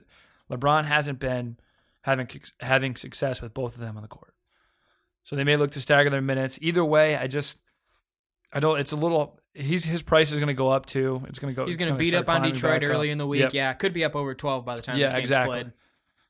LeBron 0.51 0.85
hasn't 0.85 1.19
been 1.19 1.57
having 2.01 2.27
having 2.59 2.95
success 2.95 3.41
with 3.41 3.53
both 3.53 3.73
of 3.75 3.81
them 3.81 3.97
on 3.97 4.03
the 4.03 4.09
court. 4.09 4.33
So 5.23 5.35
they 5.35 5.43
may 5.43 5.57
look 5.57 5.71
to 5.71 5.81
stagger 5.81 6.09
their 6.09 6.21
minutes. 6.21 6.59
Either 6.61 6.85
way, 6.85 7.15
I 7.15 7.27
just 7.27 7.61
I 8.51 8.59
don't. 8.59 8.79
It's 8.79 8.91
a 8.91 8.97
little. 8.97 9.39
He's 9.55 9.85
his 9.85 10.01
price 10.01 10.31
is 10.31 10.37
going 10.39 10.47
to 10.47 10.53
go 10.53 10.69
up 10.69 10.85
too. 10.85 11.23
It's 11.27 11.39
going 11.39 11.53
to 11.53 11.55
go. 11.55 11.65
he's 11.65 11.77
going 11.77 11.91
to 11.91 11.97
beat 11.97 12.13
up 12.13 12.29
on 12.29 12.41
Detroit 12.41 12.83
early 12.83 13.09
up. 13.09 13.11
in 13.13 13.17
the 13.17 13.27
week. 13.27 13.41
Yep. 13.41 13.53
Yeah, 13.53 13.73
could 13.73 13.93
be 13.93 14.03
up 14.03 14.15
over 14.15 14.33
12 14.33 14.65
by 14.65 14.75
the 14.75 14.81
time 14.81 14.97
Yeah, 14.97 15.07
this 15.07 15.13
game's 15.13 15.21
exactly. 15.21 15.63
played. 15.63 15.73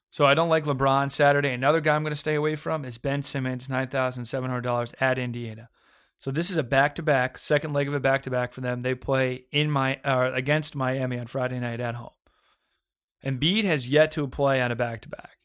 So 0.10 0.26
I 0.26 0.34
don't 0.36 0.50
like 0.50 0.66
LeBron 0.66 1.10
Saturday. 1.10 1.54
Another 1.54 1.82
guy 1.82 1.96
I'm 1.96 2.04
going 2.04 2.14
to 2.14 2.20
stay 2.20 2.36
away 2.36 2.56
from 2.56 2.86
is 2.86 2.98
Ben 2.98 3.22
Simmons, 3.24 3.68
nine 3.68 3.88
thousand 3.88 4.26
seven 4.26 4.50
hundred 4.50 4.62
dollars 4.62 4.94
at 5.00 5.18
Indiana. 5.18 5.70
So 6.24 6.32
this 6.32 6.50
is 6.50 6.58
a 6.58 6.64
back-to-back, 6.64 7.38
second 7.38 7.74
leg 7.74 7.90
of 7.90 7.94
a 7.94 8.00
back-to-back 8.00 8.54
for 8.54 8.62
them. 8.62 8.82
They 8.82 8.96
play 8.96 9.44
in 9.52 9.70
my 9.70 9.98
uh, 10.06 10.32
against 10.34 10.74
Miami 10.74 11.20
on 11.20 11.28
Friday 11.28 11.60
night 11.60 11.82
at 11.82 11.96
home. 11.96 12.12
Embiid 13.26 13.66
has 13.66 13.90
yet 13.90 14.12
to 14.12 14.26
play 14.30 14.62
on 14.62 14.72
a 14.72 14.76
back-to-back. 14.78 15.38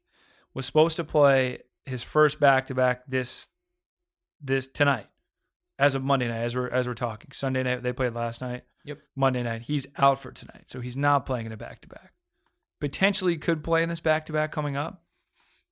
Was 0.54 0.66
supposed 0.66 0.94
to 0.94 1.02
play 1.02 1.62
his 1.84 2.04
first 2.04 2.38
back-to-back 2.38 3.02
this 3.08 3.48
this 4.40 4.68
tonight, 4.68 5.08
as 5.80 5.96
of 5.96 6.04
Monday 6.04 6.28
night, 6.28 6.44
as 6.44 6.54
we're 6.54 6.68
as 6.68 6.86
we're 6.86 6.94
talking. 6.94 7.32
Sunday 7.32 7.64
night 7.64 7.82
they 7.82 7.92
played 7.92 8.14
last 8.14 8.40
night. 8.40 8.62
Yep. 8.84 8.98
Monday 9.16 9.42
night 9.42 9.62
he's 9.62 9.88
out 9.96 10.22
for 10.22 10.30
tonight, 10.30 10.70
so 10.70 10.80
he's 10.80 10.96
not 10.96 11.26
playing 11.26 11.46
in 11.46 11.50
a 11.50 11.56
back-to-back 11.56 12.12
potentially 12.80 13.36
could 13.36 13.64
play 13.64 13.82
in 13.82 13.88
this 13.88 13.98
back 13.98 14.24
to 14.26 14.32
back 14.32 14.52
coming 14.52 14.76
up. 14.76 15.02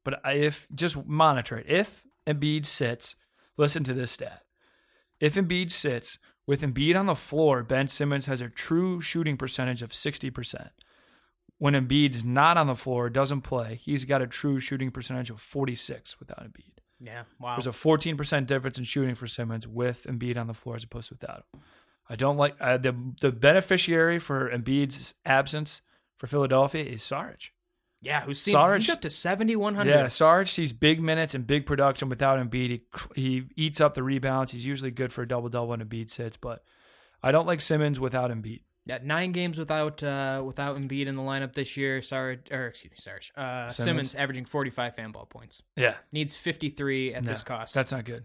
But 0.05 0.21
if 0.25 0.67
just 0.75 1.07
monitor 1.07 1.59
it, 1.59 1.67
if 1.69 2.05
Embiid 2.27 2.67
sits, 2.67 3.17
listen 3.57 3.85
to 3.85 3.95
this 3.95 4.11
stat. 4.11 4.43
If 5.21 5.35
Embiid 5.35 5.71
sits 5.71 6.19
with 6.47 6.63
Embiid 6.63 6.99
on 6.99 7.07
the 7.07 7.15
floor, 7.15 7.63
Ben 7.63 7.89
Simmons 7.89 8.27
has 8.27 8.41
a 8.41 8.49
true 8.49 9.01
shooting 9.01 9.37
percentage 9.37 9.83
of 9.83 9.91
60%. 9.91 10.71
When 11.59 11.75
Embiid's 11.75 12.23
not 12.23 12.59
on 12.59 12.67
the 12.67 12.75
floor, 12.75 13.09
doesn't 13.09 13.41
play, 13.41 13.77
he's 13.77 14.05
got 14.05 14.21
a 14.21 14.27
true 14.27 14.61
shooting 14.61 14.91
percentage 14.91 15.31
of 15.31 15.41
46 15.41 16.19
without 16.21 16.45
Embiid. 16.45 16.79
Yeah, 17.01 17.23
wow. 17.41 17.57
There's 17.57 17.67
a 17.67 17.71
14% 17.71 18.47
difference 18.47 18.79
in 18.79 18.85
shooting 18.85 19.15
for 19.15 19.27
Simmons 19.27 19.67
with 19.67 20.07
Embiid 20.09 20.37
on 20.37 20.47
the 20.47 20.55
floor 20.55 20.77
as 20.77 20.85
opposed 20.85 21.09
to 21.09 21.15
without 21.15 21.45
him. 21.53 21.61
I 22.09 22.17
don't 22.17 22.37
like 22.37 22.55
uh, 22.61 22.77
the 22.77 22.95
the 23.21 23.33
beneficiary 23.33 24.19
for 24.19 24.49
Embiid's 24.51 25.15
absence 25.25 25.83
for 26.17 26.27
Philadelphia 26.27 26.85
is 26.85 27.03
Sarge. 27.03 27.53
Yeah, 28.07 28.21
who's 28.23 28.41
seen 28.41 28.53
Sarge- 28.53 28.87
he's 28.87 28.95
up 28.95 29.01
to 29.03 29.11
7100. 29.11 29.91
Yeah, 29.91 30.07
Sarge 30.09 30.51
sees 30.51 30.73
big 30.73 31.03
minutes 31.03 31.35
and 31.35 31.47
big 31.47 31.67
production 31.67 32.09
without 32.09 32.39
Embiid. 32.39 32.81
He, 33.15 33.21
he 33.21 33.43
eats 33.57 33.81
up 33.81 33.95
the 33.95 34.03
rebounds. 34.03 34.53
He's 34.53 34.65
usually 34.65 34.93
good 34.93 35.13
for 35.13 35.23
a 35.23 35.29
double 35.29 35.49
double 35.49 35.69
when 35.69 35.81
Embiid 35.81 36.09
sits, 36.11 36.37
but 36.37 36.63
I 37.23 37.33
don't 37.33 37.47
like 37.47 37.61
Simmons 37.61 37.99
without 37.99 38.31
Embiid. 38.31 38.61
Yeah, 38.85 38.99
nine 39.03 39.33
games 39.33 39.59
without 39.59 40.01
uh, 40.05 40.43
without 40.47 40.77
Embiid 40.79 41.07
in 41.07 41.17
the 41.17 41.23
lineup 41.23 41.55
this 41.55 41.77
year. 41.77 42.01
Sarge, 42.01 42.53
or 42.53 42.69
excuse 42.69 42.93
me, 42.93 42.97
Sarge. 42.99 43.33
Uh, 43.37 43.69
Simmons. 43.69 44.11
Simmons. 44.11 44.15
averaging 44.15 44.45
45 44.45 44.95
fan 44.95 45.11
ball 45.11 45.27
points. 45.27 45.61
Yeah, 45.75 45.97
Needs 46.13 46.37
53 46.37 47.15
at 47.15 47.25
no, 47.25 47.31
this 47.31 47.43
cost. 47.43 47.75
that's 47.75 47.91
not 47.91 48.05
good. 48.05 48.25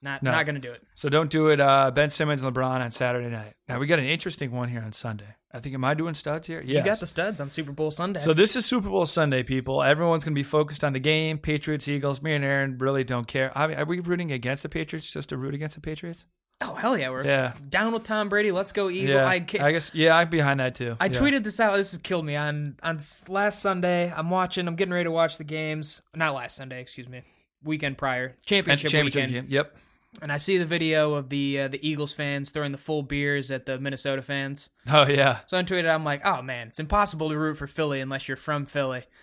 not 0.00 0.22
no. 0.22 0.30
not 0.30 0.46
going 0.46 0.54
to 0.54 0.60
do 0.60 0.72
it. 0.72 0.82
So 0.94 1.10
don't 1.10 1.30
do 1.30 1.48
it. 1.48 1.60
Uh, 1.60 1.90
ben 1.90 2.08
Simmons 2.08 2.42
and 2.42 2.54
LeBron 2.54 2.80
on 2.80 2.90
Saturday 2.90 3.28
night. 3.28 3.54
Now 3.68 3.78
we 3.78 3.86
got 3.86 3.98
an 3.98 4.06
interesting 4.06 4.52
one 4.52 4.70
here 4.70 4.80
on 4.80 4.92
Sunday. 4.92 5.36
I 5.52 5.58
think 5.58 5.74
am 5.74 5.84
I 5.84 5.94
doing 5.94 6.14
studs 6.14 6.46
here? 6.46 6.62
You 6.62 6.80
got 6.82 7.00
the 7.00 7.06
studs 7.06 7.40
on 7.40 7.50
Super 7.50 7.72
Bowl 7.72 7.90
Sunday. 7.90 8.20
So 8.20 8.32
this 8.32 8.54
is 8.54 8.64
Super 8.66 8.88
Bowl 8.88 9.04
Sunday, 9.06 9.42
people. 9.42 9.82
Everyone's 9.82 10.22
going 10.22 10.32
to 10.34 10.38
be 10.38 10.44
focused 10.44 10.84
on 10.84 10.92
the 10.92 11.00
game. 11.00 11.38
Patriots, 11.38 11.88
Eagles. 11.88 12.22
Me 12.22 12.34
and 12.34 12.44
Aaron 12.44 12.78
really 12.78 13.02
don't 13.02 13.26
care. 13.26 13.50
I 13.58 13.66
mean, 13.66 13.76
are 13.76 13.84
we 13.84 13.98
rooting 13.98 14.30
against 14.30 14.62
the 14.62 14.68
Patriots 14.68 15.10
just 15.12 15.30
to 15.30 15.36
root 15.36 15.54
against 15.54 15.74
the 15.74 15.80
Patriots? 15.80 16.24
oh 16.62 16.74
hell 16.74 16.96
yeah, 16.96 17.08
we're 17.08 17.24
Yeah. 17.24 17.54
down 17.70 17.92
with 17.94 18.02
Tom 18.02 18.28
Brady. 18.28 18.52
Let's 18.52 18.72
go 18.72 18.90
Eagle. 18.90 19.14
yeah, 19.16 19.24
I, 19.26 19.36
I 19.60 19.72
guess. 19.72 19.94
Yeah, 19.94 20.14
I'm 20.14 20.28
behind 20.28 20.60
that 20.60 20.74
too. 20.74 20.94
I 21.00 21.06
Yeah. 21.06 21.12
tweeted 21.12 21.42
this 21.42 21.58
out. 21.58 21.74
This 21.76 21.92
has 21.92 21.98
killed 22.00 22.26
me 22.26 22.36
on 22.36 22.76
on 22.82 23.00
last 23.28 23.60
Sunday. 23.60 24.12
I'm 24.14 24.28
watching. 24.28 24.68
I'm 24.68 24.76
getting 24.76 24.92
ready 24.92 25.04
to 25.04 25.10
watch 25.10 25.38
the 25.38 25.44
games. 25.44 26.02
Not 26.14 26.34
last 26.34 26.56
Sunday, 26.56 26.82
excuse 26.82 27.08
me. 27.08 27.22
Weekend 27.64 27.96
prior, 27.96 28.36
championship, 28.44 28.90
championship 28.90 29.28
weekend, 29.30 29.48
game. 29.48 29.54
Yep. 29.54 29.74
And 30.20 30.32
I 30.32 30.36
see 30.38 30.58
the 30.58 30.66
video 30.66 31.14
of 31.14 31.28
the 31.28 31.60
uh, 31.60 31.68
the 31.68 31.86
Eagles 31.86 32.12
fans 32.14 32.50
throwing 32.50 32.72
the 32.72 32.78
full 32.78 33.02
beers 33.02 33.50
at 33.50 33.66
the 33.66 33.78
Minnesota 33.78 34.22
fans. 34.22 34.70
Oh 34.88 35.06
yeah. 35.06 35.40
So 35.46 35.56
I 35.58 35.62
tweeted, 35.62 35.88
I'm 35.88 36.04
like, 36.04 36.24
oh 36.26 36.42
man, 36.42 36.68
it's 36.68 36.80
impossible 36.80 37.28
to 37.30 37.38
root 37.38 37.56
for 37.56 37.66
Philly 37.66 38.00
unless 38.00 38.28
you're 38.28 38.36
from 38.36 38.66
Philly. 38.66 39.04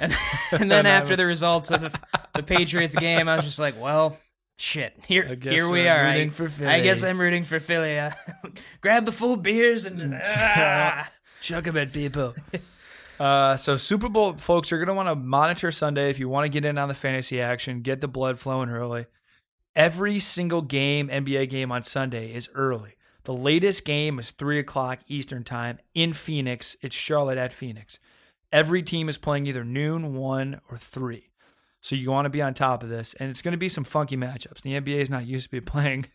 And, 0.00 0.12
and 0.50 0.70
then 0.70 0.84
after 0.86 1.14
the 1.14 1.26
results 1.26 1.70
of 1.70 1.80
the, 1.80 2.00
the 2.34 2.42
Patriots 2.42 2.96
game, 2.96 3.28
I 3.28 3.36
was 3.36 3.44
just 3.44 3.60
like, 3.60 3.80
well, 3.80 4.18
shit. 4.56 4.94
Here, 5.06 5.36
here 5.40 5.70
we 5.70 5.88
I'm 5.88 5.96
are. 5.96 6.26
rooting 6.28 6.66
I, 6.66 6.76
I 6.76 6.80
guess 6.80 7.04
I'm 7.04 7.20
rooting 7.20 7.44
for 7.44 7.60
Philly. 7.60 7.96
Uh, 7.96 8.10
grab 8.80 9.04
the 9.04 9.12
full 9.12 9.36
beers 9.36 9.86
and 9.86 10.20
chuck 10.22 11.12
Chuck 11.40 11.66
'em 11.68 11.76
at 11.76 11.92
people. 11.92 12.34
Uh, 13.20 13.56
so 13.56 13.76
Super 13.76 14.08
Bowl 14.08 14.32
folks, 14.34 14.70
you're 14.70 14.80
gonna 14.80 14.94
want 14.94 15.08
to 15.08 15.14
monitor 15.14 15.70
Sunday 15.70 16.10
if 16.10 16.18
you 16.18 16.28
want 16.28 16.46
to 16.46 16.48
get 16.48 16.64
in 16.64 16.78
on 16.78 16.88
the 16.88 16.94
fantasy 16.94 17.40
action, 17.40 17.80
get 17.82 18.00
the 18.00 18.08
blood 18.08 18.40
flowing 18.40 18.68
early. 18.70 19.06
Every 19.76 20.18
single 20.18 20.62
game, 20.62 21.08
NBA 21.08 21.50
game 21.50 21.70
on 21.70 21.82
Sunday 21.82 22.32
is 22.34 22.48
early. 22.54 22.94
The 23.24 23.34
latest 23.34 23.84
game 23.84 24.18
is 24.18 24.30
three 24.30 24.58
o'clock 24.58 25.00
Eastern 25.06 25.44
time 25.44 25.78
in 25.94 26.14
Phoenix. 26.14 26.76
It's 26.80 26.96
Charlotte 26.96 27.36
at 27.36 27.52
Phoenix. 27.52 27.98
Every 28.50 28.82
team 28.82 29.08
is 29.08 29.18
playing 29.18 29.46
either 29.46 29.64
noon, 29.64 30.14
one, 30.14 30.60
or 30.70 30.78
three. 30.78 31.30
So 31.82 31.94
you 31.94 32.10
want 32.10 32.24
to 32.24 32.30
be 32.30 32.40
on 32.40 32.54
top 32.54 32.82
of 32.82 32.88
this, 32.88 33.14
and 33.20 33.28
it's 33.28 33.42
going 33.42 33.52
to 33.52 33.58
be 33.58 33.68
some 33.68 33.84
funky 33.84 34.16
matchups. 34.16 34.62
The 34.62 34.80
NBA 34.80 34.96
is 34.96 35.10
not 35.10 35.26
used 35.26 35.44
to 35.44 35.50
be 35.50 35.60
playing 35.72 36.06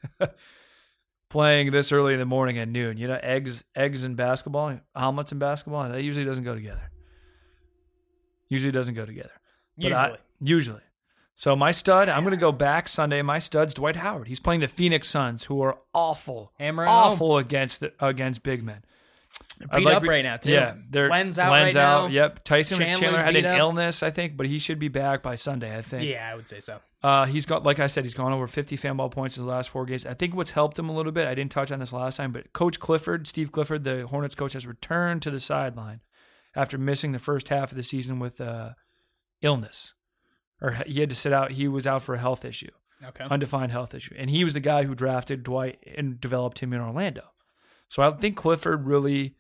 playing 1.30 1.72
this 1.72 1.92
early 1.92 2.14
in 2.14 2.20
the 2.20 2.26
morning 2.26 2.58
at 2.58 2.68
noon. 2.68 2.98
You 2.98 3.08
know, 3.08 3.20
eggs 3.22 3.64
eggs 3.76 4.04
and 4.04 4.18
basketball, 4.18 4.80
omelets 4.96 5.32
and 5.32 5.40
basketball, 5.40 5.88
that 5.88 6.02
usually 6.04 6.26
doesn't 6.26 6.44
go 6.44 6.56
together. 6.56 6.90
Usually 8.50 8.72
doesn't 8.72 8.96
go 8.96 9.06
together. 9.06 9.32
But 9.78 9.94
I- 9.94 10.18
Usually. 10.44 10.82
So 11.42 11.56
my 11.56 11.72
stud, 11.72 12.08
I'm 12.08 12.22
going 12.22 12.36
to 12.36 12.38
go 12.38 12.52
back 12.52 12.88
Sunday. 12.88 13.24
My 13.24 13.40
stud's 13.40 13.74
Dwight 13.74 13.96
Howard. 13.96 14.28
He's 14.28 14.40
playing 14.40 14.60
the 14.60 14.68
Phoenix 14.68 15.10
Suns, 15.10 15.46
who 15.46 15.64
are 15.64 15.80
awful, 15.92 16.52
Hammer 16.60 16.84
it 16.84 16.86
home. 16.86 16.96
awful 16.96 17.40
against 17.40 17.80
the, 17.80 17.92
against 18.00 18.44
big 18.44 18.62
men. 18.64 18.84
Beat 19.74 19.86
like 19.86 19.96
up 19.96 20.04
right 20.04 20.24
now, 20.24 20.38
too. 20.38 20.52
Yeah, 20.52 20.76
they're 20.92 21.10
Len's 21.10 21.40
out 21.40 21.52
Len's 21.52 21.74
right 21.74 21.82
out. 21.82 22.02
now. 22.04 22.08
Yep, 22.10 22.44
Tyson 22.44 22.78
Chandler's 22.78 23.00
Chandler 23.00 23.24
had 23.24 23.36
an 23.36 23.46
up. 23.48 23.58
illness, 23.58 24.04
I 24.04 24.12
think, 24.12 24.38
but 24.38 24.46
he 24.46 24.60
should 24.60 24.78
be 24.78 24.88
back 24.88 25.24
by 25.24 25.34
Sunday. 25.34 25.76
I 25.76 25.82
think. 25.82 26.08
Yeah, 26.08 26.30
I 26.32 26.36
would 26.36 26.48
say 26.48 26.60
so. 26.60 26.78
Uh, 27.02 27.26
he's 27.26 27.48
got, 27.48 27.64
like 27.64 27.80
I 27.80 27.88
said, 27.88 28.04
he's 28.04 28.14
gone 28.14 28.34
over 28.34 28.46
50 28.46 28.78
Fanball 28.78 29.10
points 29.10 29.36
in 29.36 29.44
the 29.44 29.50
last 29.50 29.72
four 29.72 29.88
games. 29.88 30.06
I 30.06 30.14
think 30.14 30.36
what's 30.36 30.52
helped 30.52 30.78
him 30.78 30.90
a 30.90 30.94
little 30.94 31.12
bit, 31.12 31.28
I 31.28 31.34
didn't 31.34 31.52
touch 31.52 31.72
on 31.72 31.80
this 31.80 31.92
last 31.92 32.18
time, 32.18 32.32
but 32.34 32.54
Coach 32.54 32.80
Clifford, 32.80 33.26
Steve 33.26 33.52
Clifford, 33.52 33.84
the 33.84 34.06
Hornets 34.06 34.36
coach, 34.36 34.54
has 34.54 34.68
returned 34.68 35.24
to 35.24 35.32
the 35.32 35.40
sideline 35.40 36.02
after 36.56 36.78
missing 36.78 37.14
the 37.14 37.20
first 37.20 37.50
half 37.50 37.72
of 37.72 37.78
the 37.78 37.84
season 37.84 38.20
with 38.20 38.40
uh, 38.40 38.74
illness. 39.42 39.96
Or 40.62 40.72
he 40.86 41.00
had 41.00 41.10
to 41.10 41.16
sit 41.16 41.34
out. 41.34 41.52
He 41.54 41.68
was 41.68 41.88
out 41.88 42.04
for 42.04 42.14
a 42.16 42.20
health 42.20 42.46
issue, 42.46 42.70
Okay. 43.04 43.24
undefined 43.30 43.72
health 43.72 43.94
issue. 43.96 44.14
And 44.18 44.30
he 44.30 44.44
was 44.44 44.54
the 44.54 44.60
guy 44.60 44.84
who 44.84 44.94
drafted 44.94 45.44
Dwight 45.44 45.80
and 45.98 46.22
developed 46.22 46.60
him 46.60 46.72
in 46.74 46.82
Orlando. 46.82 47.24
So 47.88 48.04
I 48.04 48.12
think 48.12 48.38
Clifford 48.38 48.86
really 48.86 49.36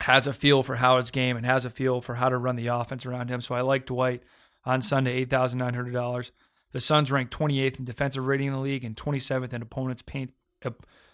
has 0.00 0.26
a 0.26 0.32
feel 0.32 0.62
for 0.62 0.76
Howard's 0.76 1.10
game 1.12 1.36
and 1.36 1.46
has 1.46 1.64
a 1.64 1.70
feel 1.70 2.00
for 2.00 2.16
how 2.16 2.28
to 2.28 2.36
run 2.36 2.56
the 2.56 2.66
offense 2.66 3.06
around 3.06 3.28
him. 3.28 3.40
So 3.40 3.54
I 3.54 3.60
like 3.60 3.86
Dwight 3.86 4.22
on 4.64 4.82
Sunday, 4.82 5.12
eight 5.12 5.30
thousand 5.30 5.58
nine 5.60 5.74
hundred 5.74 5.92
dollars. 5.92 6.32
The 6.72 6.80
Suns 6.80 7.12
ranked 7.12 7.36
28th 7.36 7.78
in 7.78 7.84
defensive 7.84 8.26
rating 8.26 8.46
in 8.48 8.54
the 8.54 8.58
league 8.58 8.82
and 8.82 8.96
27th 8.96 9.52
in 9.52 9.60
opponents 9.60 10.00
paint. 10.02 10.32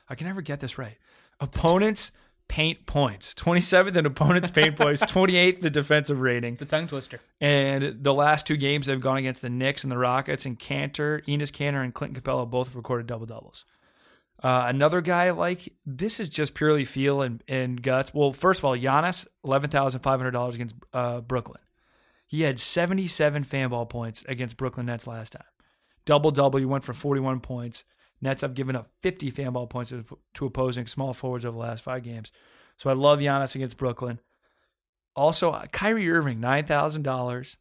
I 0.08 0.14
can 0.14 0.26
never 0.28 0.40
get 0.40 0.60
this 0.60 0.78
right. 0.78 0.96
Opponents 1.40 2.12
paint 2.48 2.86
points. 2.86 3.34
27th 3.34 3.94
in 3.94 4.06
opponents 4.06 4.50
paint 4.50 4.76
points. 4.76 5.04
28th 5.04 5.60
the 5.60 5.70
defensive 5.70 6.20
rating. 6.20 6.54
It's 6.54 6.62
a 6.62 6.66
tongue 6.66 6.86
twister. 6.86 7.20
And 7.40 8.02
the 8.02 8.14
last 8.14 8.46
two 8.46 8.56
games 8.56 8.86
they've 8.86 9.00
gone 9.00 9.18
against 9.18 9.42
the 9.42 9.50
Knicks 9.50 9.84
and 9.84 9.92
the 9.92 9.98
Rockets, 9.98 10.46
and 10.46 10.58
Kanter, 10.58 11.24
Enes 11.26 11.52
Kanter, 11.52 11.84
and 11.84 11.94
Clinton 11.94 12.20
Capela 12.20 12.48
both 12.48 12.68
have 12.68 12.76
recorded 12.76 13.06
double 13.06 13.26
doubles. 13.26 13.64
Uh, 14.42 14.64
another 14.68 15.00
guy 15.00 15.30
like 15.30 15.72
this 15.84 16.20
is 16.20 16.28
just 16.28 16.54
purely 16.54 16.84
feel 16.84 17.22
and, 17.22 17.42
and 17.48 17.82
guts. 17.82 18.14
Well, 18.14 18.32
first 18.32 18.60
of 18.60 18.64
all, 18.64 18.76
Giannis 18.76 19.26
eleven 19.44 19.68
thousand 19.68 20.00
five 20.00 20.20
hundred 20.20 20.30
dollars 20.30 20.54
against 20.54 20.76
uh, 20.92 21.20
Brooklyn. 21.20 21.60
He 22.26 22.42
had 22.42 22.60
seventy 22.60 23.08
seven 23.08 23.44
Fanball 23.44 23.88
points 23.88 24.24
against 24.28 24.56
Brooklyn 24.56 24.86
Nets 24.86 25.08
last 25.08 25.32
time. 25.32 25.42
Double 26.04 26.30
double. 26.30 26.60
He 26.60 26.64
went 26.64 26.84
for 26.84 26.92
forty 26.92 27.20
one 27.20 27.40
points. 27.40 27.82
Nets 28.20 28.42
have 28.42 28.54
given 28.54 28.76
up 28.76 28.90
fifty 29.02 29.30
Fanball 29.30 29.68
points 29.68 29.92
to, 30.34 30.46
opposing 30.46 30.86
small 30.86 31.12
forwards 31.12 31.44
over 31.44 31.54
the 31.54 31.62
last 31.62 31.82
five 31.82 32.02
games. 32.02 32.32
So 32.76 32.90
I 32.90 32.92
love 32.92 33.18
Giannis 33.18 33.54
against 33.54 33.76
Brooklyn. 33.76 34.20
Also, 35.14 35.50
uh, 35.50 35.66
Kyrie 35.66 36.10
Irving 36.10 36.40
nine 36.40 36.64
thousand 36.64 37.02
dollars 37.02 37.56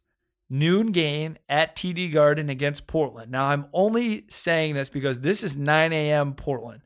noon 0.50 0.92
game 0.92 1.36
at 1.48 1.76
TD 1.76 2.12
Garden 2.12 2.48
against 2.48 2.86
Portland. 2.86 3.30
Now, 3.30 3.46
I'm 3.46 3.66
only 3.72 4.24
saying 4.28 4.74
this 4.74 4.88
because 4.88 5.20
this 5.20 5.42
is 5.42 5.56
9 5.56 5.92
a.m. 5.92 6.34
Portland. 6.34 6.82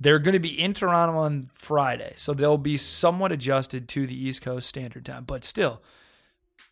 They're 0.00 0.20
going 0.20 0.34
to 0.34 0.38
be 0.38 0.58
in 0.58 0.74
Toronto 0.74 1.18
on 1.18 1.50
Friday, 1.52 2.14
so 2.16 2.32
they'll 2.32 2.56
be 2.56 2.76
somewhat 2.76 3.32
adjusted 3.32 3.88
to 3.90 4.06
the 4.06 4.14
East 4.14 4.42
Coast 4.42 4.68
Standard 4.68 5.04
Time. 5.04 5.24
But 5.24 5.44
still, 5.44 5.82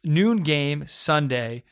noon 0.05 0.42
game 0.42 0.85
Sunday. 0.87 1.64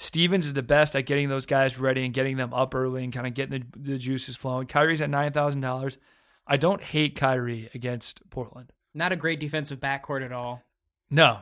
Stevens 0.00 0.46
is 0.46 0.54
the 0.54 0.62
best 0.62 0.96
at 0.96 1.04
getting 1.04 1.28
those 1.28 1.44
guys 1.44 1.78
ready 1.78 2.06
and 2.06 2.14
getting 2.14 2.38
them 2.38 2.54
up 2.54 2.74
early 2.74 3.04
and 3.04 3.12
kind 3.12 3.26
of 3.26 3.34
getting 3.34 3.66
the, 3.74 3.92
the 3.92 3.98
juices 3.98 4.34
flowing. 4.34 4.66
Kyrie's 4.66 5.02
at 5.02 5.10
nine 5.10 5.30
thousand 5.30 5.60
dollars. 5.60 5.98
I 6.46 6.56
don't 6.56 6.80
hate 6.80 7.14
Kyrie 7.14 7.68
against 7.74 8.28
Portland. 8.30 8.72
Not 8.94 9.12
a 9.12 9.16
great 9.16 9.40
defensive 9.40 9.78
backcourt 9.78 10.24
at 10.24 10.32
all 10.32 10.62
No, 11.10 11.40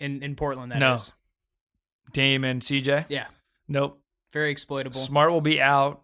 in 0.00 0.20
in 0.20 0.34
Portland. 0.34 0.72
That 0.72 0.94
is. 0.94 1.12
No. 1.12 2.12
Dame 2.12 2.42
and 2.42 2.60
CJ. 2.60 3.06
Yeah. 3.08 3.28
Nope. 3.68 4.00
Very 4.32 4.50
exploitable. 4.50 4.98
Smart 4.98 5.30
will 5.30 5.40
be 5.40 5.62
out. 5.62 6.02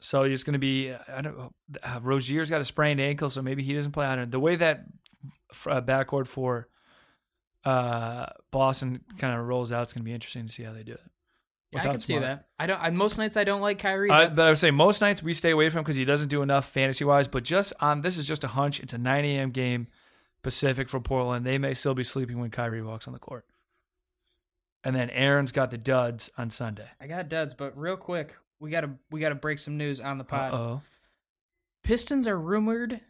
So 0.00 0.24
he's 0.24 0.42
going 0.42 0.54
to 0.54 0.58
be, 0.58 0.92
I 0.92 1.20
don't 1.20 1.38
know, 1.38 1.52
uh, 1.84 2.00
Rozier's 2.02 2.50
got 2.50 2.60
a 2.60 2.64
sprained 2.64 3.00
ankle, 3.00 3.30
so 3.30 3.40
maybe 3.40 3.62
he 3.62 3.72
doesn't 3.72 3.92
play 3.92 4.06
on 4.06 4.18
it. 4.18 4.32
The 4.32 4.40
way 4.40 4.56
that 4.56 4.84
uh, 5.64 5.80
backcourt 5.80 6.26
for 6.26 6.66
uh, 7.64 8.26
Boston 8.50 9.02
kind 9.18 9.38
of 9.38 9.46
rolls 9.46 9.72
out, 9.72 9.84
it's 9.84 9.92
going 9.92 10.02
to 10.02 10.04
be 10.04 10.12
interesting 10.12 10.46
to 10.46 10.52
see 10.52 10.62
how 10.62 10.72
they 10.72 10.82
do 10.82 10.92
it. 10.92 11.00
I 11.74 11.80
can 11.88 11.98
see 12.00 12.14
Smart. 12.14 12.22
that. 12.22 12.46
I 12.58 12.66
don't. 12.66 12.82
I, 12.82 12.90
most 12.90 13.16
nights 13.16 13.36
I 13.36 13.44
don't 13.44 13.62
like 13.62 13.78
Kyrie. 13.78 14.10
I, 14.10 14.28
but 14.28 14.38
I 14.38 14.50
would 14.50 14.58
say 14.58 14.70
most 14.70 15.00
nights 15.00 15.22
we 15.22 15.32
stay 15.32 15.50
away 15.50 15.70
from 15.70 15.78
him 15.78 15.84
because 15.84 15.96
he 15.96 16.04
doesn't 16.04 16.28
do 16.28 16.42
enough 16.42 16.68
fantasy 16.68 17.04
wise. 17.04 17.28
But 17.28 17.44
just 17.44 17.72
on 17.80 18.02
this 18.02 18.18
is 18.18 18.26
just 18.26 18.44
a 18.44 18.48
hunch. 18.48 18.80
It's 18.80 18.92
a 18.92 18.98
9 18.98 19.24
a.m. 19.24 19.50
game 19.50 19.86
Pacific 20.42 20.88
for 20.88 21.00
Portland. 21.00 21.46
They 21.46 21.58
may 21.58 21.72
still 21.74 21.94
be 21.94 22.04
sleeping 22.04 22.38
when 22.38 22.50
Kyrie 22.50 22.82
walks 22.82 23.06
on 23.06 23.14
the 23.14 23.18
court. 23.18 23.46
And 24.84 24.94
then 24.94 25.10
Aaron's 25.10 25.52
got 25.52 25.70
the 25.70 25.78
duds 25.78 26.30
on 26.36 26.50
Sunday. 26.50 26.88
I 27.00 27.06
got 27.06 27.28
duds, 27.28 27.54
but 27.54 27.78
real 27.78 27.96
quick, 27.96 28.36
we 28.60 28.70
gotta 28.70 28.90
we 29.10 29.20
gotta 29.20 29.34
break 29.36 29.58
some 29.58 29.78
news 29.78 30.00
on 30.00 30.18
the 30.18 30.24
pod. 30.24 30.52
oh. 30.52 30.82
Pistons 31.84 32.26
are 32.26 32.38
rumored 32.38 33.00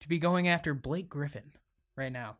to 0.00 0.08
be 0.08 0.18
going 0.18 0.48
after 0.48 0.72
Blake 0.72 1.08
Griffin 1.08 1.52
right 1.96 2.12
now. 2.12 2.36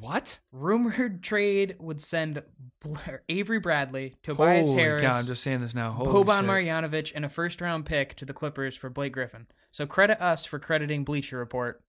What? 0.00 0.40
Rumored 0.52 1.22
trade 1.22 1.76
would 1.78 2.00
send 2.00 2.42
Bl- 2.82 2.96
Avery 3.28 3.60
Bradley, 3.60 4.16
Tobias 4.22 4.68
Holy 4.68 4.80
Harris, 4.82 5.02
cow, 5.02 5.16
I'm 5.16 5.26
just 5.26 5.42
saying 5.42 5.60
this 5.60 5.74
now. 5.74 5.92
Holy 5.92 6.10
Boban 6.24 6.40
shit. 6.40 6.46
Marjanovic, 6.48 7.12
and 7.14 7.24
a 7.24 7.28
first 7.28 7.60
round 7.60 7.86
pick 7.86 8.16
to 8.16 8.24
the 8.24 8.32
Clippers 8.32 8.74
for 8.74 8.90
Blake 8.90 9.12
Griffin. 9.12 9.46
So 9.70 9.86
credit 9.86 10.20
us 10.20 10.44
for 10.44 10.58
crediting 10.58 11.04
Bleacher 11.04 11.38
Report. 11.38 11.82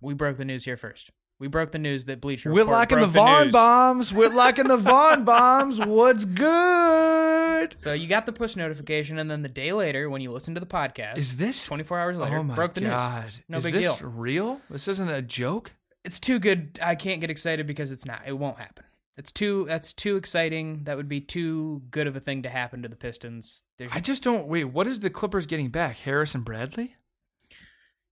We 0.00 0.12
broke 0.14 0.36
the 0.36 0.44
news 0.44 0.64
here 0.64 0.76
first. 0.76 1.10
We 1.40 1.48
broke 1.48 1.72
the 1.72 1.78
news 1.78 2.04
that 2.04 2.20
Bleacher 2.20 2.50
Report 2.50 2.66
Whitlock 2.66 2.92
and 2.92 3.02
the 3.02 3.06
broke 3.06 3.14
Vaughn 3.26 3.44
news. 3.44 3.52
bombs. 3.52 4.12
Whitlock 4.12 4.58
and 4.58 4.70
the 4.70 4.76
Vaughn 4.76 5.24
bombs. 5.26 5.80
What's 5.80 6.24
good? 6.24 7.78
So 7.78 7.92
you 7.92 8.06
got 8.06 8.26
the 8.26 8.32
push 8.32 8.54
notification, 8.56 9.18
and 9.18 9.30
then 9.30 9.42
the 9.42 9.48
day 9.48 9.72
later, 9.72 10.08
when 10.10 10.20
you 10.20 10.30
listen 10.30 10.54
to 10.54 10.60
the 10.60 10.66
podcast, 10.66 11.16
Is 11.16 11.36
this 11.38 11.66
24 11.66 11.98
hours 12.00 12.16
oh 12.18 12.22
later, 12.22 12.36
Oh 12.38 12.42
my 12.42 12.54
broke 12.54 12.74
the 12.74 12.82
god! 12.82 13.22
news. 13.24 13.40
No 13.48 13.56
Is 13.58 13.64
big 13.64 13.72
this 13.74 13.98
deal. 13.98 14.08
real? 14.10 14.60
This 14.70 14.86
isn't 14.88 15.08
a 15.10 15.22
joke. 15.22 15.72
It's 16.04 16.20
too 16.20 16.38
good. 16.38 16.78
I 16.82 16.94
can't 16.94 17.20
get 17.20 17.30
excited 17.30 17.66
because 17.66 17.92
it's 17.92 18.04
not. 18.04 18.22
It 18.26 18.38
won't 18.38 18.58
happen. 18.58 18.84
It's 19.16 19.32
too. 19.32 19.64
That's 19.68 19.92
too 19.92 20.16
exciting. 20.16 20.84
That 20.84 20.96
would 20.96 21.08
be 21.08 21.20
too 21.20 21.82
good 21.90 22.06
of 22.06 22.16
a 22.16 22.20
thing 22.20 22.42
to 22.42 22.50
happen 22.50 22.82
to 22.82 22.88
the 22.88 22.96
Pistons. 22.96 23.64
There's, 23.78 23.92
I 23.94 24.00
just 24.00 24.22
don't. 24.22 24.46
Wait, 24.46 24.64
what 24.64 24.86
is 24.86 25.00
the 25.00 25.10
Clippers 25.10 25.46
getting 25.46 25.70
back? 25.70 25.98
Harris 25.98 26.34
and 26.34 26.44
Bradley? 26.44 26.96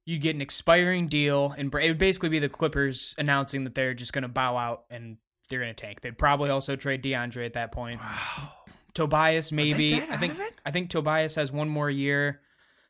you 0.05 0.18
get 0.18 0.35
an 0.35 0.42
expiring 0.42 1.09
deal, 1.09 1.55
and 1.57 1.72
it 1.74 1.88
would 1.88 1.98
basically 1.98 2.28
be 2.28 2.38
the 2.38 2.48
Clippers 2.48 3.14
announcing 3.18 3.64
that 3.64 3.74
they're 3.74 3.94
just 3.94 4.12
going 4.12 4.22
to 4.22 4.28
bow 4.28 4.57
out 4.57 4.85
and 4.90 5.16
they're 5.48 5.61
going 5.61 5.74
to 5.74 5.81
tank. 5.81 6.00
They'd 6.00 6.18
probably 6.18 6.50
also 6.50 6.76
trade 6.76 7.02
DeAndre 7.02 7.46
at 7.46 7.52
that 7.55 7.72
point. 7.72 8.00
Wow. 8.00 8.52
Tobias 8.94 9.52
maybe. 9.52 9.94
I 9.94 10.16
think? 10.16 10.35
I 10.66 10.70
think 10.70 10.90
Tobias 10.90 11.37
has 11.37 11.50
one 11.52 11.68
more 11.68 11.88
year. 11.88 12.40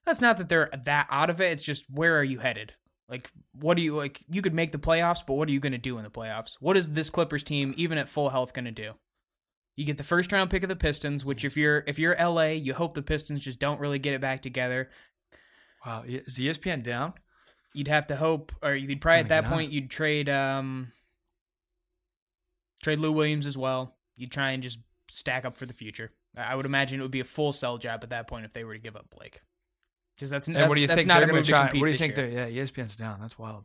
That's 0.04 0.20
not 0.20 0.38
that 0.38 0.48
they're 0.48 0.70
that 0.84 1.06
out 1.10 1.30
of 1.30 1.40
it. 1.40 1.52
It's 1.52 1.62
just 1.62 1.84
where 1.88 2.18
are 2.18 2.24
you 2.24 2.40
headed? 2.40 2.72
Like 3.12 3.30
what 3.60 3.76
do 3.76 3.82
you 3.82 3.94
like 3.94 4.24
you 4.30 4.40
could 4.40 4.54
make 4.54 4.72
the 4.72 4.78
playoffs, 4.78 5.20
but 5.24 5.34
what 5.34 5.46
are 5.46 5.52
you 5.52 5.60
going 5.60 5.72
to 5.72 5.78
do 5.78 5.98
in 5.98 6.02
the 6.02 6.10
playoffs? 6.10 6.56
What 6.60 6.78
is 6.78 6.92
this 6.92 7.10
Clippers 7.10 7.42
team 7.42 7.74
even 7.76 7.98
at 7.98 8.08
full 8.08 8.30
health 8.30 8.54
going 8.54 8.64
to 8.64 8.70
do? 8.70 8.92
You 9.76 9.84
get 9.84 9.98
the 9.98 10.02
first 10.02 10.32
round 10.32 10.48
pick 10.48 10.62
of 10.62 10.70
the 10.70 10.76
Pistons, 10.76 11.22
which 11.22 11.44
if 11.44 11.54
you're 11.54 11.84
if 11.86 11.98
you're 11.98 12.16
LA, 12.18 12.52
you 12.52 12.72
hope 12.72 12.94
the 12.94 13.02
Pistons 13.02 13.40
just 13.40 13.58
don't 13.58 13.80
really 13.80 13.98
get 13.98 14.14
it 14.14 14.22
back 14.22 14.40
together. 14.40 14.88
Wow. 15.84 16.04
Is 16.06 16.38
ESPN 16.38 16.82
down? 16.82 17.12
You'd 17.74 17.88
have 17.88 18.06
to 18.06 18.16
hope 18.16 18.50
or 18.62 18.74
you'd 18.74 19.02
probably 19.02 19.20
at 19.20 19.28
that 19.28 19.42
get 19.42 19.50
out. 19.50 19.52
point 19.52 19.72
you'd 19.72 19.90
trade 19.90 20.30
um 20.30 20.90
trade 22.82 22.98
Lou 22.98 23.12
Williams 23.12 23.44
as 23.44 23.58
well. 23.58 23.94
You'd 24.16 24.32
try 24.32 24.52
and 24.52 24.62
just 24.62 24.78
stack 25.10 25.44
up 25.44 25.58
for 25.58 25.66
the 25.66 25.74
future. 25.74 26.12
I 26.34 26.56
would 26.56 26.64
imagine 26.64 26.98
it 26.98 27.02
would 27.02 27.10
be 27.10 27.20
a 27.20 27.24
full 27.24 27.52
sell 27.52 27.76
job 27.76 28.00
at 28.02 28.08
that 28.08 28.26
point 28.26 28.46
if 28.46 28.54
they 28.54 28.64
were 28.64 28.72
to 28.72 28.80
give 28.80 28.96
up 28.96 29.10
Blake. 29.14 29.42
Because 30.22 30.30
that's, 30.30 30.46
And 30.46 30.54
that's 30.54 30.68
what 30.68 30.76
do 30.76 30.82
you 30.82 30.86
that's 30.86 30.98
think 30.98 31.08
not 31.08 31.14
they're 31.14 31.24
a 31.24 31.26
going 31.26 31.38
move 31.38 31.46
to 31.46 31.52
compete 31.52 31.80
What 31.80 31.86
do 31.86 31.92
you 31.92 31.98
think 31.98 32.14
they're? 32.14 32.28
Yeah, 32.28 32.62
ESPN's 32.62 32.94
down. 32.94 33.18
That's 33.20 33.36
wild. 33.36 33.64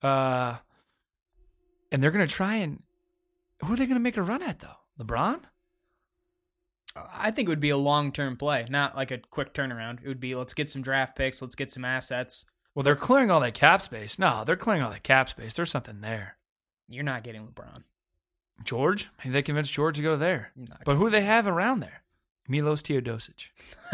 Uh, 0.00 0.58
and 1.90 2.00
they're 2.00 2.12
going 2.12 2.24
to 2.24 2.32
try 2.32 2.54
and 2.54 2.84
who 3.64 3.72
are 3.72 3.76
they 3.76 3.86
going 3.86 3.96
to 3.96 4.00
make 4.00 4.16
a 4.16 4.22
run 4.22 4.40
at 4.40 4.60
though? 4.60 4.76
LeBron? 5.00 5.40
I 7.12 7.32
think 7.32 7.48
it 7.48 7.50
would 7.50 7.58
be 7.58 7.70
a 7.70 7.76
long 7.76 8.12
term 8.12 8.36
play, 8.36 8.64
not 8.70 8.94
like 8.94 9.10
a 9.10 9.18
quick 9.18 9.52
turnaround. 9.52 9.98
It 10.00 10.06
would 10.06 10.20
be 10.20 10.36
let's 10.36 10.54
get 10.54 10.70
some 10.70 10.82
draft 10.82 11.16
picks, 11.16 11.42
let's 11.42 11.56
get 11.56 11.72
some 11.72 11.84
assets. 11.84 12.44
Well, 12.76 12.84
they're 12.84 12.94
clearing 12.94 13.32
all 13.32 13.40
that 13.40 13.54
cap 13.54 13.82
space. 13.82 14.20
No, 14.20 14.44
they're 14.44 14.54
clearing 14.54 14.82
all 14.82 14.92
that 14.92 15.02
cap 15.02 15.28
space. 15.28 15.54
There's 15.54 15.72
something 15.72 16.00
there. 16.00 16.36
You're 16.88 17.02
not 17.02 17.24
getting 17.24 17.44
LeBron. 17.44 17.82
George? 18.62 19.08
Maybe 19.18 19.32
they 19.32 19.42
convinced 19.42 19.72
George 19.72 19.96
to 19.96 20.02
go 20.02 20.14
there. 20.16 20.52
But 20.84 20.94
who 20.94 21.06
do 21.06 21.10
they 21.10 21.22
have 21.22 21.48
around 21.48 21.80
there? 21.80 22.04
Milos 22.46 22.82
Teodosic. 22.82 23.48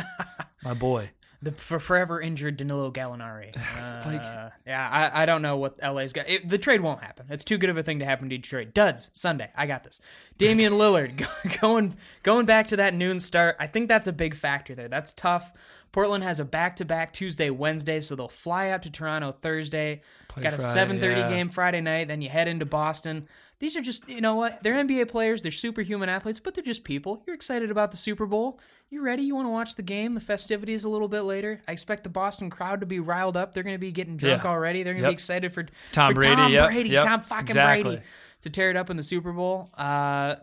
My 0.63 0.75
boy. 0.75 1.11
The 1.45 1.53
for 1.53 1.79
forever 1.79 2.21
injured 2.21 2.57
Danilo 2.57 2.91
Gallinari. 2.91 3.55
Like- 4.07 4.23
Uh, 4.23 4.51
yeah, 4.67 4.89
I, 5.15 5.23
I 5.23 5.27
don't 5.27 5.43
know 5.43 5.57
what 5.57 5.79
LA's 5.83 6.13
got. 6.13 6.29
It, 6.29 6.49
the 6.49 6.59
trade 6.59 6.81
won't 6.81 7.03
happen. 7.03 7.27
It's 7.31 7.45
too 7.45 7.59
good 7.59 7.71
of 7.71 7.77
a 7.77 7.83
thing 7.83 7.99
to 8.01 8.05
happen 8.05 8.29
to 8.29 8.37
Detroit. 8.37 8.75
Duds 8.75 9.11
Sunday. 9.13 9.51
I 9.57 9.67
got 9.67 9.85
this. 9.85 10.01
Damian 10.39 10.73
Lillard 10.81 11.17
go- 11.17 11.59
going 11.61 11.97
going 12.23 12.47
back 12.47 12.69
to 12.69 12.77
that 12.77 12.95
noon 12.95 13.21
start. 13.21 13.57
I 13.61 13.67
think 13.67 13.89
that's 13.89 14.07
a 14.09 14.13
big 14.13 14.35
factor 14.35 14.75
there. 14.75 14.89
That's 14.89 15.13
tough. 15.13 15.53
Portland 15.93 16.25
has 16.25 16.41
a 16.41 16.45
back 16.45 16.77
to 16.77 16.85
back 16.85 17.13
Tuesday, 17.13 17.51
Wednesday, 17.51 18.01
so 18.01 18.17
they'll 18.17 18.29
fly 18.29 18.71
out 18.71 18.83
to 18.83 18.91
Toronto 18.91 19.33
Thursday. 19.41 20.01
Play 20.29 20.43
got 20.43 20.53
a 20.55 20.59
seven 20.59 20.99
thirty 21.01 21.21
yeah. 21.21 21.29
game 21.29 21.49
Friday 21.49 21.81
night. 21.81 22.09
Then 22.09 22.21
you 22.21 22.29
head 22.29 22.49
into 22.49 22.67
Boston. 22.67 23.29
These 23.61 23.77
are 23.77 23.81
just 23.81 24.09
you 24.09 24.21
know 24.21 24.35
what? 24.35 24.63
They're 24.63 24.75
NBA 24.75 25.09
players. 25.09 25.43
They're 25.43 25.53
superhuman 25.53 26.09
athletes, 26.09 26.41
but 26.41 26.55
they're 26.55 26.65
just 26.65 26.85
people. 26.85 27.23
You're 27.27 27.35
excited 27.37 27.71
about 27.71 27.91
the 27.93 27.97
Super 27.97 28.27
Bowl. 28.27 28.61
You 28.91 29.01
ready? 29.01 29.23
You 29.23 29.35
want 29.35 29.47
to 29.47 29.51
watch 29.51 29.75
the 29.77 29.83
game, 29.83 30.15
the 30.15 30.21
festivities 30.21 30.85
a 30.85 30.89
little 30.89 31.09
bit 31.09 31.23
later. 31.23 31.61
I 31.67 31.73
expect 31.73 32.03
the 32.05 32.11
Boston 32.11 32.51
crowd 32.51 32.81
to 32.81 32.87
be 32.87 33.01
riled 33.01 33.37
up. 33.37 33.55
They're 33.55 33.63
going 33.63 33.75
to 33.75 33.79
be 33.81 33.93
getting 33.93 34.17
drunk 34.17 34.45
Yeah. 34.45 34.51
already. 34.51 34.83
They're 34.83 34.93
going 34.95 35.03
to 35.03 35.09
Yep. 35.09 35.11
be 35.11 35.15
excited 35.15 35.53
for 35.53 35.67
Tom 35.93 36.09
for 36.15 36.21
Brady, 36.21 36.35
Tom 36.37 36.53
yep, 36.53 36.67
Brady, 36.69 36.91
yep, 36.91 37.05
Tom 37.05 37.23
fucking 37.23 37.49
exactly. 37.49 37.83
Brady 37.83 38.03
to 38.43 38.51
tear 38.51 38.71
it 38.71 38.77
up 38.77 38.91
in 38.91 38.97
the 38.97 39.03
Super 39.03 39.33
Bowl. 39.33 39.71
Uh, 39.77 40.37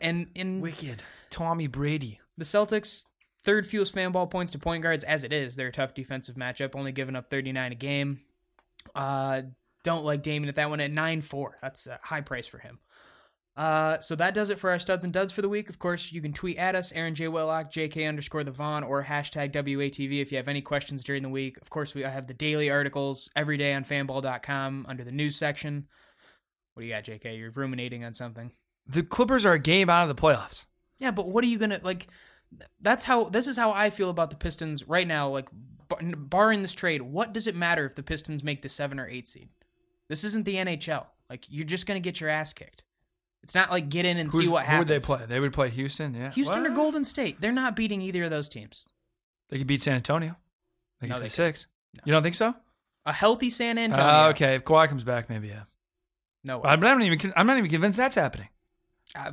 and 0.00 0.26
in 0.34 0.60
Wicked. 0.60 1.02
Tommy 1.30 1.68
Brady. 1.68 2.20
the 2.36 2.44
Celtics, 2.44 3.06
third 3.44 3.66
fewest 3.66 3.94
Fanball 3.94 4.28
points 4.28 4.50
to 4.52 4.58
point 4.58 4.82
guards 4.82 5.04
as 5.04 5.22
it 5.24 5.32
is. 5.32 5.54
They're 5.56 5.68
a 5.68 5.72
tough 5.72 5.94
defensive 5.94 6.34
matchup, 6.34 6.74
only 6.74 6.90
giving 6.92 7.14
up 7.14 7.30
39 7.30 7.72
a 7.72 7.74
game. 7.76 8.20
Uh, 8.94 9.42
don't 9.86 10.04
like 10.04 10.22
Damon 10.22 10.48
at 10.48 10.56
that 10.56 10.68
one 10.68 10.80
at 10.80 10.90
9 10.90 11.20
4. 11.20 11.58
That's 11.62 11.86
a 11.86 12.00
high 12.02 12.20
price 12.20 12.48
for 12.48 12.58
him. 12.58 12.80
Uh, 13.56 14.00
so 14.00 14.16
that 14.16 14.34
does 14.34 14.50
it 14.50 14.58
for 14.58 14.68
our 14.70 14.80
studs 14.80 15.04
and 15.04 15.14
duds 15.14 15.32
for 15.32 15.42
the 15.42 15.48
week. 15.48 15.70
Of 15.70 15.78
course, 15.78 16.10
you 16.12 16.20
can 16.20 16.32
tweet 16.32 16.58
at 16.58 16.74
us, 16.74 16.90
Aaron 16.90 17.14
J. 17.14 17.28
Whitlock, 17.28 17.70
JK 17.70 18.06
underscore 18.06 18.42
the 18.42 18.50
Vaughn, 18.50 18.82
or 18.82 19.04
hashtag 19.04 19.52
WATV 19.52 20.20
if 20.20 20.32
you 20.32 20.38
have 20.38 20.48
any 20.48 20.60
questions 20.60 21.04
during 21.04 21.22
the 21.22 21.28
week. 21.28 21.56
Of 21.62 21.70
course, 21.70 21.94
we 21.94 22.02
have 22.02 22.26
the 22.26 22.34
daily 22.34 22.68
articles 22.68 23.30
every 23.36 23.56
day 23.56 23.72
on 23.72 23.84
fanball.com 23.84 24.86
under 24.88 25.04
the 25.04 25.12
news 25.12 25.36
section. 25.36 25.86
What 26.74 26.82
do 26.82 26.88
you 26.88 26.92
got, 26.92 27.04
JK? 27.04 27.38
You're 27.38 27.52
ruminating 27.52 28.04
on 28.04 28.12
something. 28.12 28.50
The 28.88 29.04
Clippers 29.04 29.46
are 29.46 29.54
a 29.54 29.58
game 29.60 29.88
out 29.88 30.08
of 30.08 30.14
the 30.14 30.20
playoffs. 30.20 30.66
Yeah, 30.98 31.12
but 31.12 31.28
what 31.28 31.44
are 31.44 31.48
you 31.48 31.58
gonna 31.58 31.80
like? 31.82 32.08
That's 32.80 33.04
how. 33.04 33.24
This 33.24 33.46
is 33.46 33.56
how 33.56 33.70
I 33.70 33.90
feel 33.90 34.10
about 34.10 34.30
the 34.30 34.36
Pistons 34.36 34.86
right 34.86 35.06
now. 35.06 35.28
Like, 35.28 35.48
barring 35.88 36.62
this 36.62 36.74
trade, 36.74 37.02
what 37.02 37.32
does 37.32 37.46
it 37.46 37.54
matter 37.54 37.86
if 37.86 37.94
the 37.94 38.02
Pistons 38.02 38.42
make 38.42 38.62
the 38.62 38.68
seven 38.68 38.98
or 38.98 39.08
eight 39.08 39.28
seed? 39.28 39.48
This 40.08 40.24
isn't 40.24 40.44
the 40.44 40.54
NHL. 40.56 41.06
Like, 41.28 41.44
you're 41.48 41.66
just 41.66 41.86
gonna 41.86 42.00
get 42.00 42.20
your 42.20 42.30
ass 42.30 42.52
kicked. 42.52 42.84
It's 43.42 43.54
not 43.54 43.70
like 43.70 43.88
get 43.88 44.04
in 44.04 44.18
and 44.18 44.30
Who's, 44.30 44.46
see 44.46 44.50
what 44.50 44.64
who 44.64 44.70
happens. 44.72 44.90
would 44.90 45.02
they 45.02 45.04
play? 45.04 45.26
They 45.26 45.40
would 45.40 45.52
play 45.52 45.70
Houston, 45.70 46.14
yeah. 46.14 46.32
Houston 46.32 46.66
or 46.66 46.70
Golden 46.70 47.04
State? 47.04 47.40
They're 47.40 47.52
not 47.52 47.76
beating 47.76 48.02
either 48.02 48.24
of 48.24 48.30
those 48.30 48.48
teams. 48.48 48.84
They 49.50 49.58
could 49.58 49.68
beat 49.68 49.82
San 49.82 49.94
Antonio. 49.94 50.36
They 51.00 51.06
No, 51.06 51.14
could 51.14 51.22
they 51.22 51.28
take 51.28 51.32
six. 51.32 51.66
You 52.04 52.12
don't 52.12 52.22
think 52.24 52.34
so? 52.34 52.54
A 53.04 53.12
healthy 53.12 53.50
San 53.50 53.78
Antonio. 53.78 54.04
Uh, 54.04 54.28
okay, 54.30 54.56
if 54.56 54.64
Kawhi 54.64 54.88
comes 54.88 55.04
back, 55.04 55.30
maybe 55.30 55.48
yeah. 55.48 55.62
No, 56.42 56.62
I'm 56.64 56.80
not 56.80 57.00
even. 57.00 57.32
I'm 57.36 57.46
not 57.46 57.58
even 57.58 57.70
convinced 57.70 57.98
that's 57.98 58.16
happening. 58.16 58.48
uh, 59.14 59.32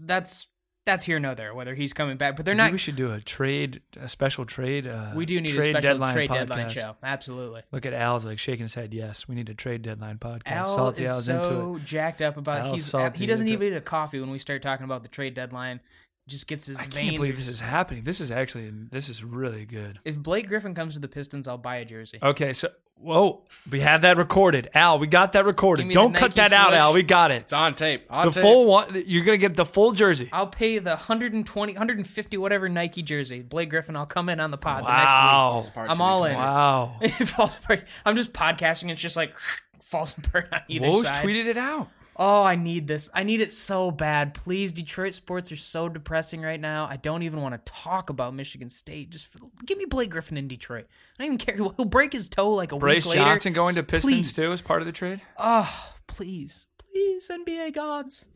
that's 0.00 0.46
that's 0.86 1.04
here 1.04 1.18
no 1.18 1.34
there. 1.34 1.54
Whether 1.54 1.74
he's 1.74 1.92
coming 1.92 2.16
back, 2.16 2.36
but 2.36 2.44
they're 2.44 2.54
Maybe 2.54 2.64
not. 2.66 2.72
we 2.72 2.78
should 2.78 2.96
do 2.96 3.12
a 3.12 3.20
trade, 3.20 3.80
a 3.98 4.08
special 4.08 4.44
trade. 4.44 4.86
Uh, 4.86 5.12
we 5.14 5.26
do 5.26 5.40
need 5.40 5.50
trade 5.54 5.74
a 5.74 5.78
special 5.78 5.90
deadline 5.90 6.14
trade 6.14 6.30
podcast. 6.30 6.34
deadline 6.34 6.68
show. 6.68 6.96
Absolutely. 7.02 7.62
Look 7.72 7.86
at 7.86 7.92
Al's 7.92 8.24
like 8.24 8.38
shaking 8.38 8.64
his 8.64 8.74
head. 8.74 8.92
Yes, 8.92 9.26
we 9.26 9.34
need 9.34 9.48
a 9.48 9.54
trade 9.54 9.82
deadline 9.82 10.18
podcast. 10.18 10.52
Al 10.52 10.74
Salty 10.74 11.04
is 11.04 11.10
Al's 11.10 11.24
so 11.24 11.36
into 11.38 11.76
it. 11.76 11.84
jacked 11.84 12.20
up 12.20 12.36
about 12.36 12.60
Al's 12.66 12.92
he's 12.92 13.18
he 13.18 13.26
doesn't 13.26 13.48
even 13.48 13.72
eat 13.72 13.76
a 13.76 13.80
coffee 13.80 14.20
when 14.20 14.30
we 14.30 14.38
start 14.38 14.62
talking 14.62 14.84
about 14.84 15.02
the 15.02 15.08
trade 15.08 15.34
deadline. 15.34 15.80
Just 16.26 16.46
gets 16.46 16.64
his 16.66 16.78
I 16.78 16.82
veins. 16.84 16.94
can't 16.94 17.16
believe 17.16 17.36
this 17.36 17.48
is 17.48 17.60
happening. 17.60 18.04
This 18.04 18.20
is 18.20 18.30
actually 18.30 18.70
this 18.90 19.08
is 19.10 19.22
really 19.22 19.66
good. 19.66 19.98
If 20.04 20.16
Blake 20.16 20.48
Griffin 20.48 20.74
comes 20.74 20.94
to 20.94 21.00
the 21.00 21.08
Pistons, 21.08 21.46
I'll 21.46 21.58
buy 21.58 21.76
a 21.76 21.84
jersey. 21.84 22.18
Okay, 22.22 22.54
so 22.54 22.68
whoa, 22.96 23.44
we 23.70 23.80
have 23.80 24.00
that 24.02 24.16
recorded. 24.16 24.70
Al, 24.72 24.98
we 24.98 25.06
got 25.06 25.32
that 25.32 25.44
recorded. 25.44 25.90
Don't 25.90 26.14
cut 26.14 26.34
Nike 26.34 26.48
that 26.48 26.52
out. 26.54 26.72
Al. 26.72 26.94
We 26.94 27.02
got 27.02 27.30
it. 27.30 27.42
It's 27.42 27.52
on 27.52 27.74
tape. 27.74 28.06
On 28.08 28.24
The 28.24 28.32
tape. 28.32 28.42
full 28.42 28.64
one. 28.64 29.02
You're 29.06 29.22
gonna 29.24 29.36
get 29.36 29.54
the 29.54 29.66
full 29.66 29.92
jersey. 29.92 30.30
I'll 30.32 30.46
pay 30.46 30.78
the 30.78 30.92
120, 30.92 31.72
150, 31.74 32.36
whatever 32.38 32.70
Nike 32.70 33.02
jersey. 33.02 33.42
Blake 33.42 33.68
Griffin, 33.68 33.94
I'll 33.94 34.06
come 34.06 34.30
in 34.30 34.40
on 34.40 34.50
the 34.50 34.56
pod 34.56 34.84
Wow. 34.84 35.50
Falls 35.52 35.68
apart 35.68 35.90
I'm 35.90 36.00
all 36.00 36.24
in. 36.24 36.34
Wow. 36.36 36.96
the. 37.02 37.06
It 37.20 37.28
falls 37.28 37.58
apart. 37.58 37.86
I'm 38.06 38.16
just 38.16 38.32
podcasting. 38.32 38.90
It's 38.90 39.00
just 39.02 39.16
like 39.16 39.34
falls 39.82 40.16
apart 40.16 40.48
on 40.52 40.60
either 40.68 40.86
Woj 40.86 41.04
side. 41.04 41.22
tweeted 41.22 41.44
it 41.44 41.58
out. 41.58 41.90
Oh, 42.16 42.42
I 42.44 42.54
need 42.56 42.86
this. 42.86 43.10
I 43.12 43.24
need 43.24 43.40
it 43.40 43.52
so 43.52 43.90
bad. 43.90 44.34
Please, 44.34 44.72
Detroit 44.72 45.14
sports 45.14 45.50
are 45.50 45.56
so 45.56 45.88
depressing 45.88 46.42
right 46.42 46.60
now. 46.60 46.86
I 46.88 46.96
don't 46.96 47.22
even 47.22 47.40
want 47.42 47.54
to 47.54 47.72
talk 47.72 48.08
about 48.10 48.34
Michigan 48.34 48.70
State. 48.70 49.10
Just 49.10 49.26
for, 49.26 49.38
give 49.66 49.78
me 49.78 49.84
Blake 49.86 50.10
Griffin 50.10 50.36
in 50.36 50.46
Detroit. 50.46 50.86
I 51.18 51.24
don't 51.24 51.34
even 51.34 51.38
care. 51.38 51.56
He'll 51.76 51.86
break 51.86 52.12
his 52.12 52.28
toe 52.28 52.50
like 52.50 52.70
a 52.72 52.76
Brace 52.76 53.04
week 53.06 53.16
later. 53.16 53.24
Johnson 53.30 53.52
going 53.52 53.74
to 53.74 53.82
Pistons 53.82 54.12
please. 54.14 54.32
too 54.32 54.52
as 54.52 54.60
part 54.60 54.80
of 54.80 54.86
the 54.86 54.92
trade. 54.92 55.20
Oh, 55.38 55.92
please, 56.06 56.66
please, 56.78 57.28
NBA 57.28 57.74
gods. 57.74 58.26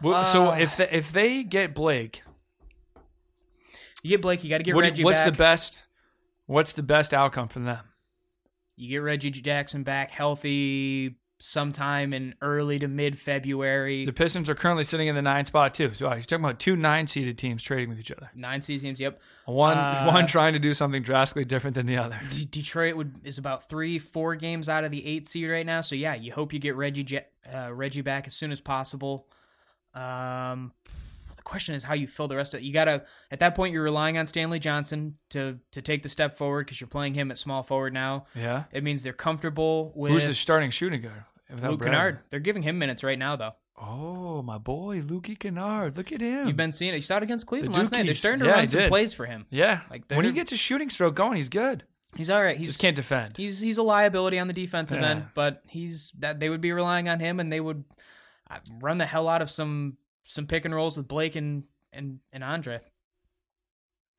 Well, 0.00 0.22
so 0.24 0.50
Uh, 0.50 0.56
if 0.58 0.76
they, 0.76 0.88
if 0.90 1.10
they 1.10 1.42
get 1.42 1.74
Blake, 1.74 2.22
You 4.02 4.10
get 4.10 4.22
Blake. 4.22 4.44
You 4.44 4.50
got 4.50 4.58
to 4.58 4.62
get 4.64 4.74
what- 4.74 4.82
Reggie 4.82 5.02
what's 5.04 5.20
back. 5.22 5.32
the 5.32 5.36
best? 5.38 5.84
What's 6.46 6.74
the 6.74 6.82
best 6.84 7.12
outcome 7.12 7.48
for 7.48 7.58
them? 7.58 7.78
You 8.76 8.88
get 8.90 8.98
Reggie 8.98 9.30
Jackson 9.30 9.82
back 9.82 10.10
healthy 10.12 11.16
sometime 11.38 12.12
in 12.12 12.34
early 12.40 12.78
to 12.78 12.88
mid 12.88 13.18
February. 13.18 14.04
The 14.06 14.12
Pistons 14.12 14.48
are 14.48 14.54
currently 14.54 14.84
sitting 14.84 15.08
in 15.08 15.14
the 15.14 15.22
nine 15.22 15.44
spot 15.44 15.74
too. 15.74 15.92
So 15.92 16.06
you're 16.12 16.22
talking 16.22 16.44
about 16.44 16.58
two 16.58 16.76
nine 16.76 17.06
seeded 17.06 17.36
teams 17.38 17.62
trading 17.62 17.88
with 17.88 17.98
each 17.98 18.10
other. 18.10 18.30
Nine 18.34 18.62
seed 18.62 18.80
teams. 18.80 18.98
Yep. 19.00 19.20
One 19.44 19.76
Uh, 19.76 20.06
one 20.06 20.26
trying 20.26 20.54
to 20.54 20.58
do 20.58 20.72
something 20.74 21.02
drastically 21.02 21.44
different 21.44 21.74
than 21.74 21.86
the 21.86 21.98
other. 21.98 22.20
D- 22.30 22.46
Detroit 22.46 22.96
would 22.96 23.14
is 23.24 23.38
about 23.38 23.68
three, 23.68 23.98
four 23.98 24.34
games 24.36 24.68
out 24.68 24.84
of 24.84 24.90
the 24.90 25.06
eight 25.06 25.28
seed 25.28 25.48
right 25.50 25.66
now. 25.66 25.82
So 25.82 25.94
yeah, 25.94 26.14
you 26.14 26.32
hope 26.32 26.52
you 26.52 26.58
get 26.58 26.74
Reggie 26.76 27.04
Je- 27.04 27.26
uh, 27.54 27.72
Reggie 27.72 28.00
back 28.02 28.26
as 28.26 28.34
soon 28.34 28.50
as 28.50 28.60
possible. 28.60 29.28
Um, 29.94 30.72
question 31.46 31.74
is 31.74 31.84
how 31.84 31.94
you 31.94 32.06
fill 32.06 32.28
the 32.28 32.36
rest 32.36 32.52
of 32.52 32.60
it. 32.60 32.64
You 32.64 32.72
gotta 32.72 33.04
at 33.30 33.38
that 33.38 33.54
point 33.54 33.72
you're 33.72 33.82
relying 33.84 34.18
on 34.18 34.26
Stanley 34.26 34.58
Johnson 34.58 35.14
to 35.30 35.58
to 35.72 35.80
take 35.80 36.02
the 36.02 36.08
step 36.08 36.36
forward 36.36 36.66
because 36.66 36.80
you're 36.80 36.88
playing 36.88 37.14
him 37.14 37.30
at 37.30 37.38
small 37.38 37.62
forward 37.62 37.94
now. 37.94 38.26
Yeah. 38.34 38.64
It 38.72 38.82
means 38.84 39.02
they're 39.02 39.12
comfortable 39.12 39.92
with 39.96 40.12
Who's 40.12 40.26
the 40.26 40.34
starting 40.34 40.70
shooting 40.70 41.00
guard? 41.02 41.24
without 41.48 41.70
Luke? 41.70 41.82
Kennard. 41.84 42.18
They're 42.30 42.40
giving 42.40 42.62
him 42.62 42.78
minutes 42.78 43.02
right 43.04 43.18
now 43.18 43.36
though. 43.36 43.52
Oh, 43.80 44.40
my 44.42 44.56
boy, 44.58 45.02
Lukey 45.02 45.38
Kennard. 45.38 45.96
Look 45.98 46.10
at 46.10 46.22
him. 46.22 46.46
You've 46.48 46.56
been 46.56 46.72
seeing 46.72 46.94
it. 46.94 46.96
You 46.96 47.02
saw 47.02 47.18
it 47.18 47.22
against 47.22 47.46
Cleveland 47.46 47.74
The 47.74 47.78
last 47.80 47.92
night. 47.92 48.06
They're 48.06 48.14
starting 48.14 48.40
to 48.40 48.46
Yeah, 48.46 48.52
run 48.52 48.68
some 48.68 48.80
did. 48.80 48.88
plays 48.88 49.12
for 49.12 49.26
him. 49.26 49.44
yeah. 49.50 49.82
Like, 49.90 50.04
when 50.08 50.24
he 50.24 50.32
gets 50.32 50.48
his 50.50 50.58
shooting 50.58 50.88
stroke 50.88 51.14
going, 51.14 51.36
he's 51.36 51.50
good. 51.50 51.84
He's 52.16 52.30
all 52.30 52.42
right. 52.42 52.56
He 52.56 52.64
just 52.64 52.80
can't 52.80 52.96
defend. 52.96 53.36
he's 53.36 53.60
he's 53.60 53.76
a 53.76 53.82
liability 53.82 54.38
on 54.38 54.46
the 54.48 54.54
defensive 54.54 55.00
Yeah. 55.02 55.08
end, 55.10 55.24
but 55.34 55.62
he's 55.68 56.10
that 56.20 56.40
they 56.40 56.48
would 56.48 56.62
be 56.62 56.72
relying 56.72 57.06
on 57.10 57.20
him, 57.20 57.38
and 57.38 57.52
they 57.52 57.60
would 57.60 57.84
uh, 58.50 58.60
run 58.80 58.96
the 58.96 59.04
hell 59.04 59.28
out 59.28 59.42
of 59.42 59.50
some 59.50 59.98
some 60.26 60.46
pick 60.46 60.64
and 60.64 60.74
rolls 60.74 60.96
with 60.96 61.08
Blake 61.08 61.36
and 61.36 61.64
and 61.92 62.20
and 62.32 62.44
Andre. 62.44 62.80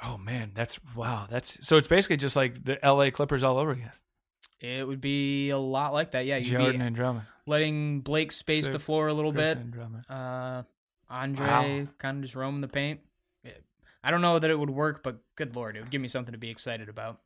Oh 0.03 0.17
man, 0.17 0.51
that's 0.53 0.79
wow. 0.95 1.27
That's 1.29 1.65
so 1.65 1.77
it's 1.77 1.87
basically 1.87 2.17
just 2.17 2.35
like 2.35 2.63
the 2.63 2.83
L.A. 2.85 3.11
Clippers 3.11 3.43
all 3.43 3.57
over 3.57 3.71
again. 3.71 3.91
It 4.59 4.87
would 4.87 5.01
be 5.01 5.49
a 5.51 5.57
lot 5.57 5.93
like 5.93 6.11
that. 6.11 6.25
Yeah, 6.25 6.39
Jordan 6.39 6.81
and 6.81 6.95
Drummond. 6.95 7.25
letting 7.45 8.01
Blake 8.01 8.31
space 8.31 8.65
So 8.65 8.71
the 8.71 8.79
floor 8.79 9.07
a 9.07 9.13
little 9.13 9.31
Griffin 9.31 9.57
bit. 9.57 9.63
and 9.63 9.73
Drummond. 9.73 10.05
Uh, 10.09 10.63
Andre 11.09 11.45
Wow. 11.45 11.87
kind 11.99 12.17
of 12.17 12.23
just 12.23 12.35
roaming 12.35 12.61
the 12.61 12.67
paint. 12.67 13.01
I 14.03 14.11
don't 14.11 14.21
know 14.21 14.39
that 14.39 14.49
it 14.49 14.57
would 14.57 14.69
work, 14.69 15.03
but 15.03 15.17
good 15.35 15.55
lord, 15.55 15.75
it 15.75 15.81
would 15.81 15.89
give 15.91 16.01
me 16.01 16.07
something 16.07 16.31
to 16.31 16.37
be 16.37 16.49
excited 16.49 16.87
about. 16.89 17.19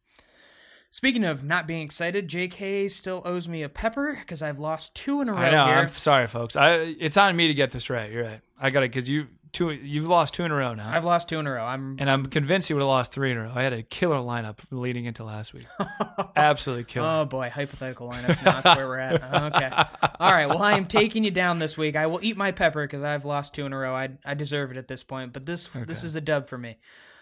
Speaking 0.89 1.23
of 1.23 1.43
not 1.43 1.67
being 1.67 1.81
excited, 1.83 2.27
JK 2.27 2.89
still 2.91 3.21
owes 3.23 3.47
me 3.47 3.61
a 3.63 3.69
pepper 3.69 4.17
because 4.19 4.41
I've 4.41 4.59
lost 4.59 4.93
two 4.95 5.21
in 5.21 5.29
a 5.29 5.33
row 5.33 5.37
I 5.39 5.51
know. 5.51 5.65
here. 5.65 5.75
I'm 5.75 5.87
sorry, 5.89 6.27
folks. 6.27 6.55
I 6.55 6.95
it's 6.99 7.17
on 7.17 7.35
me 7.35 7.47
to 7.47 7.53
get 7.53 7.71
this 7.71 7.89
right. 7.89 8.11
You're 8.11 8.23
right. 8.25 8.41
I 8.61 8.69
got 8.69 8.83
it 8.83 8.91
because 8.93 9.09
you 9.09 9.27
two. 9.51 9.71
You've 9.71 10.05
lost 10.07 10.33
two 10.35 10.43
in 10.43 10.51
a 10.51 10.55
row 10.55 10.73
now, 10.73 10.89
I've 10.89 11.03
lost 11.03 11.27
two 11.27 11.39
in 11.39 11.47
a 11.47 11.51
row. 11.51 11.65
I'm 11.65 11.97
and 11.99 12.09
I'm 12.09 12.27
convinced 12.27 12.69
you 12.69 12.75
would 12.75 12.81
have 12.81 12.87
lost 12.87 13.11
three 13.11 13.31
in 13.31 13.37
a 13.37 13.43
row. 13.43 13.51
I 13.53 13.63
had 13.63 13.73
a 13.73 13.83
killer 13.83 14.17
lineup 14.17 14.59
leading 14.69 15.05
into 15.05 15.23
last 15.23 15.53
week. 15.53 15.65
Absolutely 16.35 16.83
killer. 16.85 17.07
Oh 17.07 17.25
boy, 17.25 17.49
hypothetical 17.49 18.09
lineups. 18.09 18.43
Now 18.45 18.61
that's 18.61 18.77
where 18.77 18.87
we're 18.87 18.99
at. 18.99 19.15
Okay. 19.23 19.69
All 20.19 20.31
right. 20.31 20.47
Well, 20.47 20.61
I 20.61 20.73
am 20.77 20.85
taking 20.85 21.23
you 21.23 21.31
down 21.31 21.59
this 21.59 21.77
week. 21.77 21.95
I 21.95 22.07
will 22.07 22.19
eat 22.21 22.37
my 22.37 22.51
pepper 22.51 22.85
because 22.85 23.01
I've 23.03 23.25
lost 23.25 23.53
two 23.55 23.65
in 23.65 23.73
a 23.73 23.77
row. 23.77 23.95
I 23.95 24.09
I 24.25 24.35
deserve 24.35 24.71
it 24.71 24.77
at 24.77 24.87
this 24.87 25.03
point. 25.03 25.33
But 25.33 25.45
this 25.45 25.69
this 25.87 26.03
is 26.03 26.15
a 26.15 26.21
dub 26.21 26.47
for 26.47 26.57
me. 26.57 26.77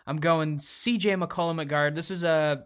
I'm 0.06 0.18
going 0.18 0.60
C.J. 0.60 1.16
McCollum 1.16 1.62
at 1.62 1.68
guard. 1.68 1.96
This 1.96 2.12
is 2.12 2.24
a 2.24 2.66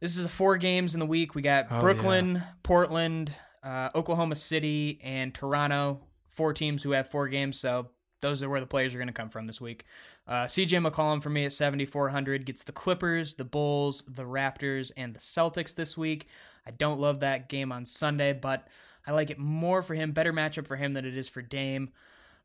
this 0.00 0.16
is 0.16 0.24
a 0.24 0.28
four 0.28 0.56
games 0.56 0.94
in 0.94 1.00
the 1.00 1.06
week. 1.06 1.34
We 1.34 1.42
got 1.42 1.66
Oh, 1.70 1.78
Brooklyn, 1.80 2.42
Portland, 2.62 3.32
uh, 3.62 3.90
Oklahoma 3.94 4.36
City, 4.36 5.00
and 5.02 5.34
Toronto. 5.34 6.00
Four 6.30 6.52
teams 6.54 6.82
who 6.82 6.90
have 6.92 7.08
four 7.08 7.28
games. 7.28 7.58
So 7.58 7.90
those 8.22 8.42
are 8.42 8.48
where 8.48 8.60
the 8.60 8.66
players 8.66 8.94
are 8.94 8.98
going 8.98 9.08
to 9.08 9.12
come 9.12 9.28
from 9.28 9.46
this 9.46 9.60
week. 9.60 9.84
Uh, 10.26 10.44
CJ 10.44 10.88
McCollum 10.88 11.22
for 11.22 11.28
me 11.28 11.44
at 11.44 11.52
7,400 11.52 12.46
gets 12.46 12.64
the 12.64 12.72
Clippers, 12.72 13.34
the 13.34 13.44
Bulls, 13.44 14.02
the 14.06 14.22
Raptors, 14.22 14.90
and 14.96 15.14
the 15.14 15.20
Celtics 15.20 15.74
this 15.74 15.98
week. 15.98 16.26
I 16.66 16.70
don't 16.70 17.00
love 17.00 17.20
that 17.20 17.48
game 17.48 17.72
on 17.72 17.84
Sunday, 17.84 18.32
but 18.32 18.68
I 19.06 19.12
like 19.12 19.30
it 19.30 19.38
more 19.38 19.82
for 19.82 19.94
him, 19.94 20.12
better 20.12 20.32
matchup 20.32 20.66
for 20.66 20.76
him 20.76 20.92
than 20.92 21.04
it 21.04 21.16
is 21.16 21.28
for 21.28 21.42
Dame. 21.42 21.90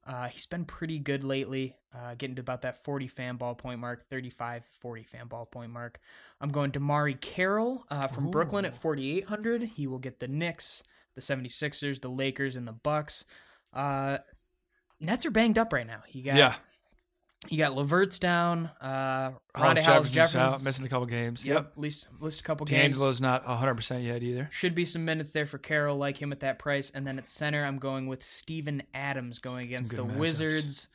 Uh, 0.06 0.30
he's 0.30 0.46
been 0.46 0.64
pretty 0.64 1.00
good 1.00 1.24
lately, 1.24 1.76
uh, 1.94 2.16
getting 2.18 2.38
to 2.38 2.40
about 2.40 2.62
that 2.62 2.84
40 2.84 3.10
Fanball 3.10 3.58
point 3.58 3.80
mark, 3.80 4.10
35, 4.10 4.64
40 4.80 5.04
Fanball 5.04 5.52
point 5.52 5.72
mark. 5.72 6.00
I'm 6.40 6.50
going 6.50 6.72
DeMarre 6.72 7.20
Carroll 7.20 7.84
uh, 7.92 8.08
from 8.08 8.32
Brooklyn 8.32 8.64
at 8.64 8.76
4,800. 8.76 9.64
He 9.76 9.86
will 9.86 10.00
get 10.00 10.20
the 10.20 10.28
Knicks, 10.28 10.82
the 11.16 11.22
76ers, 11.22 12.02
the 12.02 12.10
Lakers, 12.10 12.56
and 12.56 12.66
the 12.66 12.72
Bucks. 12.72 13.26
Nets 15.00 15.26
are 15.26 15.32
banged 15.32 15.58
up 15.58 15.72
right 15.74 15.86
now. 15.88 16.02
You 16.12 16.24
got 16.24 16.36
Yeah. 16.38 16.56
you 17.50 17.58
got 17.58 17.74
LeVert's 17.76 18.18
down. 18.20 18.66
Uh, 18.82 19.34
Hollis 19.56 19.80
Rondae 19.80 19.84
Hollis 19.84 20.12
Jefferson's 20.12 20.54
out, 20.54 20.64
missing 20.64 20.86
a 20.86 20.90
couple 20.90 21.06
games. 21.06 21.46
Yep, 21.46 21.56
Yep. 21.56 21.72
at 21.74 21.78
least 21.78 22.08
at 22.16 22.22
least 22.22 22.40
a 22.42 22.44
couple 22.44 22.66
games. 22.66 22.96
D'Angelo's 22.96 23.22
not 23.22 23.46
100% 23.46 24.04
yet 24.04 24.24
either. 24.24 24.50
Should 24.52 24.74
be 24.76 24.86
some 24.86 25.06
minutes 25.06 25.32
there 25.32 25.46
for 25.46 25.58
Carroll, 25.60 25.98
like 25.98 26.20
him 26.22 26.32
at 26.32 26.40
that 26.40 26.58
price. 26.60 26.90
And 26.90 27.06
then 27.06 27.18
at 27.20 27.28
center, 27.28 27.64
I'm 27.64 27.78
going 27.78 28.08
with 28.08 28.24
Steven 28.24 28.84
Adams 28.94 29.40
going 29.40 29.68
against 29.68 29.96
the 29.96 30.04
matchups. 30.04 30.16
Wizards. 30.18 30.88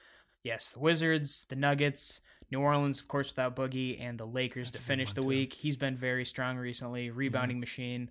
Yes, 0.44 0.72
the 0.72 0.80
Wizards, 0.80 1.44
the 1.48 1.54
Nuggets, 1.54 2.20
New 2.50 2.58
Orleans, 2.58 2.98
of 2.98 3.06
course, 3.06 3.28
without 3.28 3.54
Boogie, 3.54 4.00
and 4.00 4.18
the 4.18 4.26
Lakers 4.26 4.72
to 4.72 4.82
finish 4.82 5.10
the 5.10 5.14
too. 5.16 5.20
Mm-hmm. 5.20 5.28
week. 5.28 5.52
He's 5.52 5.76
been 5.76 5.96
very 5.96 6.24
strong 6.24 6.56
recently, 6.56 7.10
rebounding 7.10 7.60
machine. 7.60 8.10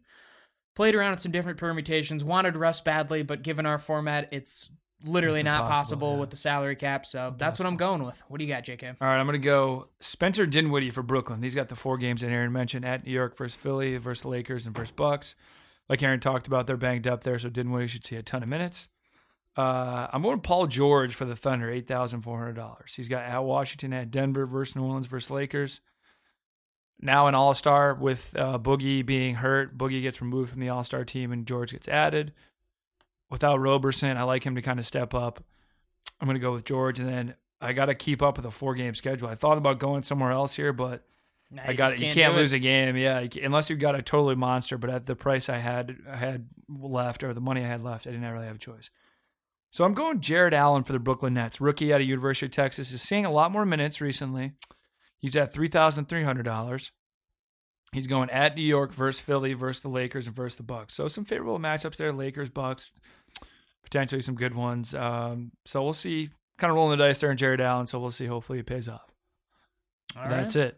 Played 0.73 0.95
around 0.95 1.11
with 1.11 1.19
some 1.19 1.33
different 1.33 1.57
permutations, 1.59 2.23
wanted 2.23 2.55
Russ 2.55 2.79
badly, 2.79 3.23
but 3.23 3.43
given 3.43 3.65
our 3.65 3.77
format, 3.77 4.29
it's 4.31 4.69
literally 5.05 5.39
It's 5.39 5.45
not 5.45 5.61
impossible, 5.61 5.73
possible 5.73 6.13
yeah. 6.13 6.19
with 6.19 6.29
the 6.29 6.35
salary 6.35 6.75
cap. 6.75 7.05
So 7.05 7.33
that's 7.37 7.59
what 7.59 7.65
I'm 7.65 7.77
going 7.77 8.03
with. 8.03 8.21
What 8.27 8.39
do 8.39 8.45
you 8.45 8.53
got, 8.53 8.63
JK? 8.63 8.95
All 9.01 9.07
right, 9.07 9.19
I'm 9.19 9.25
going 9.25 9.39
to 9.39 9.45
go 9.45 9.87
Spencer 9.99 10.45
Dinwiddie 10.45 10.91
for 10.91 11.03
Brooklyn. 11.03 11.41
He's 11.41 11.55
got 11.55 11.67
the 11.69 11.75
four 11.75 11.97
games 11.97 12.21
that 12.21 12.29
Aaron 12.29 12.51
mentioned 12.51 12.85
at 12.85 13.05
New 13.05 13.11
York 13.11 13.37
versus 13.37 13.55
Philly 13.55 13.97
versus 13.97 14.25
Lakers 14.25 14.65
and 14.65 14.75
versus 14.75 14.91
Bucks. 14.91 15.35
Like 15.89 16.01
Aaron 16.03 16.19
talked 16.19 16.47
about, 16.47 16.67
they're 16.67 16.77
banged 16.77 17.07
up 17.07 17.23
there, 17.23 17.37
so 17.37 17.49
Dinwiddie 17.49 17.87
should 17.87 18.05
see 18.05 18.15
a 18.15 18.23
ton 18.23 18.43
of 18.43 18.49
minutes. 18.49 18.89
Uh, 19.57 20.07
I'm 20.13 20.21
going 20.21 20.39
Paul 20.39 20.67
George 20.67 21.13
for 21.13 21.25
the 21.25 21.35
Thunder, 21.35 21.69
eight 21.69 21.87
thousand 21.87 22.21
four 22.21 22.37
hundred 22.37 22.55
dollars. 22.55 22.93
He's 22.95 23.09
got 23.09 23.23
at 23.23 23.43
Washington, 23.43 23.91
at 23.91 24.09
Denver 24.09 24.45
versus 24.45 24.75
New 24.75 24.83
Orleans 24.83 25.07
versus 25.07 25.29
Lakers. 25.29 25.81
Now 27.01 27.27
an 27.27 27.35
All 27.35 27.53
Star 27.53 27.93
with 27.93 28.33
uh, 28.37 28.57
Boogie 28.59 29.05
being 29.05 29.35
hurt. 29.35 29.77
Boogie 29.77 30.01
gets 30.01 30.21
removed 30.21 30.51
from 30.51 30.61
the 30.61 30.69
All 30.69 30.83
Star 30.85 31.03
team, 31.03 31.31
and 31.31 31.45
George 31.45 31.71
gets 31.73 31.89
added. 31.89 32.31
Without 33.31 33.57
Roberson, 33.57 34.17
I 34.17 34.23
like 34.23 34.43
him 34.43 34.55
to 34.55 34.61
kind 34.61 34.77
of 34.77 34.85
step 34.85 35.15
up. 35.15 35.43
I'm 36.19 36.27
going 36.27 36.35
to 36.35 36.41
go 36.41 36.51
with 36.51 36.65
George, 36.65 36.99
and 36.99 37.09
then 37.09 37.35
I 37.59 37.73
got 37.73 37.85
to 37.85 37.95
keep 37.95 38.21
up 38.21 38.37
with 38.37 38.45
a 38.45 38.51
four 38.51 38.75
game 38.75 38.93
schedule. 38.93 39.27
I 39.27 39.35
thought 39.35 39.57
about 39.57 39.79
going 39.79 40.03
somewhere 40.03 40.31
else 40.31 40.55
here, 40.55 40.73
but 40.73 41.03
I 41.65 41.73
got 41.73 41.93
it. 41.93 41.99
You 41.99 42.11
can't 42.11 42.33
do 42.33 42.39
lose 42.39 42.53
a 42.53 42.59
game, 42.59 42.95
yeah, 42.97 43.25
unless 43.41 43.69
you 43.69 43.75
got 43.75 43.95
a 43.95 44.01
totally 44.01 44.35
monster. 44.35 44.77
But 44.77 44.89
at 44.89 45.05
the 45.05 45.15
price 45.15 45.49
I 45.49 45.57
had, 45.57 45.97
I 46.09 46.17
had 46.17 46.49
left, 46.69 47.23
or 47.23 47.33
the 47.33 47.41
money 47.41 47.63
I 47.63 47.67
had 47.67 47.81
left, 47.81 48.05
I 48.05 48.11
didn't 48.11 48.29
really 48.29 48.45
have 48.45 48.57
a 48.57 48.59
choice. 48.59 48.91
So 49.71 49.85
I'm 49.85 49.93
going 49.93 50.19
Jarrett 50.19 50.53
Allen 50.53 50.83
for 50.83 50.91
the 50.91 50.99
Brooklyn 50.99 51.33
Nets, 51.33 51.61
rookie 51.61 51.93
out 51.93 52.01
of 52.01 52.07
University 52.07 52.47
of 52.47 52.51
Texas, 52.51 52.91
is 52.91 53.01
seeing 53.01 53.25
a 53.25 53.31
lot 53.31 53.51
more 53.51 53.65
minutes 53.65 54.01
recently. 54.01 54.51
He's 55.17 55.35
at 55.35 55.53
three 55.53 55.69
thousand 55.69 56.09
three 56.09 56.23
hundred 56.23 56.43
dollars. 56.43 56.91
He's 57.93 58.07
going 58.07 58.29
at 58.29 58.55
New 58.55 58.63
York 58.63 58.93
versus 58.93 59.21
Philly 59.21 59.53
versus 59.53 59.81
the 59.81 59.89
Lakers 59.89 60.27
and 60.27 60.35
versus 60.35 60.57
the 60.57 60.63
Bucks. 60.63 60.93
So 60.93 61.07
some 61.07 61.25
favorable 61.25 61.59
matchups 61.59 61.97
there: 61.97 62.13
Lakers, 62.13 62.49
Bucks, 62.49 62.91
potentially 63.83 64.21
some 64.21 64.35
good 64.35 64.55
ones. 64.55 64.93
Um, 64.93 65.51
so 65.65 65.83
we'll 65.83 65.93
see. 65.93 66.29
Kind 66.57 66.69
of 66.71 66.75
rolling 66.75 66.97
the 66.97 67.03
dice 67.03 67.17
there 67.17 67.31
in 67.31 67.37
Jarrett 67.37 67.59
Allen. 67.59 67.87
So 67.87 67.99
we'll 67.99 68.11
see. 68.11 68.27
Hopefully 68.27 68.59
it 68.59 68.65
pays 68.65 68.87
off. 68.87 69.11
All 70.15 70.27
That's 70.27 70.55
right. 70.55 70.67
it. 70.67 70.77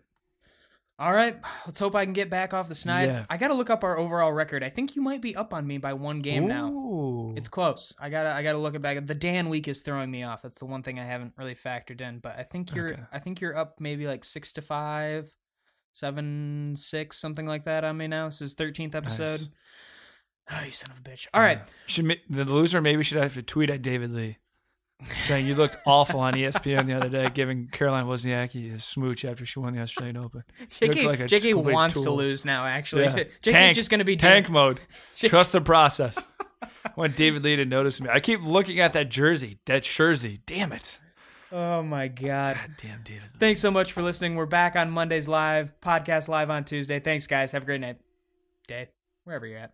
All 0.99 1.11
right, 1.11 1.35
let's 1.65 1.79
hope 1.79 1.95
I 1.95 2.05
can 2.05 2.13
get 2.13 2.29
back 2.29 2.53
off 2.53 2.69
the 2.69 2.75
snide. 2.75 3.09
Yeah. 3.09 3.25
I 3.27 3.37
got 3.37 3.47
to 3.47 3.55
look 3.55 3.71
up 3.71 3.83
our 3.83 3.97
overall 3.97 4.31
record. 4.31 4.63
I 4.63 4.69
think 4.69 4.95
you 4.95 5.01
might 5.01 5.21
be 5.21 5.35
up 5.35 5.51
on 5.51 5.65
me 5.65 5.79
by 5.79 5.93
one 5.93 6.19
game 6.21 6.47
now. 6.47 7.33
It's 7.35 7.49
close. 7.49 7.93
I 7.99 8.09
gotta 8.09 8.31
I 8.31 8.43
gotta 8.43 8.59
look 8.59 8.75
it 8.75 8.81
back. 8.83 9.03
The 9.03 9.15
Dan 9.15 9.49
week 9.49 9.67
is 9.67 9.81
throwing 9.81 10.11
me 10.11 10.21
off. 10.21 10.43
That's 10.43 10.59
the 10.59 10.65
one 10.65 10.83
thing 10.83 10.99
I 10.99 11.03
haven't 11.03 11.33
really 11.35 11.55
factored 11.55 11.99
in. 11.99 12.19
But 12.19 12.37
I 12.37 12.43
think 12.43 12.75
you're 12.75 12.93
Okay. 12.93 13.01
I 13.11 13.17
think 13.17 13.41
you're 13.41 13.57
up 13.57 13.79
maybe 13.79 14.05
like 14.05 14.23
six 14.23 14.53
to 14.53 14.61
five, 14.61 15.33
seven, 15.93 16.75
six, 16.77 17.17
something 17.17 17.47
like 17.47 17.65
that 17.65 17.83
on 17.83 17.97
me 17.97 18.07
now. 18.07 18.27
This 18.27 18.43
is 18.43 18.53
thirteenth 18.53 18.93
episode. 18.93 19.41
Nice. 19.41 19.49
Oh, 20.51 20.61
you 20.65 20.71
son 20.71 20.91
of 20.91 20.97
a 20.97 21.01
bitch! 21.01 21.27
All 21.33 21.41
right, 21.41 21.61
Should 21.85 22.19
the 22.29 22.45
loser 22.45 22.81
maybe 22.81 23.03
should 23.03 23.17
have 23.21 23.33
to 23.35 23.41
tweet 23.41 23.69
at 23.69 23.81
David 23.81 24.11
Lee, 24.11 24.37
saying 25.21 25.45
you 25.45 25.55
looked 25.55 25.77
awful 25.85 26.19
on 26.19 26.33
ESPN 26.33 26.85
the 26.87 26.93
other 26.93 27.09
day, 27.09 27.29
giving 27.33 27.67
Caroline 27.71 28.05
Wozniacki 28.05 28.73
a 28.73 28.79
smooch 28.79 29.23
after 29.23 29.45
she 29.45 29.59
won 29.59 29.73
the 29.73 29.81
Australian 29.81 30.17
Open. 30.17 30.43
JK, 30.67 31.05
like 31.05 31.19
a 31.21 31.23
JK 31.23 31.53
complete 31.53 31.73
wants 31.73 32.01
to 32.01 32.09
lose 32.11 32.43
now. 32.45 32.65
Actually, 32.65 33.03
Yeah. 33.05 33.23
Tank, 33.41 33.75
just 33.75 33.89
gonna 33.89 34.03
be 34.03 34.17
tank 34.17 34.49
mode. 34.49 34.79
Trust 35.15 35.53
the 35.53 35.61
process. 35.61 36.19
I 36.61 36.91
want 36.95 37.15
David 37.15 37.43
Lee 37.43 37.55
to 37.57 37.65
notice 37.65 37.99
me. 38.01 38.09
I 38.09 38.19
keep 38.19 38.41
looking 38.43 38.79
at 38.79 38.93
that 38.93 39.09
jersey, 39.09 39.59
that 39.65 39.83
jersey. 39.83 40.41
Damn 40.45 40.73
it! 40.73 40.99
Oh 41.51 41.83
my 41.83 42.07
god. 42.09 42.55
God 42.55 42.71
damn 42.77 43.01
David. 43.03 43.23
Lee. 43.33 43.39
Thanks 43.39 43.59
so 43.61 43.71
much 43.71 43.93
for 43.93 44.01
listening. 44.01 44.35
We're 44.35 44.45
back 44.45 44.75
on 44.75 44.89
Mondays 44.91 45.27
live, 45.27 45.73
podcast 45.81 46.27
live 46.27 46.49
on 46.49 46.65
Tuesday. 46.65 46.99
Thanks, 46.99 47.27
guys. 47.27 47.51
Have 47.53 47.63
a 47.63 47.65
great 47.65 47.79
night. 47.81 47.97
Day, 48.67 48.89
wherever 49.23 49.45
you're 49.45 49.59
at. 49.59 49.73